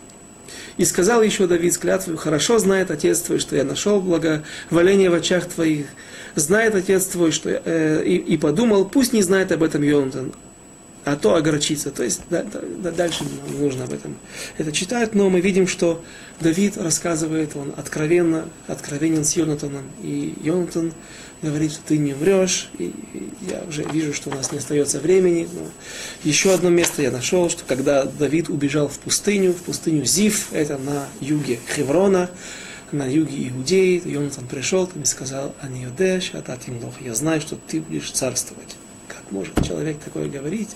И 0.77 0.85
сказал 0.85 1.22
еще 1.22 1.47
Давид 1.47 1.72
с 1.72 1.79
клятвой, 1.79 2.16
хорошо 2.16 2.59
знает 2.59 2.91
отец 2.91 3.20
твой, 3.20 3.39
что 3.39 3.55
я 3.55 3.64
нашел 3.64 4.01
благоволение 4.01 5.11
в 5.11 5.14
очах 5.14 5.47
твоих. 5.47 5.87
Знает 6.35 6.75
отец 6.75 7.07
твой, 7.07 7.31
что 7.31 7.51
э, 7.64 8.03
и, 8.05 8.16
и 8.16 8.37
подумал, 8.37 8.85
пусть 8.85 9.12
не 9.12 9.22
знает 9.22 9.53
об 9.53 9.62
этом 9.62 9.83
Йонатан. 9.83 10.33
А 11.05 11.17
то 11.17 11.35
огорчиться. 11.35 11.91
То 11.91 12.03
есть 12.03 12.23
да, 12.31 12.45
да, 12.45 12.91
дальше 12.91 13.25
нам 13.25 13.61
нужно 13.61 13.85
об 13.85 13.93
этом 13.93 14.17
это 14.59 14.73
читать, 14.73 15.15
но 15.15 15.29
мы 15.31 15.41
видим, 15.41 15.67
что 15.67 16.03
Давид 16.41 16.77
рассказывает, 16.77 17.57
он 17.57 17.75
откровенно, 17.77 18.49
откровенен 18.67 19.25
с 19.25 19.37
Йонатаном, 19.37 19.85
и 20.03 20.35
Йонатан 20.43 20.93
говорит, 21.43 21.73
что 21.73 21.83
ты 21.89 21.99
не 21.99 22.15
умрешь, 22.15 22.71
и, 22.79 22.85
и 22.85 23.29
я 23.51 23.63
уже 23.69 23.85
вижу, 23.85 24.15
что 24.15 24.31
у 24.31 24.35
нас 24.35 24.51
не 24.51 24.59
остается 24.59 24.99
времени. 24.99 25.47
Но 25.53 25.67
еще 26.23 26.55
одно 26.55 26.71
место 26.71 27.03
я 27.03 27.11
нашел, 27.11 27.51
что 27.51 27.65
когда 27.67 28.05
Давид 28.05 28.49
убежал 28.49 28.89
в 28.89 28.99
пустыню, 28.99 29.53
в 29.53 29.63
пустыню 29.63 30.05
Зив, 30.07 30.49
это 30.53 30.79
на 30.79 31.07
юге 31.21 31.59
Хеврона, 31.75 32.31
на 32.93 33.07
юге 33.07 33.49
Иудеи, 33.49 34.03
Йонатан 34.05 34.47
пришел 34.47 34.89
и 34.95 35.05
сказал, 35.05 35.55
Аниодеш, 35.61 36.33
Ататим 36.35 36.83
Лох, 36.83 36.95
я 37.01 37.15
знаю, 37.15 37.41
что 37.41 37.57
ты 37.57 37.81
будешь 37.81 38.11
царствовать 38.11 38.77
может 39.31 39.64
человек 39.66 39.99
такое 39.99 40.29
говорить. 40.29 40.70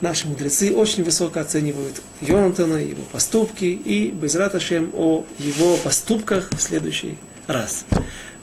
Наши 0.00 0.28
мудрецы 0.28 0.74
очень 0.74 1.04
высоко 1.04 1.40
оценивают 1.40 2.00
Йонатана, 2.20 2.76
его 2.76 3.02
поступки 3.12 3.64
и 3.64 4.10
Безраташем 4.10 4.90
о 4.94 5.24
его 5.38 5.76
поступках 5.78 6.50
в 6.52 6.60
следующий 6.60 7.18
раз. 7.46 7.84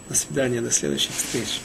До 0.10 0.16
свидания, 0.16 0.62
до 0.62 0.72
следующих 0.72 1.12
встреч. 1.16 1.62